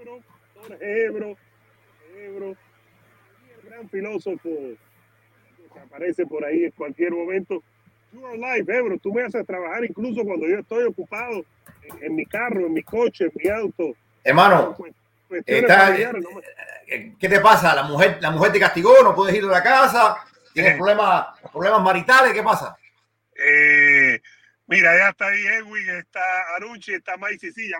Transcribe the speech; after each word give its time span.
Ebro, 0.00 0.20
Jorge 0.54 1.04
Ebro, 1.06 1.36
Ebro, 2.16 2.56
el 3.62 3.68
gran 3.70 3.88
filósofo 3.88 4.48
que 5.72 5.80
aparece 5.80 6.26
por 6.26 6.44
ahí 6.44 6.64
en 6.64 6.70
cualquier 6.72 7.12
momento. 7.12 7.62
You 8.12 8.26
are 8.26 8.36
live, 8.38 8.74
Ebro. 8.76 8.98
Tú 8.98 9.12
me 9.12 9.22
haces 9.22 9.44
trabajar 9.46 9.84
incluso 9.84 10.24
cuando 10.24 10.46
yo 10.46 10.58
estoy 10.58 10.84
ocupado 10.84 11.44
en, 11.82 12.04
en 12.04 12.14
mi 12.14 12.24
carro, 12.26 12.66
en 12.66 12.72
mi 12.72 12.82
coche, 12.82 13.24
en 13.24 13.32
mi 13.34 13.50
auto. 13.50 13.94
Hermano, 14.24 14.76
está- 15.30 15.90
no 15.90 16.30
me- 16.30 16.42
eh, 16.88 17.12
¿qué 17.18 17.28
te 17.28 17.40
pasa? 17.40 17.74
¿La 17.74 17.82
mujer, 17.84 18.18
¿La 18.20 18.30
mujer 18.30 18.52
te 18.52 18.60
castigó? 18.60 19.02
¿No 19.02 19.14
puedes 19.14 19.34
ir 19.34 19.42
de 19.44 19.50
la 19.50 19.62
casa? 19.62 20.16
¿Tienes 20.54 20.72
Eh. 20.72 20.76
problemas, 20.76 21.26
problemas 21.52 21.82
maritales? 21.82 22.32
¿Qué 22.32 22.42
pasa? 22.42 22.76
Eh, 23.34 24.20
mira, 24.66 24.96
ya 24.96 25.10
está 25.10 25.26
ahí 25.26 25.40
Edwin, 25.58 25.88
está 25.90 26.20
Aruchi, 26.56 26.94
está 26.94 27.16
Mike 27.18 27.38
Sicilla 27.38 27.76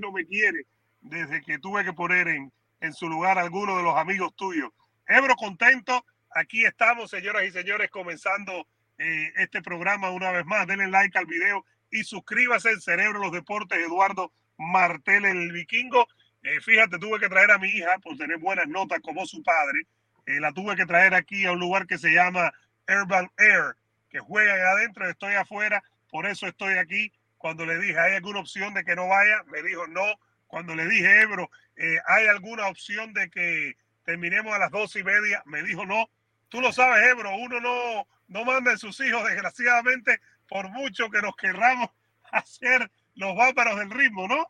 no 0.00 0.12
me 0.12 0.24
quiere 0.24 0.64
desde 1.00 1.42
que 1.42 1.58
tuve 1.58 1.84
que 1.84 1.92
poner 1.92 2.28
en, 2.28 2.52
en 2.80 2.92
su 2.92 3.08
lugar 3.08 3.38
a 3.38 3.42
alguno 3.42 3.76
de 3.76 3.82
los 3.82 3.96
amigos 3.96 4.34
tuyos. 4.36 4.70
Ebro, 5.06 5.34
contento. 5.36 6.04
Aquí 6.34 6.64
estamos, 6.64 7.10
señoras 7.10 7.44
y 7.44 7.50
señores, 7.50 7.90
comenzando 7.90 8.66
eh, 8.98 9.32
este 9.36 9.62
programa 9.62 10.10
una 10.10 10.30
vez 10.30 10.46
más. 10.46 10.66
Denle 10.66 10.88
like 10.88 11.18
al 11.18 11.26
video 11.26 11.64
y 11.90 12.04
suscríbase 12.04 12.70
en 12.70 12.80
Cerebro 12.80 13.18
de 13.18 13.24
los 13.26 13.32
Deportes, 13.32 13.78
Eduardo 13.78 14.32
Martel, 14.56 15.24
el 15.24 15.52
vikingo. 15.52 16.06
Eh, 16.42 16.60
fíjate, 16.60 16.98
tuve 16.98 17.18
que 17.18 17.28
traer 17.28 17.50
a 17.50 17.58
mi 17.58 17.68
hija 17.68 17.98
por 17.98 18.16
tener 18.16 18.38
buenas 18.38 18.68
notas 18.68 19.00
como 19.00 19.26
su 19.26 19.42
padre. 19.42 19.86
Eh, 20.26 20.40
la 20.40 20.52
tuve 20.52 20.76
que 20.76 20.86
traer 20.86 21.14
aquí 21.14 21.44
a 21.44 21.52
un 21.52 21.60
lugar 21.60 21.86
que 21.86 21.98
se 21.98 22.12
llama 22.12 22.52
Urban 22.88 23.30
Air 23.36 23.74
que 24.10 24.18
juegan 24.18 24.60
adentro, 24.60 25.08
estoy 25.08 25.34
afuera, 25.34 25.82
por 26.10 26.26
eso 26.26 26.46
estoy 26.46 26.74
aquí. 26.74 27.12
Cuando 27.38 27.64
le 27.64 27.78
dije, 27.78 27.98
¿hay 27.98 28.16
alguna 28.16 28.40
opción 28.40 28.74
de 28.74 28.84
que 28.84 28.94
no 28.94 29.08
vaya? 29.08 29.42
Me 29.44 29.62
dijo, 29.62 29.86
no. 29.86 30.04
Cuando 30.50 30.74
le 30.74 30.88
dije, 30.88 31.20
Ebro, 31.22 31.48
eh, 31.76 31.98
¿hay 32.06 32.26
alguna 32.26 32.66
opción 32.66 33.14
de 33.14 33.30
que 33.30 33.76
terminemos 34.04 34.52
a 34.52 34.58
las 34.58 34.72
doce 34.72 34.98
y 34.98 35.04
media? 35.04 35.42
Me 35.46 35.62
dijo, 35.62 35.86
no. 35.86 36.10
Tú 36.48 36.60
lo 36.60 36.72
sabes, 36.72 37.06
Ebro, 37.06 37.36
uno 37.36 37.60
no, 37.60 38.08
no 38.26 38.44
manda 38.44 38.72
a 38.72 38.76
sus 38.76 38.98
hijos, 38.98 39.24
desgraciadamente, 39.24 40.20
por 40.48 40.68
mucho 40.70 41.08
que 41.08 41.22
nos 41.22 41.36
querramos 41.36 41.90
hacer 42.32 42.90
los 43.14 43.36
bárbaros 43.36 43.78
del 43.78 43.90
ritmo, 43.90 44.26
¿no? 44.26 44.44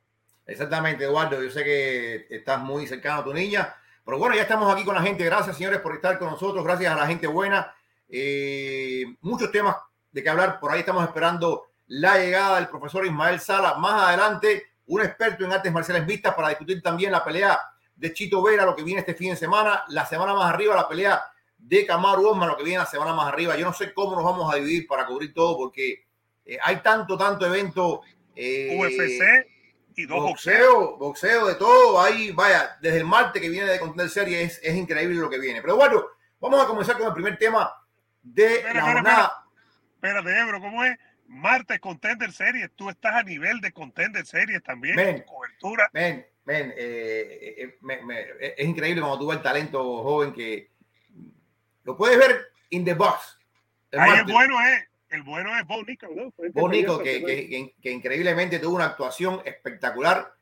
Exactamente, 0.46 1.04
Eduardo. 1.04 1.42
Yo 1.42 1.50
sé 1.50 1.62
que 1.62 2.26
estás 2.30 2.58
muy 2.60 2.86
cercano 2.86 3.20
a 3.20 3.24
tu 3.24 3.34
niña. 3.34 3.74
Pero 4.02 4.18
bueno, 4.18 4.34
ya 4.34 4.42
estamos 4.42 4.72
aquí 4.74 4.84
con 4.84 4.94
la 4.94 5.02
gente. 5.02 5.22
Gracias, 5.22 5.58
señores, 5.58 5.80
por 5.80 5.94
estar 5.94 6.18
con 6.18 6.30
nosotros. 6.30 6.64
Gracias 6.64 6.90
a 6.90 6.96
la 6.96 7.06
gente 7.06 7.26
buena. 7.26 7.74
Eh, 8.08 9.04
muchos 9.20 9.52
temas 9.52 9.76
de 10.10 10.22
que 10.22 10.30
hablar. 10.30 10.58
Por 10.60 10.72
ahí 10.72 10.80
estamos 10.80 11.04
esperando 11.04 11.66
la 11.88 12.16
llegada 12.16 12.56
del 12.56 12.68
profesor 12.68 13.04
Ismael 13.04 13.38
Sala. 13.38 13.74
Más 13.74 14.08
adelante, 14.08 14.69
un 14.90 15.00
experto 15.02 15.44
en 15.44 15.52
artes 15.52 15.72
marciales 15.72 16.04
mixtas 16.04 16.34
para 16.34 16.48
discutir 16.48 16.82
también 16.82 17.12
la 17.12 17.24
pelea 17.24 17.58
de 17.94 18.12
Chito 18.12 18.42
Vera, 18.42 18.64
lo 18.64 18.74
que 18.74 18.82
viene 18.82 19.00
este 19.00 19.14
fin 19.14 19.30
de 19.30 19.36
semana. 19.36 19.84
La 19.88 20.04
semana 20.04 20.34
más 20.34 20.52
arriba, 20.52 20.74
la 20.74 20.88
pelea 20.88 21.22
de 21.56 21.86
Kamaru 21.86 22.30
Osman, 22.30 22.48
lo 22.48 22.56
que 22.56 22.64
viene 22.64 22.78
la 22.78 22.86
semana 22.86 23.12
más 23.14 23.28
arriba. 23.28 23.56
Yo 23.56 23.64
no 23.64 23.72
sé 23.72 23.94
cómo 23.94 24.16
nos 24.16 24.24
vamos 24.24 24.52
a 24.52 24.56
dividir 24.56 24.88
para 24.88 25.06
cubrir 25.06 25.32
todo 25.32 25.56
porque 25.56 26.06
eh, 26.44 26.58
hay 26.62 26.76
tanto, 26.76 27.16
tanto 27.16 27.46
evento. 27.46 28.00
eh, 28.34 28.76
UFC 28.80 29.46
y 29.96 30.06
dos 30.06 30.22
boxeo, 30.22 30.96
boxeo 30.96 31.46
de 31.46 31.54
todo. 31.54 32.00
Ahí, 32.00 32.32
vaya, 32.32 32.76
desde 32.80 32.98
el 32.98 33.04
martes 33.04 33.40
que 33.40 33.48
viene 33.48 33.70
de 33.70 33.78
Contender 33.78 34.08
Serie 34.08 34.42
es, 34.42 34.58
es 34.62 34.74
increíble 34.74 35.16
lo 35.16 35.30
que 35.30 35.38
viene. 35.38 35.60
Pero 35.60 35.76
bueno, 35.76 36.04
vamos 36.40 36.64
a 36.64 36.66
comenzar 36.66 36.98
con 36.98 37.06
el 37.06 37.12
primer 37.12 37.38
tema 37.38 37.72
de 38.22 38.56
Espera, 38.56 38.72
la 38.72 38.80
espera, 38.80 38.92
jornada. 38.92 39.44
Espérate, 39.94 40.40
Ebro, 40.40 40.60
¿cómo 40.60 40.84
es? 40.84 40.98
Martes 41.30 41.78
Contender 41.78 42.32
Series, 42.32 42.70
tú 42.74 42.90
estás 42.90 43.14
a 43.14 43.22
nivel 43.22 43.60
de 43.60 43.70
Contender 43.70 44.26
Series 44.26 44.60
también, 44.64 44.96
Men. 44.96 45.22
con 45.22 45.36
cobertura. 45.36 45.88
Men, 45.92 46.26
men, 46.44 46.74
eh, 46.76 47.54
eh, 47.56 47.76
me- 47.82 48.02
me- 48.02 48.26
es 48.56 48.66
increíble 48.66 49.00
cuando 49.00 49.20
tú 49.20 49.28
ves 49.28 49.36
el 49.36 49.42
talento 49.44 50.02
joven 50.02 50.32
que 50.32 50.70
lo 51.84 51.96
puedes 51.96 52.18
ver 52.18 52.48
in 52.70 52.84
the 52.84 52.94
box. 52.94 53.38
El 53.92 54.00
Ahí 54.00 54.10
el 54.10 54.16
martes. 54.16 54.34
bueno 54.34 54.60
es, 54.60 54.84
el 55.10 55.22
bueno 55.22 55.56
es 55.56 55.66
Bo 55.66 55.76
¿no? 55.82 56.98
Que 56.98 57.72
que, 57.80 57.90
increíblemente 57.92 58.58
tuvo 58.58 58.74
una 58.74 58.86
actuación 58.86 59.40
espectacular. 59.44 60.34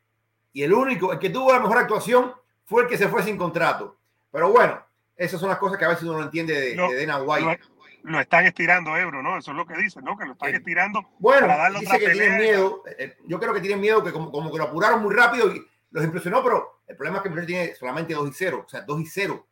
Y 0.54 0.62
el 0.62 0.72
único, 0.72 1.12
el 1.12 1.18
que 1.18 1.28
tuvo 1.28 1.52
la 1.52 1.60
mejor 1.60 1.76
actuación 1.78 2.32
fue 2.64 2.84
el 2.84 2.88
que 2.88 2.96
se 2.96 3.08
fue 3.08 3.22
sin 3.22 3.36
contrato. 3.36 3.98
Pero 4.32 4.50
bueno, 4.50 4.82
esas 5.16 5.38
son 5.38 5.50
las 5.50 5.58
cosas 5.58 5.78
que 5.78 5.84
a 5.84 5.88
veces 5.88 6.04
uno 6.04 6.16
no 6.18 6.24
entiende 6.24 6.58
de, 6.58 6.74
Lo- 6.74 6.88
de 6.90 7.04
Dana. 7.06 7.22
White. 7.22 7.60
Lo 8.04 8.20
están 8.20 8.46
estirando, 8.46 8.96
Ebro, 8.96 9.22
¿no? 9.22 9.38
Eso 9.38 9.50
es 9.52 9.56
lo 9.56 9.66
que 9.66 9.74
dicen, 9.76 10.04
¿no? 10.04 10.16
Que 10.16 10.24
lo 10.26 10.32
están 10.32 10.48
Eh, 10.50 10.56
estirando 10.56 11.08
Bueno, 11.18 11.46
para 11.46 11.62
darle 11.62 11.80
dice 11.80 11.96
otra 11.96 12.06
que 12.06 12.12
tienen 12.12 12.38
miedo. 12.38 12.82
eh, 12.98 13.16
Yo 13.26 13.38
creo 13.40 13.52
que 13.54 13.60
tienen 13.60 13.80
miedo 13.80 14.02
que 14.02 14.12
como, 14.12 14.30
como 14.30 14.50
que 14.50 14.58
lo 14.58 14.64
apuraron 14.64 15.02
muy 15.02 15.14
rápido 15.14 15.52
y 15.54 15.66
los 15.90 16.04
impresionó, 16.04 16.42
pero 16.42 16.82
el 16.86 16.96
problema 16.96 17.18
es 17.18 17.22
que 17.22 17.28
el 17.28 17.34
muchacho 17.34 17.46
tiene 17.46 17.74
solamente 17.74 18.14
2 18.14 18.28
y 18.28 18.32
0. 18.34 18.62
O 18.66 18.68
sea, 18.68 18.80
2 18.82 19.00
y 19.00 19.06
0. 19.06 19.46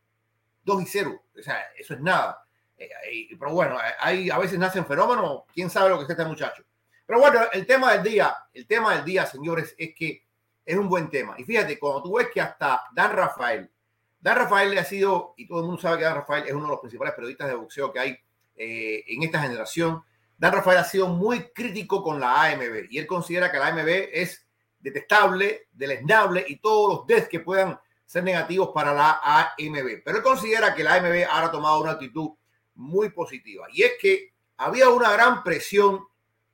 2 0.64 0.82
y 0.82 0.86
0. 0.86 1.22
O 1.38 1.42
sea, 1.42 1.60
eso 1.78 1.94
es 1.94 2.00
nada. 2.00 2.42
Eh, 2.78 2.88
eh, 3.10 3.36
pero 3.38 3.52
bueno, 3.52 3.76
eh, 3.76 3.92
hay, 4.00 4.30
a 4.30 4.38
veces 4.38 4.58
nacen 4.58 4.84
fenómenos. 4.86 5.42
Quién 5.52 5.70
sabe 5.70 5.90
lo 5.90 5.98
que 5.98 6.04
es 6.04 6.10
este 6.10 6.24
muchacho. 6.24 6.62
Pero 7.06 7.20
bueno, 7.20 7.40
el 7.52 7.66
tema 7.66 7.92
del 7.92 8.02
día, 8.02 8.36
el 8.52 8.66
tema 8.66 8.94
del 8.96 9.04
día, 9.04 9.24
señores, 9.26 9.74
es 9.78 9.94
que 9.94 10.24
es 10.64 10.76
un 10.76 10.88
buen 10.88 11.08
tema. 11.08 11.34
Y 11.38 11.44
fíjate, 11.44 11.78
cuando 11.78 12.02
tú 12.02 12.16
ves 12.16 12.28
que 12.34 12.40
hasta 12.40 12.82
Dan 12.92 13.12
Rafael, 13.12 13.70
Dan 14.18 14.36
Rafael 14.38 14.70
le 14.72 14.80
ha 14.80 14.84
sido, 14.84 15.34
y 15.36 15.46
todo 15.46 15.60
el 15.60 15.66
mundo 15.66 15.80
sabe 15.80 15.98
que 15.98 16.04
Dan 16.04 16.16
Rafael 16.16 16.44
es 16.46 16.52
uno 16.52 16.64
de 16.64 16.70
los 16.70 16.80
principales 16.80 17.14
periodistas 17.14 17.46
de 17.48 17.54
boxeo 17.54 17.92
que 17.92 18.00
hay 18.00 18.18
eh, 18.56 19.04
en 19.06 19.22
esta 19.22 19.40
generación, 19.40 20.02
Dan 20.38 20.52
Rafael 20.52 20.78
ha 20.78 20.84
sido 20.84 21.08
muy 21.08 21.50
crítico 21.50 22.02
con 22.02 22.20
la 22.20 22.44
AMB 22.44 22.90
y 22.90 22.98
él 22.98 23.06
considera 23.06 23.50
que 23.50 23.58
la 23.58 23.68
AMB 23.68 23.88
es 24.12 24.46
detestable, 24.78 25.68
deleznable 25.72 26.44
y 26.46 26.56
todos 26.56 26.98
los 26.98 27.06
des 27.06 27.28
que 27.28 27.40
puedan 27.40 27.78
ser 28.04 28.22
negativos 28.22 28.70
para 28.74 28.92
la 28.92 29.20
AMB. 29.22 30.02
Pero 30.04 30.18
él 30.18 30.22
considera 30.22 30.74
que 30.74 30.84
la 30.84 30.94
AMB 30.94 31.24
ahora 31.28 31.46
ha 31.46 31.50
tomado 31.50 31.80
una 31.80 31.92
actitud 31.92 32.30
muy 32.74 33.08
positiva 33.10 33.66
y 33.72 33.82
es 33.82 33.92
que 34.00 34.32
había 34.58 34.88
una 34.90 35.10
gran 35.12 35.42
presión 35.42 36.00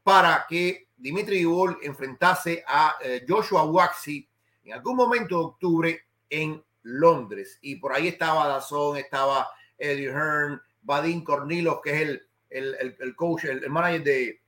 para 0.03 0.47
que 0.49 0.89
Dimitri 0.97 1.39
Vivol 1.39 1.79
enfrentase 1.83 2.65
a 2.67 2.97
eh, 3.03 3.25
Joshua 3.29 3.65
Waxy 3.65 4.29
en 4.65 4.73
algún 4.73 4.97
momento 4.97 5.39
de 5.39 5.45
octubre 5.45 6.07
en 6.31 6.65
Londres. 6.83 7.59
Y 7.61 7.77
por 7.77 7.93
ahí 7.93 8.09
estaba 8.09 8.47
Dazón, 8.49 8.97
estaba 8.97 9.49
Eddie 9.77 10.11
Hearn, 10.11 10.63
Vadim 10.83 11.23
Kornilov, 11.25 11.81
que 11.81 11.91
es 11.95 12.01
el, 12.03 12.29
el, 12.51 12.75
el- 12.81 12.97
el 13.01 13.17
coach, 13.17 13.45
el, 13.45 13.69
manager 13.71 14.03
de, 14.05 14.43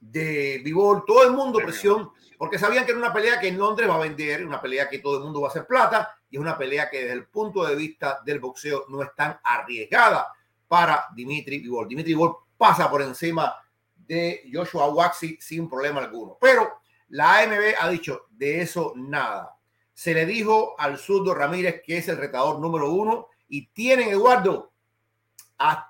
de 0.00 0.60
Vivol, 0.64 1.04
todo 1.06 1.24
el 1.24 1.32
mundo 1.32 1.58
presión, 1.64 2.10
porque 2.36 2.58
sabían 2.58 2.84
que 2.84 2.90
era 2.90 3.00
una 3.00 3.12
pelea 3.12 3.40
que 3.40 3.48
en 3.48 3.58
Londres 3.58 3.88
va 3.88 3.96
a 3.96 4.00
vender, 4.00 4.46
una 4.46 4.60
pelea 4.60 4.88
que 4.88 4.98
todo 4.98 5.18
el 5.18 5.24
mundo 5.24 5.40
va 5.40 5.48
a 5.48 5.50
hacer 5.50 5.66
plata, 5.66 6.16
y 6.28 6.36
es 6.36 6.40
una 6.40 6.58
pelea 6.58 6.90
que 6.90 7.00
desde 7.00 7.12
el 7.12 7.26
punto 7.26 7.64
de 7.64 7.74
vista 7.76 8.20
del 8.24 8.40
boxeo 8.40 8.86
no 8.88 9.02
es 9.02 9.14
tan 9.14 9.38
arriesgada 9.42 10.28
para 10.68 11.06
Dimitri 11.14 11.58
Vivol. 11.60 11.88
Dimitri 11.88 12.12
Vivol 12.12 12.36
pasa 12.58 12.90
por 12.90 13.02
encima 13.02 13.54
de 13.94 14.42
Joshua 14.52 14.86
Waxy 14.88 15.38
sin 15.40 15.68
problema 15.68 16.00
alguno. 16.00 16.36
Pero 16.40 16.80
la 17.08 17.38
AMB 17.38 17.74
ha 17.80 17.88
dicho 17.88 18.26
de 18.30 18.60
eso 18.60 18.92
nada. 18.96 19.56
Se 19.94 20.12
le 20.12 20.26
dijo 20.26 20.74
al 20.78 20.98
zurdo 20.98 21.34
Ramírez 21.34 21.82
que 21.86 21.98
es 21.98 22.08
el 22.08 22.16
retador 22.18 22.58
número 22.58 22.90
uno 22.90 23.28
y 23.48 23.68
tienen, 23.68 24.08
Eduardo, 24.08 24.72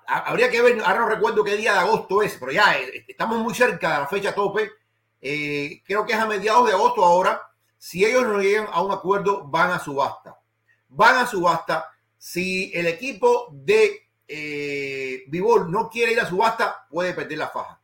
habría 0.07 0.49
que 0.49 0.61
ver, 0.61 0.79
ahora 0.83 0.99
no 0.99 1.09
recuerdo 1.09 1.43
qué 1.43 1.55
día 1.55 1.73
de 1.73 1.79
agosto 1.79 2.21
es, 2.21 2.37
pero 2.39 2.51
ya 2.51 2.77
eh, 2.77 3.05
estamos 3.07 3.39
muy 3.39 3.53
cerca 3.53 3.93
de 3.93 3.99
la 3.99 4.07
fecha 4.07 4.33
tope. 4.33 4.71
Eh, 5.21 5.81
creo 5.85 6.05
que 6.05 6.13
es 6.13 6.19
a 6.19 6.25
mediados 6.25 6.67
de 6.67 6.73
agosto 6.73 7.03
ahora. 7.03 7.41
Si 7.77 8.05
ellos 8.05 8.23
no 8.23 8.39
llegan 8.41 8.67
a 8.71 8.81
un 8.81 8.91
acuerdo, 8.91 9.47
van 9.47 9.71
a 9.71 9.79
subasta. 9.79 10.37
Van 10.89 11.17
a 11.17 11.25
subasta. 11.25 11.85
Si 12.17 12.71
el 12.73 12.87
equipo 12.87 13.49
de 13.51 14.09
eh, 14.27 15.25
no 15.29 15.89
quiere 15.89 16.13
ir 16.13 16.19
a 16.19 16.25
subasta, 16.25 16.87
puede 16.89 17.13
perder 17.13 17.37
la 17.37 17.49
faja. 17.49 17.79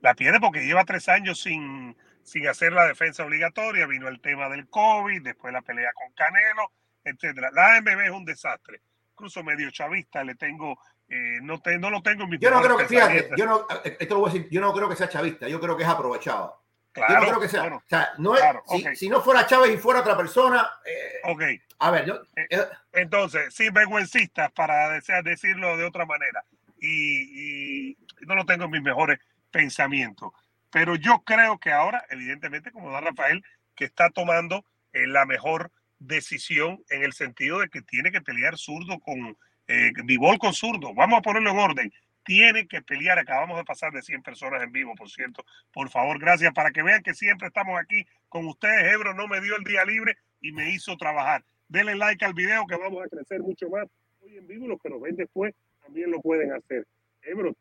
La 0.00 0.14
pierde 0.14 0.38
porque 0.40 0.64
lleva 0.64 0.84
tres 0.84 1.08
años 1.08 1.40
sin, 1.40 1.96
sin 2.22 2.46
hacer 2.46 2.72
la 2.72 2.86
defensa 2.86 3.24
obligatoria. 3.24 3.86
Vino 3.86 4.08
el 4.08 4.20
tema 4.20 4.48
del 4.48 4.68
COVID, 4.68 5.22
después 5.22 5.52
la 5.52 5.62
pelea 5.62 5.90
con 5.94 6.12
Canelo, 6.12 6.72
etcétera. 7.04 7.50
La 7.52 7.76
AMB 7.76 7.88
es 7.88 8.10
un 8.10 8.24
desastre. 8.24 8.80
Incluso 9.18 9.42
medio 9.42 9.68
chavista 9.72 10.22
le 10.22 10.36
tengo, 10.36 10.78
eh, 11.08 11.38
no, 11.42 11.60
te- 11.60 11.76
no 11.76 11.90
lo 11.90 12.00
tengo 12.02 12.22
en 12.22 12.30
mi 12.30 12.38
Yo 12.38 12.52
no 12.52 12.62
creo 12.62 12.76
que, 12.76 12.86
fíjate, 12.86 13.30
yo 13.36 13.46
no, 13.46 13.66
eh, 13.84 13.96
esto 13.98 14.14
lo 14.14 14.20
voy 14.20 14.30
a 14.30 14.32
decir, 14.32 14.48
yo 14.48 14.60
no 14.60 14.72
creo 14.72 14.88
que 14.88 14.94
sea 14.94 15.08
chavista, 15.08 15.48
yo 15.48 15.60
creo 15.60 15.76
que 15.76 15.82
es 15.82 15.88
aprovechado. 15.88 16.62
Claro, 16.92 17.14
yo 17.14 17.20
no 17.20 17.26
creo 17.26 17.40
que 17.40 17.48
sea. 17.48 17.60
bueno, 17.62 17.76
o 17.78 17.82
sea, 17.88 18.10
no 18.18 18.34
es, 18.36 18.40
claro, 18.40 18.62
si, 18.68 18.86
ok. 18.86 18.94
si 18.94 19.08
no 19.08 19.20
fuera 19.20 19.44
Chávez 19.44 19.72
y 19.74 19.76
fuera 19.76 20.00
otra 20.00 20.16
persona, 20.16 20.70
eh, 20.84 21.20
ok. 21.24 21.42
a 21.80 21.90
ver, 21.90 22.04
yo- 22.06 22.22
eh, 22.36 22.64
Entonces, 22.92 23.52
sin 23.52 23.72
vergüencistas, 23.74 24.52
para 24.52 24.90
desear 24.90 25.24
decirlo 25.24 25.76
de 25.76 25.84
otra 25.84 26.06
manera. 26.06 26.44
Y, 26.80 27.90
y 27.90 27.96
no 28.20 28.36
lo 28.36 28.46
tengo 28.46 28.66
en 28.66 28.70
mis 28.70 28.82
mejores 28.82 29.18
pensamientos. 29.50 30.30
Pero 30.70 30.94
yo 30.94 31.22
creo 31.24 31.58
que 31.58 31.72
ahora, 31.72 32.04
evidentemente, 32.08 32.70
como 32.70 32.92
da 32.92 33.00
Rafael, 33.00 33.44
que 33.74 33.84
está 33.84 34.10
tomando 34.10 34.64
eh, 34.92 35.08
la 35.08 35.24
mejor 35.26 35.72
decisión 35.98 36.82
en 36.90 37.02
el 37.02 37.12
sentido 37.12 37.60
de 37.60 37.68
que 37.68 37.82
tiene 37.82 38.12
que 38.12 38.20
pelear 38.20 38.56
zurdo 38.56 38.98
con 39.00 39.36
eh, 39.66 39.92
Bivol 40.04 40.38
con 40.38 40.54
zurdo. 40.54 40.94
Vamos 40.94 41.18
a 41.18 41.22
ponerlo 41.22 41.50
en 41.50 41.58
orden. 41.58 41.92
Tiene 42.24 42.66
que 42.66 42.82
pelear. 42.82 43.18
Acabamos 43.18 43.56
de 43.58 43.64
pasar 43.64 43.92
de 43.92 44.02
100 44.02 44.22
personas 44.22 44.62
en 44.62 44.72
vivo, 44.72 44.94
por 44.94 45.10
cierto. 45.10 45.44
Por 45.72 45.90
favor, 45.90 46.18
gracias 46.18 46.52
para 46.52 46.70
que 46.70 46.82
vean 46.82 47.02
que 47.02 47.14
siempre 47.14 47.48
estamos 47.48 47.78
aquí 47.78 48.06
con 48.28 48.46
ustedes. 48.46 48.92
Ebro 48.92 49.14
no 49.14 49.28
me 49.28 49.40
dio 49.40 49.56
el 49.56 49.64
día 49.64 49.84
libre 49.84 50.16
y 50.40 50.52
me 50.52 50.70
hizo 50.70 50.96
trabajar. 50.96 51.44
Denle 51.68 51.96
like 51.96 52.24
al 52.24 52.34
video 52.34 52.66
que 52.66 52.76
vamos 52.76 53.04
a 53.04 53.08
crecer 53.08 53.40
mucho 53.40 53.68
más. 53.68 53.86
Hoy 54.20 54.36
en 54.36 54.46
vivo, 54.46 54.66
los 54.66 54.80
que 54.80 54.88
nos 54.88 55.00
ven 55.00 55.16
después 55.16 55.54
también 55.82 56.10
lo 56.10 56.20
pueden 56.20 56.52
hacer. 56.52 56.86
Ebro 57.22 57.54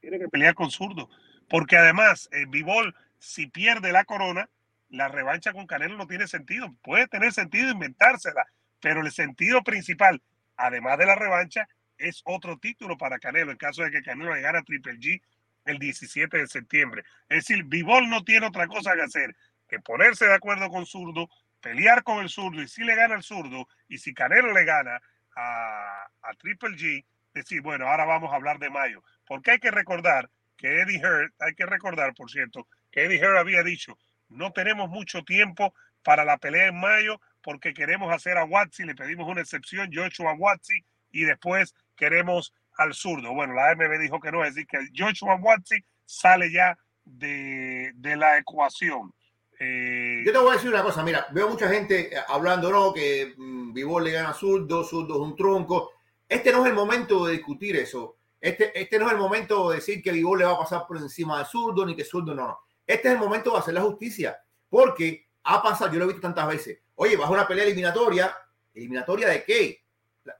tiene 0.00 0.18
que 0.18 0.28
pelear 0.28 0.54
con 0.54 0.70
zurdo, 0.70 1.08
porque 1.48 1.76
además, 1.76 2.28
el 2.32 2.46
Bivol, 2.46 2.94
si 3.18 3.46
pierde 3.46 3.92
la 3.92 4.04
corona, 4.04 4.48
la 4.90 5.08
revancha 5.08 5.52
con 5.52 5.66
Canelo 5.66 5.96
no 5.96 6.06
tiene 6.06 6.26
sentido. 6.26 6.74
Puede 6.82 7.08
tener 7.08 7.32
sentido 7.32 7.70
inventársela, 7.70 8.46
pero 8.80 9.00
el 9.00 9.10
sentido 9.12 9.62
principal, 9.62 10.22
además 10.56 10.98
de 10.98 11.06
la 11.06 11.14
revancha, 11.14 11.68
es 11.98 12.22
otro 12.24 12.58
título 12.58 12.96
para 12.96 13.18
Canelo, 13.18 13.50
en 13.50 13.58
caso 13.58 13.82
de 13.82 13.90
que 13.90 14.02
Canelo 14.02 14.34
llegara 14.34 14.60
a 14.60 14.62
Triple 14.62 14.98
G 14.98 15.20
el 15.64 15.78
17 15.78 16.38
de 16.38 16.46
septiembre. 16.46 17.04
Es 17.28 17.46
decir, 17.46 17.64
Bivol 17.64 18.08
no 18.08 18.24
tiene 18.24 18.46
otra 18.46 18.66
cosa 18.66 18.94
que 18.94 19.02
hacer 19.02 19.36
que 19.68 19.78
ponerse 19.80 20.26
de 20.26 20.34
acuerdo 20.34 20.70
con 20.70 20.86
zurdo, 20.86 21.28
pelear 21.60 22.02
con 22.02 22.22
el 22.22 22.30
zurdo, 22.30 22.62
y 22.62 22.68
si 22.68 22.82
le 22.84 22.94
gana 22.94 23.14
el 23.16 23.22
zurdo, 23.22 23.68
y 23.86 23.98
si 23.98 24.14
Canelo 24.14 24.52
le 24.52 24.64
gana 24.64 25.00
a, 25.36 26.08
a 26.22 26.34
Triple 26.38 26.70
G, 26.70 27.04
decir, 27.34 27.60
bueno, 27.60 27.86
ahora 27.86 28.04
vamos 28.04 28.32
a 28.32 28.36
hablar 28.36 28.58
de 28.58 28.70
mayo. 28.70 29.02
Porque 29.26 29.52
hay 29.52 29.58
que 29.58 29.70
recordar 29.70 30.30
que 30.56 30.80
Eddie 30.80 30.98
Hearn, 31.00 31.32
hay 31.38 31.54
que 31.54 31.66
recordar, 31.66 32.14
por 32.14 32.30
cierto, 32.30 32.66
que 32.90 33.04
Eddie 33.04 33.18
Hearn 33.18 33.36
había 33.36 33.62
dicho, 33.62 33.98
no 34.28 34.52
tenemos 34.52 34.88
mucho 34.88 35.22
tiempo 35.24 35.74
para 36.02 36.24
la 36.24 36.38
pelea 36.38 36.68
en 36.68 36.80
mayo 36.80 37.20
porque 37.42 37.72
queremos 37.72 38.12
hacer 38.12 38.36
a 38.36 38.44
Watsi, 38.44 38.84
le 38.84 38.94
pedimos 38.94 39.28
una 39.28 39.40
excepción, 39.40 39.90
Joshua 39.92 40.34
Watsi, 40.34 40.84
y 41.10 41.24
después 41.24 41.74
queremos 41.96 42.52
al 42.76 42.94
zurdo. 42.94 43.32
Bueno, 43.34 43.54
la 43.54 43.70
AMB 43.70 43.98
dijo 44.00 44.20
que 44.20 44.30
no, 44.30 44.44
es 44.44 44.54
decir, 44.54 44.66
que 44.66 44.78
Joshua 44.96 45.36
Watsi 45.36 45.76
sale 46.04 46.50
ya 46.52 46.78
de, 47.04 47.92
la 48.16 48.38
ecuación. 48.38 49.12
Eh, 49.58 50.22
Yo 50.24 50.32
te 50.32 50.38
voy 50.38 50.50
a 50.50 50.54
decir 50.54 50.70
una 50.70 50.82
cosa, 50.82 51.02
mira, 51.02 51.26
veo 51.32 51.48
mucha 51.48 51.68
gente 51.68 52.10
hablando, 52.28 52.70
no, 52.70 52.92
que 52.92 53.34
mm, 53.36 53.74
le 53.74 54.10
gana 54.12 54.30
a 54.30 54.34
zurdo, 54.34 54.84
zurdo 54.84 55.14
es 55.14 55.20
un 55.20 55.36
tronco. 55.36 55.92
Este 56.28 56.52
no 56.52 56.64
es 56.64 56.70
el 56.70 56.74
momento 56.74 57.26
de 57.26 57.32
discutir 57.32 57.76
eso. 57.76 58.16
Este, 58.40 58.78
este 58.80 58.98
no 58.98 59.06
es 59.06 59.12
el 59.12 59.18
momento 59.18 59.70
de 59.70 59.76
decir 59.76 60.02
que 60.02 60.12
Vivol 60.12 60.38
le 60.38 60.44
va 60.44 60.52
a 60.52 60.58
pasar 60.58 60.86
por 60.86 60.96
encima 60.98 61.40
de 61.40 61.46
zurdo, 61.46 61.84
ni 61.84 61.96
que 61.96 62.04
zurdo 62.04 62.34
no, 62.34 62.46
no. 62.46 62.60
Este 62.88 63.08
es 63.08 63.14
el 63.14 63.20
momento 63.20 63.52
de 63.52 63.58
hacer 63.58 63.74
la 63.74 63.82
justicia, 63.82 64.42
porque 64.70 65.28
ha 65.44 65.62
pasado, 65.62 65.92
yo 65.92 65.98
lo 65.98 66.06
he 66.06 66.08
visto 66.08 66.22
tantas 66.22 66.48
veces. 66.48 66.78
Oye, 66.94 67.18
vas 67.18 67.28
a 67.28 67.32
una 67.32 67.46
pelea 67.46 67.64
eliminatoria, 67.64 68.34
¿eliminatoria 68.74 69.28
de 69.28 69.44
qué? 69.44 69.84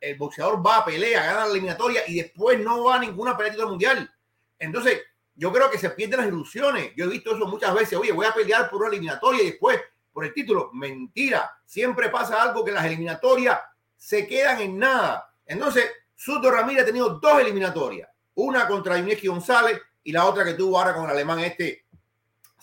El 0.00 0.17
boxeador 0.17 0.67
va 0.67 0.79
a 0.79 0.85
pelea, 0.87 1.27
gana 1.27 1.45
la 1.45 1.53
eliminatoria 1.53 2.03
y 2.06 2.17
después 2.17 2.59
no 2.59 2.85
va 2.85 2.97
a 2.97 3.00
ninguna 3.00 3.37
pelea 3.37 3.55
de 3.55 3.67
mundial. 3.67 4.11
Entonces, 4.59 5.03
yo 5.35 5.53
creo 5.53 5.71
que 5.71 5.77
se 5.77 5.91
pierden 5.91 6.21
las 6.21 6.29
ilusiones. 6.29 6.93
Yo 6.97 7.05
he 7.05 7.09
visto 7.09 7.37
eso 7.37 7.47
muchas 7.47 7.75
veces. 7.75 7.99
Oye, 7.99 8.12
voy 8.12 8.25
a 8.25 8.33
pelear 8.33 8.71
por 8.71 8.81
una 8.81 8.89
eliminatoria 8.89 9.43
y 9.43 9.51
después 9.51 9.79
por 10.11 10.25
el 10.25 10.33
título. 10.33 10.71
Mentira. 10.73 11.51
Siempre 11.67 12.09
pasa 12.09 12.43
algo 12.43 12.65
que 12.65 12.73
las 12.73 12.85
eliminatorias 12.85 13.61
se 13.94 14.27
quedan 14.27 14.61
en 14.61 14.79
nada. 14.79 15.33
Entonces, 15.47 15.85
Suto 16.17 16.51
Ramírez 16.51 16.83
ha 16.83 16.87
tenido 16.87 17.11
dos 17.21 17.41
eliminatorias. 17.41 18.09
Una 18.35 18.67
contra 18.67 18.99
Ineki 18.99 19.29
González 19.29 19.81
y 20.03 20.12
la 20.12 20.25
otra 20.25 20.44
que 20.44 20.55
tuvo 20.55 20.79
ahora 20.79 20.94
con 20.94 21.05
el 21.05 21.11
alemán 21.11 21.41
este, 21.41 21.85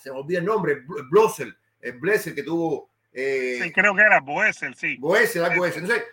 se 0.06 0.12
me 0.12 0.20
olvida 0.20 0.38
el 0.38 0.44
nombre, 0.44 0.84
Blossel, 1.10 1.52
el 1.80 1.98
Blessel 1.98 2.32
que 2.32 2.44
tuvo. 2.44 2.90
Eh, 3.12 3.58
sí, 3.60 3.72
creo 3.72 3.92
que 3.92 4.02
era 4.02 4.20
Boesel, 4.20 4.72
sí. 4.76 4.96
Boesel, 4.98 5.44
algo 5.44 5.66
Entonces, 5.66 6.04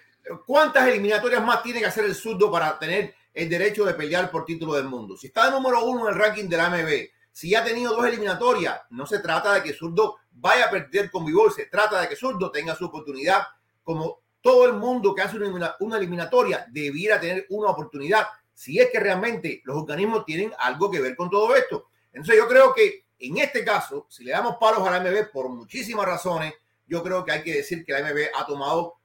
¿cuántas 0.47 0.87
eliminatorias 0.87 1.43
más 1.43 1.61
tiene 1.61 1.79
que 1.79 1.85
hacer 1.85 2.05
el 2.05 2.15
Sudo 2.15 2.51
para 2.51 2.79
tener 2.79 3.13
el 3.35 3.47
derecho 3.47 3.85
de 3.85 3.93
pelear 3.93 4.31
por 4.31 4.45
título 4.45 4.73
del 4.73 4.85
mundo. 4.85 5.15
Si 5.15 5.27
está 5.27 5.45
de 5.45 5.51
número 5.51 5.83
uno 5.85 6.07
en 6.07 6.13
el 6.15 6.19
ranking 6.19 6.47
de 6.47 6.57
la 6.57 6.67
AMB, 6.67 6.89
si 7.31 7.53
ha 7.53 7.63
tenido 7.63 7.95
dos 7.95 8.05
eliminatorias, 8.07 8.81
no 8.89 9.05
se 9.05 9.19
trata 9.19 9.53
de 9.53 9.61
que 9.63 9.73
Zurdo 9.73 10.17
vaya 10.31 10.65
a 10.65 10.69
perder 10.71 11.11
con 11.11 11.23
Vivol, 11.23 11.51
se 11.51 11.65
trata 11.65 12.01
de 12.01 12.07
que 12.07 12.15
Zurdo 12.15 12.51
tenga 12.51 12.75
su 12.75 12.85
oportunidad, 12.85 13.43
como 13.83 14.21
todo 14.41 14.65
el 14.65 14.73
mundo 14.73 15.13
que 15.13 15.21
hace 15.21 15.37
una, 15.37 15.75
una 15.79 15.97
eliminatoria 15.97 16.65
debiera 16.71 17.19
tener 17.19 17.45
una 17.49 17.69
oportunidad, 17.69 18.25
si 18.53 18.79
es 18.79 18.89
que 18.91 18.99
realmente 18.99 19.61
los 19.65 19.77
organismos 19.77 20.25
tienen 20.25 20.51
algo 20.57 20.89
que 20.89 20.99
ver 20.99 21.15
con 21.15 21.29
todo 21.29 21.55
esto. 21.55 21.89
Entonces 22.11 22.37
yo 22.37 22.47
creo 22.47 22.73
que 22.73 23.05
en 23.23 23.37
este 23.37 23.63
caso, 23.63 24.05
si 24.09 24.23
le 24.23 24.31
damos 24.31 24.57
palos 24.57 24.85
a 24.85 24.91
la 24.91 24.97
AMB 24.97 25.31
por 25.31 25.47
muchísimas 25.47 26.05
razones, 26.05 26.53
yo 26.87 27.01
creo 27.01 27.23
que 27.23 27.31
hay 27.31 27.43
que 27.43 27.53
decir 27.53 27.85
que 27.85 27.93
la 27.93 27.99
AMB 27.99 28.17
ha 28.35 28.45
tomado 28.45 28.95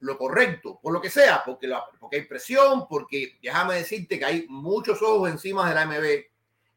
lo 0.00 0.18
correcto, 0.18 0.80
por 0.82 0.92
lo 0.92 1.00
que 1.00 1.08
sea, 1.08 1.42
porque, 1.44 1.72
hay 2.12 2.22
presión, 2.22 2.86
porque 2.88 3.38
déjame 3.40 3.76
decirte 3.76 4.18
que 4.18 4.24
hay 4.24 4.46
muchos 4.48 5.00
ojos 5.02 5.30
encima 5.30 5.68
de 5.68 5.74
la 5.74 5.86
MB 5.86 6.24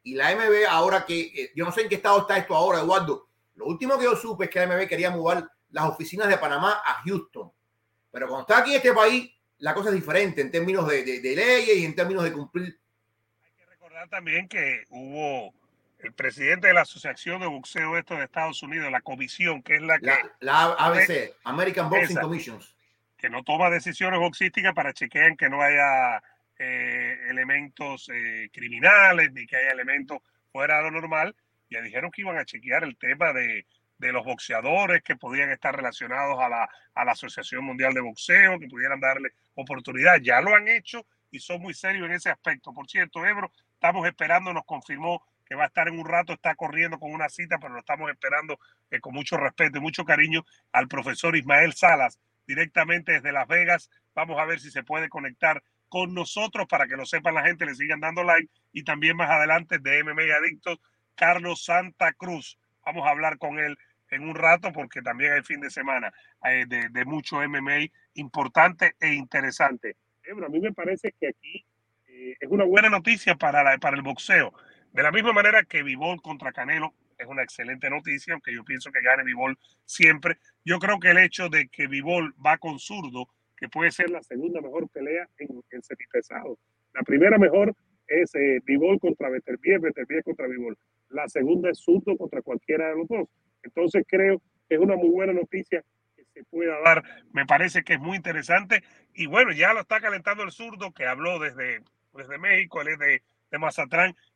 y 0.04 0.14
la 0.14 0.34
MB 0.34 0.66
ahora 0.68 1.04
que, 1.04 1.20
eh, 1.20 1.52
yo 1.54 1.64
no 1.64 1.72
sé 1.72 1.82
en 1.82 1.88
qué 1.88 1.96
estado 1.96 2.20
está 2.20 2.38
esto 2.38 2.54
ahora, 2.54 2.78
Eduardo, 2.78 3.28
lo 3.56 3.66
último 3.66 3.98
que 3.98 4.04
yo 4.04 4.14
supe 4.16 4.44
es 4.44 4.50
que 4.50 4.60
la 4.64 4.68
MB 4.68 4.88
quería 4.88 5.10
mover 5.10 5.44
las 5.70 5.84
oficinas 5.84 6.28
de 6.28 6.38
Panamá 6.38 6.80
a 6.84 7.02
Houston, 7.02 7.50
pero 8.10 8.28
cuando 8.28 8.42
está 8.42 8.58
aquí 8.58 8.74
este 8.74 8.92
país, 8.92 9.30
la 9.58 9.74
cosa 9.74 9.88
es 9.88 9.96
diferente 9.96 10.40
en 10.40 10.52
términos 10.52 10.86
de, 10.86 11.04
leyes 11.04 11.76
y 11.76 11.84
en 11.84 11.94
términos 11.94 12.22
de 12.22 12.32
cumplir. 12.32 12.78
Hay 13.42 13.52
que 13.52 13.66
recordar 13.66 14.08
también 14.08 14.48
que 14.48 14.84
hubo 14.90 15.52
el 15.98 16.12
presidente 16.12 16.68
de 16.68 16.74
la 16.74 16.82
Asociación 16.82 17.40
de 17.40 17.46
Boxeo 17.46 17.96
esto 17.98 18.14
de 18.14 18.24
Estados 18.24 18.62
Unidos, 18.62 18.90
la 18.90 19.00
comisión, 19.00 19.62
que 19.62 19.76
es 19.76 19.82
la 19.82 19.98
que... 19.98 20.12
La, 20.40 20.64
ABC, 20.64 21.34
American 21.44 21.90
Boxing 21.90 22.16
Commissions 22.16 22.78
que 23.18 23.28
no 23.28 23.42
toma 23.42 23.68
decisiones 23.68 24.20
boxísticas 24.20 24.72
para 24.72 24.94
chequear 24.94 25.36
que 25.36 25.50
no 25.50 25.60
haya 25.60 26.22
eh, 26.56 27.18
elementos 27.28 28.08
eh, 28.14 28.48
criminales 28.52 29.32
ni 29.32 29.44
que 29.44 29.56
haya 29.56 29.72
elementos 29.72 30.20
fuera 30.52 30.78
de 30.78 30.84
lo 30.84 30.90
normal. 30.92 31.34
Ya 31.68 31.82
dijeron 31.82 32.10
que 32.12 32.22
iban 32.22 32.38
a 32.38 32.44
chequear 32.44 32.84
el 32.84 32.96
tema 32.96 33.32
de, 33.32 33.66
de 33.98 34.12
los 34.12 34.24
boxeadores 34.24 35.02
que 35.02 35.16
podían 35.16 35.50
estar 35.50 35.74
relacionados 35.74 36.38
a 36.38 36.48
la, 36.48 36.70
a 36.94 37.04
la 37.04 37.12
Asociación 37.12 37.64
Mundial 37.64 37.92
de 37.92 38.00
Boxeo, 38.00 38.58
que 38.60 38.68
pudieran 38.68 39.00
darle 39.00 39.32
oportunidad. 39.56 40.20
Ya 40.22 40.40
lo 40.40 40.54
han 40.54 40.68
hecho 40.68 41.04
y 41.30 41.40
son 41.40 41.60
muy 41.60 41.74
serios 41.74 42.06
en 42.06 42.12
ese 42.12 42.30
aspecto. 42.30 42.72
Por 42.72 42.88
cierto, 42.88 43.26
Ebro, 43.26 43.50
estamos 43.74 44.06
esperando, 44.06 44.52
nos 44.54 44.64
confirmó 44.64 45.26
que 45.48 45.54
va 45.54 45.64
a 45.64 45.68
estar 45.68 45.88
en 45.88 45.98
un 45.98 46.06
rato, 46.06 46.34
está 46.34 46.54
corriendo 46.54 46.98
con 46.98 47.12
una 47.12 47.28
cita, 47.28 47.58
pero 47.58 47.72
lo 47.72 47.80
estamos 47.80 48.10
esperando 48.10 48.58
eh, 48.90 49.00
con 49.00 49.14
mucho 49.14 49.36
respeto 49.36 49.78
y 49.78 49.80
mucho 49.80 50.04
cariño 50.04 50.44
al 50.72 50.88
profesor 50.88 51.36
Ismael 51.36 51.72
Salas, 51.72 52.20
directamente 52.46 53.12
desde 53.12 53.32
Las 53.32 53.48
Vegas. 53.48 53.90
Vamos 54.14 54.38
a 54.38 54.44
ver 54.44 54.60
si 54.60 54.70
se 54.70 54.82
puede 54.82 55.08
conectar 55.08 55.62
con 55.88 56.12
nosotros 56.12 56.66
para 56.68 56.86
que 56.86 56.96
lo 56.96 57.06
sepan 57.06 57.34
la 57.34 57.44
gente, 57.44 57.64
le 57.64 57.74
sigan 57.74 58.00
dando 58.00 58.22
like 58.24 58.50
y 58.72 58.84
también 58.84 59.16
más 59.16 59.30
adelante 59.30 59.78
de 59.78 60.04
MMA 60.04 60.36
Adictos, 60.36 60.78
Carlos 61.14 61.64
Santa 61.64 62.12
Cruz. 62.12 62.58
Vamos 62.84 63.06
a 63.06 63.10
hablar 63.10 63.38
con 63.38 63.58
él 63.58 63.78
en 64.10 64.28
un 64.28 64.34
rato 64.34 64.72
porque 64.72 65.02
también 65.02 65.32
hay 65.32 65.42
fin 65.42 65.60
de 65.60 65.70
semana 65.70 66.12
eh, 66.44 66.66
de, 66.66 67.04
mucho 67.04 67.36
MMA 67.40 67.90
importante 68.14 68.94
e 69.00 69.14
interesante. 69.14 69.96
a 70.30 70.48
mí 70.48 70.60
me 70.60 70.72
parece 70.72 71.14
que 71.18 71.28
aquí 71.28 71.64
eh, 72.06 72.36
es 72.38 72.48
una 72.50 72.64
buena 72.64 72.90
noticia 72.90 73.34
para, 73.34 73.62
la, 73.62 73.78
para 73.78 73.96
el 73.96 74.02
boxeo. 74.02 74.52
De 74.98 75.04
la 75.04 75.12
misma 75.12 75.32
manera 75.32 75.62
que 75.62 75.84
Vivol 75.84 76.20
contra 76.20 76.50
Canelo 76.50 76.92
es 77.16 77.28
una 77.28 77.44
excelente 77.44 77.88
noticia, 77.88 78.34
aunque 78.34 78.52
yo 78.52 78.64
pienso 78.64 78.90
que 78.90 79.00
gane 79.00 79.22
Vivol 79.22 79.56
siempre. 79.84 80.38
Yo 80.64 80.80
creo 80.80 80.98
que 80.98 81.10
el 81.10 81.18
hecho 81.18 81.48
de 81.48 81.68
que 81.68 81.86
Vivol 81.86 82.34
va 82.44 82.58
con 82.58 82.80
zurdo, 82.80 83.28
que 83.56 83.68
puede 83.68 83.92
ser 83.92 84.10
la 84.10 84.24
segunda 84.24 84.60
mejor 84.60 84.88
pelea 84.88 85.28
en, 85.38 85.62
en 85.70 85.82
semipesado. 85.84 86.58
La 86.94 87.02
primera 87.02 87.38
mejor 87.38 87.76
es 88.08 88.34
eh, 88.34 88.60
Vivol 88.64 88.98
contra 88.98 89.30
Beterbiev, 89.30 89.82
Beterbiev 89.82 90.24
contra 90.24 90.48
Vivol. 90.48 90.76
La 91.10 91.28
segunda 91.28 91.70
es 91.70 91.78
zurdo 91.78 92.16
contra 92.16 92.42
cualquiera 92.42 92.88
de 92.88 92.96
los 92.96 93.06
dos. 93.06 93.28
Entonces 93.62 94.04
creo 94.04 94.42
que 94.68 94.74
es 94.74 94.80
una 94.80 94.96
muy 94.96 95.10
buena 95.10 95.32
noticia 95.32 95.84
que 96.16 96.24
se 96.24 96.42
pueda 96.42 96.76
dar. 96.80 97.04
Me 97.32 97.46
parece 97.46 97.84
que 97.84 97.92
es 97.92 98.00
muy 98.00 98.16
interesante. 98.16 98.82
Y 99.14 99.26
bueno, 99.26 99.52
ya 99.52 99.72
lo 99.74 99.82
está 99.82 100.00
calentando 100.00 100.42
el 100.42 100.50
zurdo 100.50 100.90
que 100.90 101.06
habló 101.06 101.38
desde, 101.38 101.84
desde 102.14 102.38
México, 102.38 102.82
él 102.82 102.88
es 102.88 102.98
de, 102.98 103.22
de 103.52 103.58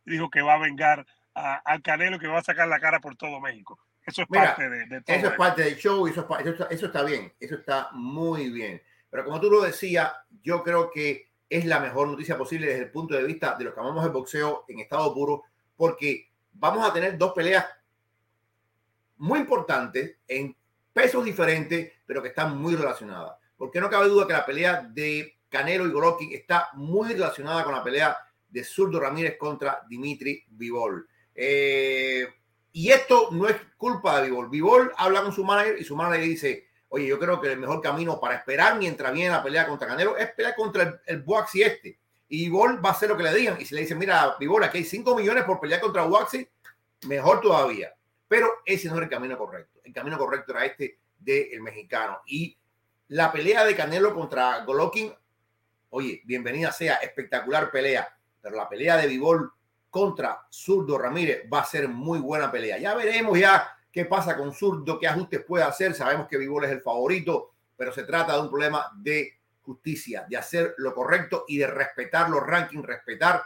dijo 0.05 0.31
que 0.31 0.43
va 0.43 0.55
a 0.55 0.59
vengar 0.59 1.07
al 1.35 1.83
Canelo 1.83 2.19
que 2.19 2.27
va 2.27 2.39
a 2.39 2.45
sacar 2.45 2.69
la 2.69 2.81
cara 2.81 3.01
por 3.01 3.17
todo 3.17 3.41
México. 3.41 3.79
Eso 4.05 4.23
es 4.23 4.29
parte 4.29 4.69
de, 4.69 5.01
todo. 5.01 5.17
Eso 5.17 5.27
es 5.29 5.33
parte 5.35 5.63
del 5.63 5.77
show 5.77 6.07
y 6.07 6.11
eso, 6.11 6.27
eso, 6.71 6.87
está 6.87 7.03
bien, 7.05 7.33
eso 7.39 7.55
está 7.55 7.89
muy 7.93 8.51
bien. 8.51 8.83
Pero 9.11 9.25
como 9.25 9.41
tú 9.41 9.51
lo 9.51 9.63
decías, 9.63 10.13
yo 10.43 10.63
creo 10.63 10.91
que 10.91 11.31
es 11.49 11.65
la 11.67 11.79
mejor 11.79 12.09
noticia 12.09 12.37
posible 12.37 12.67
desde 12.67 12.85
el 12.85 12.91
punto 12.91 13.15
de 13.15 13.25
vista 13.25 13.55
de 13.55 13.65
los 13.65 13.75
que 13.75 13.81
amamos 13.81 14.05
el 14.05 14.11
boxeo 14.11 14.65
en 14.69 14.81
estado 14.81 15.15
puro, 15.15 15.45
porque 15.77 16.31
vamos 16.53 16.89
a 16.89 16.93
tener 16.93 17.17
dos 17.17 17.33
peleas 17.33 17.67
muy 19.19 19.39
importantes 19.39 20.17
en 20.27 20.57
pesos 20.93 21.25
diferentes, 21.25 21.93
pero 22.05 22.23
que 22.23 22.29
están 22.29 22.59
muy 22.59 22.75
relacionadas. 22.75 23.37
Porque 23.57 23.81
no 23.81 23.89
cabe 23.89 24.09
duda 24.09 24.27
que 24.27 24.33
la 24.33 24.45
pelea 24.45 24.83
de 24.83 25.39
Canelo 25.49 25.87
y 25.87 25.91
Golovkin 25.91 26.33
está 26.33 26.71
muy 26.75 27.13
relacionada 27.13 27.63
con 27.63 27.75
la 27.75 27.85
pelea 27.85 28.17
de 28.53 28.63
Zurdo 28.65 29.01
Ramírez 29.01 29.37
contra 29.39 29.83
Dimitri 29.89 30.45
Vivol. 30.49 31.09
Eh, 31.35 32.27
y 32.73 32.91
esto 32.91 33.29
no 33.33 33.49
es 33.49 33.57
culpa 33.77 34.21
de 34.21 34.29
Vivol. 34.29 34.49
Vivol 34.49 34.93
habla 34.97 35.23
con 35.23 35.33
su 35.33 35.45
manager 35.45 35.77
y 35.81 35.85
su 35.85 35.97
manager 35.97 36.25
dice, 36.25 36.69
oye, 36.89 37.07
yo 37.07 37.19
creo 37.19 37.41
que 37.41 37.51
el 37.51 37.59
mejor 37.59 37.81
camino 37.81 38.21
para 38.21 38.37
esperar 38.37 38.79
mientras 38.79 39.13
viene 39.13 39.31
la 39.31 39.43
pelea 39.43 39.67
contra 39.67 39.89
Canelo 39.89 40.17
es 40.17 40.31
pelear 40.33 40.55
contra 40.55 40.83
el, 40.83 41.01
el 41.07 41.23
Boaxi 41.23 41.63
este. 41.63 41.99
Y 42.29 42.45
Vivol 42.45 42.85
va 42.85 42.91
a 42.91 42.93
hacer 42.93 43.09
lo 43.09 43.17
que 43.17 43.23
le 43.23 43.35
digan. 43.35 43.61
Y 43.61 43.65
si 43.65 43.75
le 43.75 43.83
dicen, 43.83 43.99
mira, 43.99 44.37
Vivol, 44.39 44.65
aquí 44.65 44.79
hay 44.79 44.85
5 44.85 45.17
millones 45.17 45.45
por 45.45 45.61
pelear 45.61 45.81
contra 45.81 46.05
Boaxi, 46.05 46.47
mejor 47.07 47.41
todavía. 47.41 47.95
pero 48.29 48.49
ese 48.65 48.89
no 48.89 48.95
era 48.95 49.05
el 49.05 49.11
camino 49.11 49.37
correcto. 49.37 49.81
El 49.85 49.93
camino 49.93 50.17
correcto 50.17 50.53
era 50.53 50.65
este 50.65 50.99
del 51.19 51.61
mexicano. 51.61 52.21
Y 52.27 52.57
la 53.09 53.31
pelea 53.31 53.65
de 53.65 53.77
Canelo 53.77 54.15
contra 54.15 54.65
Golovkin, 54.65 55.13
oye, 55.91 56.23
bienvenida 56.25 56.73
sea, 56.73 56.95
espectacular 56.97 57.71
pelea, 57.71 58.09
pero 58.43 58.57
la 58.57 58.69
pelea 58.69 58.97
de 58.97 59.07
Vivol 59.07 59.51
contra 59.89 60.47
Zurdo 60.51 60.99
Ramírez 60.99 61.47
va 61.53 61.61
a 61.61 61.65
ser 61.65 61.89
muy 61.89 62.19
buena 62.19 62.51
pelea. 62.51 62.79
Ya 62.79 62.95
veremos 62.95 63.39
ya 63.39 63.69
qué 63.93 64.05
pasa 64.05 64.37
con 64.37 64.53
Zurdo, 64.53 64.99
qué 64.99 65.07
ajustes 65.07 65.45
puede 65.45 65.65
hacer. 65.65 65.95
Sabemos 65.95 66.27
que 66.27 66.39
Vivol 66.39 66.65
es 66.65 66.73
el 66.73 66.81
favorito, 66.83 67.53
pero 67.77 67.93
se 67.93 68.03
trata 68.03 68.35
de 68.35 68.41
un 68.41 68.49
problema 68.49 68.91
de 68.97 69.35
justicia, 69.63 70.27
de 70.29 70.37
hacer 70.37 70.75
lo 70.79 70.95
correcto 70.95 71.45
y 71.47 71.59
de 71.59 71.69
respetar 71.69 72.29
los 72.29 72.45
rankings, 72.45 72.85
respetar 72.85 73.45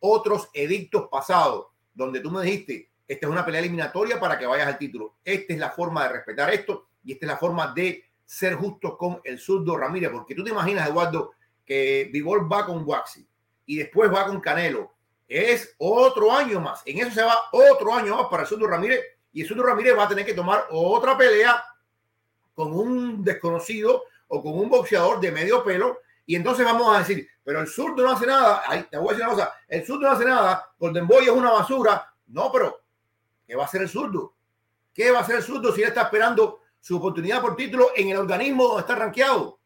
otros 0.00 0.50
edictos 0.52 1.08
pasados, 1.10 1.68
donde 1.94 2.20
tú 2.20 2.30
me 2.30 2.42
dijiste, 2.42 2.90
esta 3.06 3.26
es 3.26 3.32
una 3.32 3.44
pelea 3.44 3.60
eliminatoria 3.60 4.18
para 4.18 4.38
que 4.38 4.46
vayas 4.46 4.66
al 4.66 4.78
título. 4.78 5.16
Esta 5.24 5.52
es 5.52 5.58
la 5.58 5.70
forma 5.70 6.04
de 6.04 6.14
respetar 6.14 6.52
esto 6.52 6.88
y 7.04 7.12
esta 7.12 7.26
es 7.26 7.32
la 7.32 7.38
forma 7.38 7.72
de 7.74 8.02
ser 8.24 8.54
justo 8.54 8.96
con 8.96 9.20
el 9.24 9.38
zurdo 9.38 9.76
Ramírez, 9.76 10.10
porque 10.10 10.34
tú 10.34 10.42
te 10.42 10.50
imaginas, 10.50 10.88
Eduardo, 10.88 11.32
que 11.64 12.08
Vivol 12.10 12.50
va 12.50 12.64
con 12.64 12.82
Waxi 12.84 13.28
y 13.66 13.78
después 13.78 14.12
va 14.12 14.26
con 14.26 14.40
Canelo. 14.40 14.92
Es 15.28 15.74
otro 15.78 16.32
año 16.32 16.60
más. 16.60 16.82
En 16.84 16.98
eso 16.98 17.10
se 17.10 17.22
va 17.22 17.36
otro 17.52 17.94
año 17.94 18.16
más 18.16 18.26
para 18.30 18.46
zurdo 18.46 18.66
Ramírez 18.66 19.00
y 19.32 19.44
zurdo 19.44 19.62
Ramírez 19.62 19.96
va 19.96 20.04
a 20.04 20.08
tener 20.08 20.26
que 20.26 20.34
tomar 20.34 20.66
otra 20.70 21.16
pelea 21.16 21.64
con 22.54 22.72
un 22.72 23.24
desconocido 23.24 24.04
o 24.28 24.42
con 24.42 24.58
un 24.58 24.68
boxeador 24.68 25.20
de 25.20 25.32
medio 25.32 25.64
pelo 25.64 25.98
y 26.26 26.36
entonces 26.36 26.64
vamos 26.64 26.94
a 26.94 27.00
decir, 27.00 27.28
pero 27.44 27.60
el 27.60 27.66
zurdo 27.66 28.02
no 28.02 28.12
hace 28.12 28.26
nada. 28.26 28.62
Ahí 28.66 28.84
te 28.84 28.96
voy 28.96 29.08
a 29.08 29.12
decir 29.12 29.26
una 29.26 29.34
cosa, 29.34 29.54
el 29.68 29.84
zurdo 29.84 30.02
no 30.02 30.10
hace 30.12 30.24
nada, 30.24 30.72
Golden 30.78 31.06
Boy 31.06 31.24
es 31.24 31.30
una 31.30 31.50
basura. 31.50 32.14
No, 32.28 32.50
pero 32.52 32.82
¿qué 33.46 33.56
va 33.56 33.64
a 33.64 33.66
hacer 33.66 33.82
el 33.82 33.88
zurdo? 33.88 34.34
¿Qué 34.94 35.10
va 35.10 35.18
a 35.18 35.22
hacer 35.22 35.36
el 35.36 35.42
zurdo 35.42 35.72
si 35.74 35.82
él 35.82 35.88
está 35.88 36.02
esperando 36.02 36.60
su 36.80 36.96
oportunidad 36.96 37.40
por 37.40 37.56
título 37.56 37.90
en 37.96 38.10
el 38.10 38.16
organismo 38.18 38.64
donde 38.64 38.80
está 38.82 38.94
rankeado? 38.94 39.58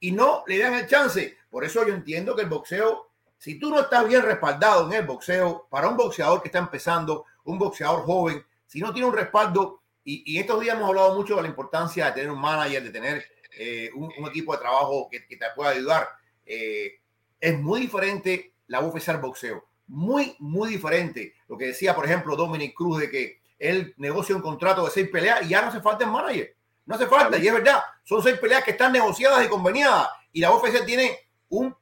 Y 0.00 0.12
no 0.12 0.44
le 0.46 0.58
dan 0.58 0.74
el 0.74 0.86
chance. 0.86 1.36
Por 1.50 1.64
eso 1.64 1.86
yo 1.86 1.94
entiendo 1.94 2.36
que 2.36 2.42
el 2.42 2.48
boxeo, 2.48 3.07
si 3.38 3.58
tú 3.58 3.70
no 3.70 3.80
estás 3.80 4.06
bien 4.06 4.22
respaldado 4.22 4.86
en 4.86 4.92
el 4.94 5.06
boxeo, 5.06 5.66
para 5.70 5.88
un 5.88 5.96
boxeador 5.96 6.42
que 6.42 6.48
está 6.48 6.58
empezando, 6.58 7.24
un 7.44 7.58
boxeador 7.58 8.04
joven, 8.04 8.44
si 8.66 8.80
no 8.80 8.92
tiene 8.92 9.08
un 9.08 9.14
respaldo, 9.14 9.80
y, 10.04 10.38
estos 10.38 10.60
días 10.60 10.74
hemos 10.74 10.88
hablado 10.88 11.14
mucho 11.14 11.36
de 11.36 11.42
la 11.42 11.48
importancia 11.48 12.06
de 12.06 12.12
tener 12.12 12.30
un 12.30 12.40
manager, 12.40 12.82
de 12.82 12.90
tener 12.90 13.24
eh, 13.58 13.90
un, 13.94 14.10
equipo 14.26 14.52
de 14.54 14.58
trabajo 14.58 15.06
que, 15.10 15.20
te 15.20 15.36
pueda 15.54 15.70
ayudar. 15.70 16.08
Eh, 16.46 17.00
es 17.38 17.58
muy 17.60 17.80
diferente 17.80 18.54
la 18.68 18.80
UFC 18.80 19.10
al 19.10 19.18
boxeo. 19.18 19.66
Muy, 19.86 20.34
muy 20.38 20.70
diferente. 20.70 21.34
Lo 21.46 21.58
que 21.58 21.66
decía, 21.66 21.94
por 21.94 22.06
ejemplo, 22.06 22.36
Dominic 22.36 22.74
Cruz 22.74 23.00
de 23.00 23.10
que 23.10 23.42
él 23.58 23.92
negocia 23.98 24.34
un 24.34 24.40
contrato 24.40 24.84
de 24.84 24.90
seis 24.90 25.10
peleas 25.10 25.42
y 25.42 25.48
ya 25.50 25.60
no 25.60 25.68
hace 25.68 25.80
falta 25.80 26.04
el 26.04 26.10
manager. 26.10 26.56
No 26.86 26.94
hace 26.94 27.06
falta, 27.06 27.36
y 27.36 27.46
es 27.46 27.52
verdad, 27.52 27.82
son 28.02 28.22
seis 28.22 28.38
peleas 28.38 28.64
que 28.64 28.70
están 28.70 28.92
negociadas 28.92 29.44
y 29.44 29.48
conveniadas. 29.48 30.08
Y 30.32 30.40
la 30.40 30.54
UFC 30.54 30.86
tiene 30.86 31.18
un, 31.50 31.76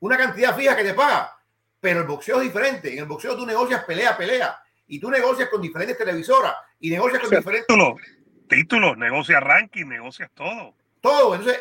una 0.00 0.16
cantidad 0.16 0.56
fija 0.56 0.76
que 0.76 0.84
te 0.84 0.94
paga. 0.94 1.36
Pero 1.80 2.00
el 2.00 2.06
boxeo 2.06 2.38
es 2.38 2.44
diferente. 2.44 2.92
En 2.92 3.00
el 3.00 3.04
boxeo 3.06 3.36
tú 3.36 3.46
negocias 3.46 3.84
pelea, 3.84 4.16
pelea. 4.16 4.60
Y 4.88 4.98
tú 4.98 5.10
negocias 5.10 5.48
con 5.48 5.60
diferentes 5.60 5.96
televisoras 5.96 6.54
y 6.80 6.90
negocias 6.90 7.20
con 7.20 7.30
diferentes. 7.30 7.66
Títulos, 7.66 8.00
títulos, 8.48 8.98
negocias 8.98 9.42
ranking, 9.42 9.86
negocias 9.86 10.30
todo 10.34 10.74
todo. 11.00 11.34
Entonces, 11.34 11.60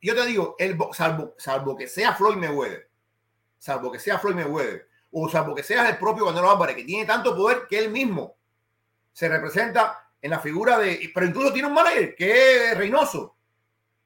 yo 0.00 0.14
te 0.14 0.26
digo, 0.26 0.56
el, 0.58 0.76
salvo, 0.92 1.34
salvo 1.38 1.76
que 1.76 1.86
sea 1.86 2.14
Floyd 2.14 2.36
Mayweather, 2.36 2.88
salvo 3.58 3.90
que 3.92 3.98
sea 3.98 4.18
Floyd 4.18 4.34
Mayweather, 4.34 4.88
o 5.12 5.28
salvo 5.28 5.54
que 5.54 5.62
sea 5.62 5.88
el 5.88 5.98
propio 5.98 6.26
Canelo 6.26 6.50
Álvarez, 6.50 6.76
que 6.76 6.84
tiene 6.84 7.04
tanto 7.04 7.36
poder 7.36 7.66
que 7.68 7.78
él 7.78 7.90
mismo 7.90 8.36
se 9.12 9.28
representa 9.28 10.08
en 10.20 10.30
la 10.30 10.38
figura 10.38 10.78
de. 10.78 11.10
Pero 11.12 11.26
incluso 11.26 11.52
tiene 11.52 11.68
un 11.68 11.74
manager 11.74 12.14
que 12.14 12.70
es 12.70 12.76
Reynoso. 12.76 13.36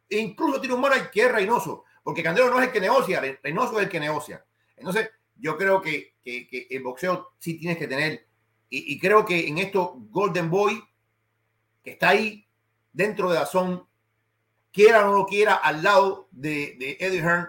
Incluso 0.09 0.61
tiene 0.61 0.75
un 0.75 0.81
manager 0.81 1.11
que 1.11 1.23
es 1.23 1.33
Reynoso. 1.33 1.85
Porque 2.05 2.23
Canelo 2.23 2.51
no 2.51 2.61
es 2.61 2.67
el 2.67 2.73
que 2.73 2.81
negocia, 2.81 3.21
Reynoso 3.43 3.79
es 3.79 3.85
el 3.85 3.91
que 3.91 3.99
negocia. 3.99 4.45
Entonces, 4.77 5.11
yo 5.37 5.57
creo 5.57 5.83
que, 5.83 6.15
que, 6.23 6.69
el 6.71 6.83
boxeo 6.83 7.33
sí 7.39 7.59
tienes 7.59 7.79
que 7.79 7.89
tener. 7.89 8.27
Y, 8.71 8.95
y, 8.95 8.99
creo 9.01 9.25
que 9.25 9.49
en 9.49 9.59
esto, 9.59 9.97
Golden 10.11 10.51
Boy, 10.51 10.81
que 11.83 11.93
está 11.93 12.11
ahí 12.11 12.47
dentro 12.93 13.31
de 13.31 13.37
la 13.37 13.47
zona, 13.47 13.83
quiera 14.75 15.09
o 15.09 15.15
no 15.15 15.25
quiera, 15.25 15.55
al 15.55 15.83
lado 15.83 16.29
de, 16.33 16.97
Eddie 16.99 17.21
Hearn, 17.21 17.49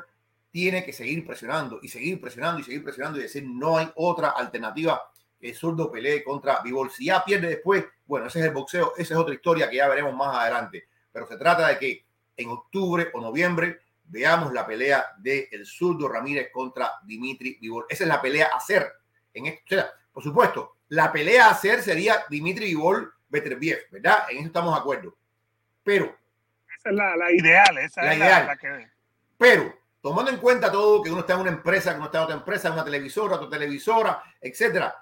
tiene 0.52 0.86
que 0.86 0.94
seguir 0.94 1.26
presionando 1.26 1.80
y 1.82 1.90
seguir 1.90 2.22
presionando 2.22 2.62
y 2.62 2.64
seguir 2.64 2.84
presionando 2.84 3.20
y 3.20 3.24
decir 3.24 3.44
no 3.46 3.78
hay 3.78 3.92
otra 3.96 4.30
alternativa 4.30 5.02
que 5.40 5.54
Zurdo 5.54 5.92
pelee 5.92 6.24
contra 6.24 6.62
Bivol. 6.62 6.92
Si 6.92 7.06
ya 7.06 7.26
pierde 7.26 7.50
después, 7.50 7.84
bueno, 8.06 8.28
ese 8.28 8.40
es 8.40 8.46
el 8.46 8.54
boxeo, 8.54 8.94
esa 8.96 9.14
es 9.16 9.20
otra 9.20 9.34
historia 9.34 9.70
que 9.70 9.78
ya 9.78 9.90
veremos 9.90 10.16
más 10.16 10.38
adelante. 10.38 10.88
Pero 11.12 11.28
se 11.28 11.36
trata 11.36 11.68
de 11.68 11.78
que 11.78 12.06
en 12.38 12.50
octubre 12.50 13.10
o 13.14 13.20
noviembre 13.20 13.80
veamos 14.08 14.54
la 14.54 14.66
pelea 14.66 15.06
de 15.18 15.50
el 15.52 15.66
zurdo 15.66 16.08
Ramírez 16.08 16.50
contra 16.52 16.94
Dimitri 17.04 17.58
Vivol. 17.60 17.86
Esa 17.90 18.04
es 18.04 18.08
la 18.08 18.22
pelea 18.22 18.50
a 18.54 18.58
hacer. 18.58 18.92
En 19.34 19.48
esto, 19.48 19.76
por 20.12 20.24
supuesto, 20.24 20.78
la 20.90 21.12
pelea 21.12 21.48
a 21.48 21.52
hacer 21.52 21.82
sería 21.82 22.26
Dimitri 22.30 22.66
Vivol 22.66 23.14
Beterbiev, 23.28 23.88
¿verdad? 23.92 24.30
En 24.30 24.38
eso 24.38 24.48
estamos 24.48 24.74
de 24.74 24.80
acuerdo. 24.80 25.18
Pero 25.84 26.16
es 26.86 26.94
la, 26.94 27.32
ideal, 27.32 27.78
esa 27.80 28.04
la 28.04 28.14
es 28.14 28.20
ideal. 28.20 28.48
La, 28.48 28.58
que... 28.58 28.88
Pero, 29.38 29.74
tomando 30.02 30.32
en 30.32 30.38
cuenta 30.38 30.72
todo, 30.72 31.02
que 31.02 31.10
uno 31.10 31.22
está 31.22 31.34
en 31.34 31.42
una 31.42 31.52
empresa, 31.52 31.92
que 31.92 31.98
uno 31.98 32.06
está 32.06 32.20
en 32.20 32.24
otra 32.26 32.36
empresa, 32.36 32.68
en 32.68 32.74
una 32.76 32.86
televisora, 32.86 33.36
otra 33.36 33.50
televisora, 33.50 34.24
etcétera. 34.40 34.96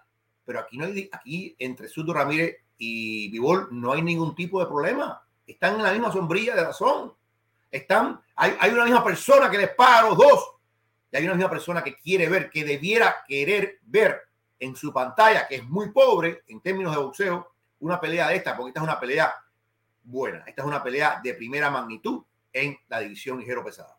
Pero 0.45 0.59
aquí 0.59 0.77
no 0.77 0.85
hay, 0.85 1.09
aquí 1.11 1.55
entre 1.59 1.87
Sudo 1.87 2.13
Ramírez 2.13 2.57
y 2.77 3.29
Vivol 3.31 3.67
no 3.71 3.91
hay 3.91 4.01
ningún 4.01 4.35
tipo 4.35 4.59
de 4.59 4.65
problema. 4.65 5.21
Están 5.45 5.75
en 5.75 5.83
la 5.83 5.91
misma 5.91 6.11
sombrilla 6.11 6.55
de 6.55 6.63
razón. 6.63 7.13
Están, 7.73 8.21
hay, 8.35 8.55
hay 8.59 8.71
una 8.71 8.83
misma 8.83 9.03
persona 9.03 9.49
que 9.49 9.57
les 9.57 9.69
paga 9.69 9.99
a 9.99 10.09
los 10.09 10.17
dos. 10.17 10.51
Y 11.11 11.17
hay 11.17 11.25
una 11.25 11.33
misma 11.33 11.49
persona 11.49 11.83
que 11.83 11.95
quiere 11.95 12.29
ver, 12.29 12.51
que 12.51 12.63
debiera 12.63 13.23
querer 13.27 13.79
ver 13.81 14.21
en 14.59 14.75
su 14.75 14.93
pantalla, 14.93 15.47
que 15.47 15.55
es 15.55 15.63
muy 15.63 15.91
pobre 15.91 16.43
en 16.47 16.61
términos 16.61 16.95
de 16.95 17.01
boxeo, 17.01 17.51
una 17.79 17.99
pelea 17.99 18.27
de 18.29 18.35
esta, 18.35 18.55
porque 18.55 18.69
esta 18.69 18.79
es 18.79 18.83
una 18.83 18.99
pelea 18.99 19.33
buena. 20.03 20.43
Esta 20.45 20.61
es 20.61 20.67
una 20.67 20.83
pelea 20.83 21.19
de 21.23 21.33
primera 21.33 21.71
magnitud 21.71 22.23
en 22.51 22.77
la 22.87 22.99
división 22.99 23.39
ligero 23.39 23.63
pesada. 23.63 23.97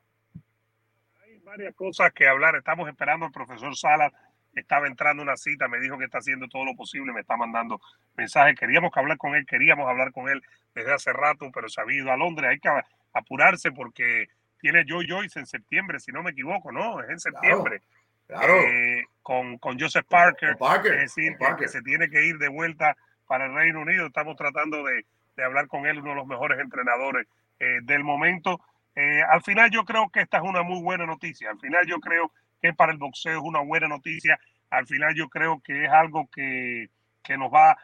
Hay 1.24 1.38
varias 1.38 1.74
cosas 1.74 2.12
que 2.12 2.28
hablar. 2.28 2.54
Estamos 2.54 2.88
esperando 2.88 3.26
al 3.26 3.32
profesor 3.32 3.76
Salas. 3.76 4.12
Estaba 4.54 4.86
entrando 4.86 5.20
una 5.20 5.36
cita, 5.36 5.66
me 5.66 5.80
dijo 5.80 5.98
que 5.98 6.04
está 6.04 6.18
haciendo 6.18 6.46
todo 6.46 6.64
lo 6.64 6.76
posible, 6.76 7.12
me 7.12 7.22
está 7.22 7.36
mandando 7.36 7.80
mensajes. 8.16 8.56
Queríamos 8.56 8.92
que 8.92 9.00
hablar 9.00 9.18
con 9.18 9.34
él, 9.34 9.44
queríamos 9.46 9.88
hablar 9.88 10.12
con 10.12 10.28
él 10.28 10.40
desde 10.76 10.92
hace 10.92 11.12
rato, 11.12 11.50
pero 11.52 11.68
se 11.68 11.80
ha 11.80 11.84
ido 11.92 12.12
a 12.12 12.16
Londres. 12.16 12.50
Hay 12.50 12.60
que 12.60 12.68
apurarse 13.14 13.72
porque 13.72 14.26
tiene 14.60 14.84
Joy 14.86 15.06
Joyce 15.08 15.38
en 15.38 15.46
septiembre, 15.46 16.00
si 16.00 16.12
no 16.12 16.22
me 16.22 16.30
equivoco, 16.30 16.72
¿no? 16.72 17.00
Es 17.02 17.10
en 17.10 17.20
septiembre. 17.20 17.80
Claro. 18.26 18.54
Eh, 18.60 19.04
con, 19.22 19.58
con, 19.58 19.78
Joseph 19.78 20.06
Parker. 20.08 20.56
Parker 20.56 20.94
es 20.94 21.14
decir, 21.14 21.36
que 21.58 21.68
se 21.68 21.82
tiene 21.82 22.08
que 22.08 22.24
ir 22.24 22.38
de 22.38 22.48
vuelta 22.48 22.96
para 23.26 23.46
el 23.46 23.54
Reino 23.54 23.80
Unido. 23.80 24.06
Estamos 24.06 24.36
tratando 24.36 24.82
de, 24.84 25.04
de 25.36 25.44
hablar 25.44 25.68
con 25.68 25.86
él, 25.86 25.98
uno 25.98 26.10
de 26.10 26.16
los 26.16 26.26
mejores 26.26 26.58
entrenadores 26.58 27.26
eh, 27.60 27.80
del 27.82 28.02
momento. 28.02 28.60
Eh, 28.96 29.20
al 29.28 29.42
final 29.42 29.70
yo 29.70 29.84
creo 29.84 30.08
que 30.08 30.20
esta 30.20 30.38
es 30.38 30.44
una 30.44 30.62
muy 30.62 30.82
buena 30.82 31.04
noticia. 31.04 31.50
Al 31.50 31.58
final 31.58 31.86
yo 31.86 32.00
creo 32.00 32.32
que 32.62 32.72
para 32.72 32.92
el 32.92 32.98
boxeo 32.98 33.38
es 33.38 33.44
una 33.44 33.60
buena 33.60 33.88
noticia. 33.88 34.38
Al 34.70 34.86
final 34.86 35.14
yo 35.14 35.28
creo 35.28 35.60
que 35.62 35.84
es 35.84 35.90
algo 35.90 36.28
que, 36.32 36.88
que 37.22 37.36
nos, 37.36 37.52
va, 37.52 37.76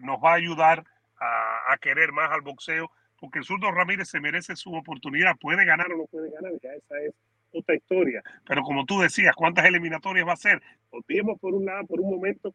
nos 0.00 0.22
va 0.22 0.30
a 0.30 0.36
ayudar 0.36 0.84
a, 1.18 1.72
a, 1.72 1.76
querer 1.78 2.12
más 2.12 2.30
al 2.30 2.42
boxeo, 2.42 2.90
porque 3.24 3.38
el 3.38 3.46
zurdo 3.46 3.72
Ramírez 3.72 4.10
se 4.10 4.20
merece 4.20 4.54
su 4.54 4.74
oportunidad. 4.74 5.34
Puede 5.40 5.64
ganar 5.64 5.90
o 5.90 5.96
no 5.96 6.04
puede 6.04 6.30
ganar, 6.30 6.52
ya 6.62 6.74
esa 6.74 7.00
es 7.00 7.14
otra 7.52 7.74
historia. 7.74 8.22
Pero 8.46 8.62
como 8.62 8.84
tú 8.84 9.00
decías, 9.00 9.34
¿cuántas 9.34 9.64
eliminatorias 9.64 10.28
va 10.28 10.34
a 10.34 10.36
ser? 10.36 10.60
Olvidemos 10.90 11.40
por 11.40 11.54
un 11.54 11.64
lado, 11.64 11.86
por 11.86 12.00
un 12.00 12.10
momento, 12.10 12.54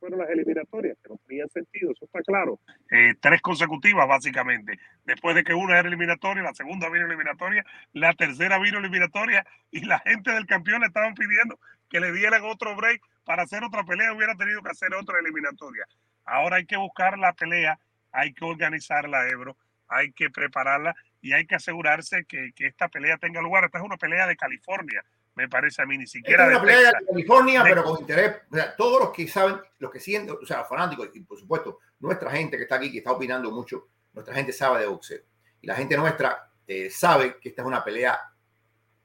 fueron 0.00 0.18
las 0.18 0.30
eliminatorias, 0.30 0.98
que 1.00 1.10
no 1.10 1.20
tenían 1.28 1.48
sentido, 1.50 1.92
eso 1.92 2.06
está 2.06 2.20
claro. 2.22 2.58
Eh, 2.90 3.14
tres 3.20 3.40
consecutivas, 3.40 4.08
básicamente. 4.08 4.80
Después 5.04 5.36
de 5.36 5.44
que 5.44 5.54
una 5.54 5.78
era 5.78 5.86
eliminatoria, 5.86 6.42
la 6.42 6.54
segunda 6.54 6.90
vino 6.90 7.06
eliminatoria, 7.06 7.64
la 7.92 8.12
tercera 8.14 8.58
vino 8.58 8.80
eliminatoria, 8.80 9.46
y 9.70 9.84
la 9.84 10.00
gente 10.00 10.32
del 10.32 10.46
campeón 10.46 10.80
le 10.80 10.88
estaban 10.88 11.14
pidiendo 11.14 11.56
que 11.88 12.00
le 12.00 12.10
dieran 12.10 12.42
otro 12.44 12.74
break 12.74 13.00
para 13.24 13.44
hacer 13.44 13.62
otra 13.62 13.84
pelea, 13.84 14.12
hubiera 14.12 14.34
tenido 14.34 14.60
que 14.60 14.70
hacer 14.70 14.92
otra 14.92 15.20
eliminatoria. 15.20 15.86
Ahora 16.24 16.56
hay 16.56 16.66
que 16.66 16.76
buscar 16.76 17.16
la 17.16 17.32
pelea, 17.34 17.78
hay 18.10 18.32
que 18.32 18.44
organizarla, 18.44 19.28
Ebro, 19.28 19.56
hay 19.88 20.12
que 20.12 20.30
prepararla 20.30 20.94
y 21.20 21.32
hay 21.32 21.46
que 21.46 21.56
asegurarse 21.56 22.24
que, 22.24 22.52
que 22.54 22.66
esta 22.66 22.88
pelea 22.88 23.18
tenga 23.18 23.40
lugar. 23.40 23.64
Esta 23.64 23.78
es 23.78 23.84
una 23.84 23.96
pelea 23.96 24.26
de 24.26 24.36
California 24.36 25.04
me 25.38 25.48
parece 25.48 25.80
a 25.80 25.86
mí, 25.86 25.96
ni 25.96 26.06
siquiera. 26.08 26.46
Es 26.46 26.50
una 26.50 26.60
pelea 26.60 26.78
de 26.78 27.06
California, 27.06 27.62
pero 27.62 27.84
con 27.84 28.00
interés. 28.00 28.38
O 28.50 28.56
sea, 28.56 28.74
todos 28.74 29.00
los 29.00 29.10
que 29.12 29.28
saben, 29.28 29.60
los 29.78 29.92
que 29.92 30.00
siguen, 30.00 30.28
o 30.28 30.44
sea, 30.44 30.64
fanáticos, 30.64 31.10
y 31.14 31.20
por 31.20 31.38
supuesto, 31.38 31.78
nuestra 32.00 32.28
gente 32.32 32.56
que 32.56 32.64
está 32.64 32.74
aquí, 32.74 32.90
que 32.90 32.98
está 32.98 33.12
opinando 33.12 33.52
mucho, 33.52 33.86
nuestra 34.14 34.34
gente 34.34 34.52
sabe 34.52 34.80
de 34.80 34.86
boxeo. 34.88 35.20
Y 35.60 35.68
la 35.68 35.76
gente 35.76 35.96
nuestra 35.96 36.50
eh, 36.66 36.90
sabe 36.90 37.38
que 37.38 37.50
esta 37.50 37.62
es 37.62 37.68
una 37.68 37.84
pelea 37.84 38.20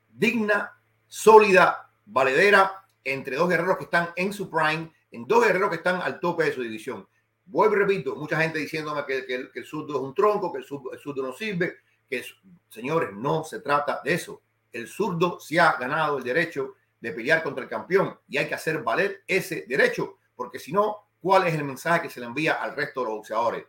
digna, 0.10 0.74
sólida, 1.06 1.92
valedera, 2.06 2.84
entre 3.04 3.36
dos 3.36 3.48
guerreros 3.48 3.78
que 3.78 3.84
están 3.84 4.10
en 4.16 4.34
su 4.34 4.50
prime, 4.50 4.92
en 5.12 5.28
dos 5.28 5.46
guerreros 5.46 5.70
que 5.70 5.76
están 5.76 6.02
al 6.02 6.20
tope 6.20 6.46
de 6.46 6.52
su 6.52 6.64
división. 6.64 7.08
Vuelvo 7.46 7.76
y 7.76 7.80
repito, 7.80 8.16
mucha 8.16 8.40
gente 8.42 8.60
diciéndome 8.60 9.06
que, 9.06 9.26
que, 9.26 9.60
el 9.60 9.66
zurdo 9.66 9.96
es 9.96 10.02
un 10.02 10.14
tronco, 10.14 10.52
que 10.52 10.60
el 10.60 10.66
zurdo, 10.66 11.22
no 11.22 11.34
sirve, 11.34 11.78
que 12.10 12.24
señores, 12.70 13.10
no 13.14 13.44
se 13.44 13.60
trata 13.60 14.02
de 14.04 14.14
eso. 14.14 14.42
El 14.72 14.88
zurdo 14.88 15.40
se 15.40 15.60
ha 15.60 15.74
ganado 15.74 16.18
el 16.18 16.24
derecho 16.24 16.76
de 17.00 17.12
pelear 17.12 17.44
contra 17.44 17.64
el 17.64 17.70
campeón 17.70 18.18
y 18.30 18.38
hay 18.38 18.48
que 18.48 18.56
hacer 18.56 18.82
valer 18.82 19.24
ese 19.28 19.66
derecho, 19.68 20.18
porque 20.36 20.58
si 20.58 20.72
no, 20.72 21.10
¿cuál 21.22 21.48
es 21.48 21.54
el 21.54 21.64
mensaje 21.64 22.04
que 22.04 22.10
se 22.10 22.20
le 22.20 22.26
envía 22.26 22.54
al 22.54 22.76
resto 22.76 23.02
de 23.02 23.08
los 23.08 23.18
boxeadores? 23.18 23.66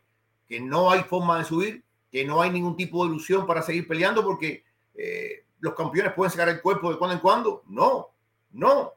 Que 0.47 0.61
no 0.61 0.91
hay 0.91 1.03
forma 1.03 1.39
de 1.39 1.45
subir, 1.45 1.85
que 2.11 2.25
no 2.25 2.41
hay 2.41 2.51
ningún 2.51 2.77
tipo 2.77 3.05
de 3.05 3.11
ilusión 3.11 3.47
para 3.47 3.61
seguir 3.61 3.89
peleando 3.89 4.23
porque 4.23 4.65
eh, 4.95 5.45
los 5.59 5.75
campeones 5.75 6.13
pueden 6.13 6.31
sacar 6.31 6.49
el 6.49 6.63
cuerpo 6.63 6.93
de 6.93 6.99
cuando 6.99 7.15
en 7.15 7.21
cuando. 7.21 7.65
No, 7.67 8.11
no. 8.53 8.95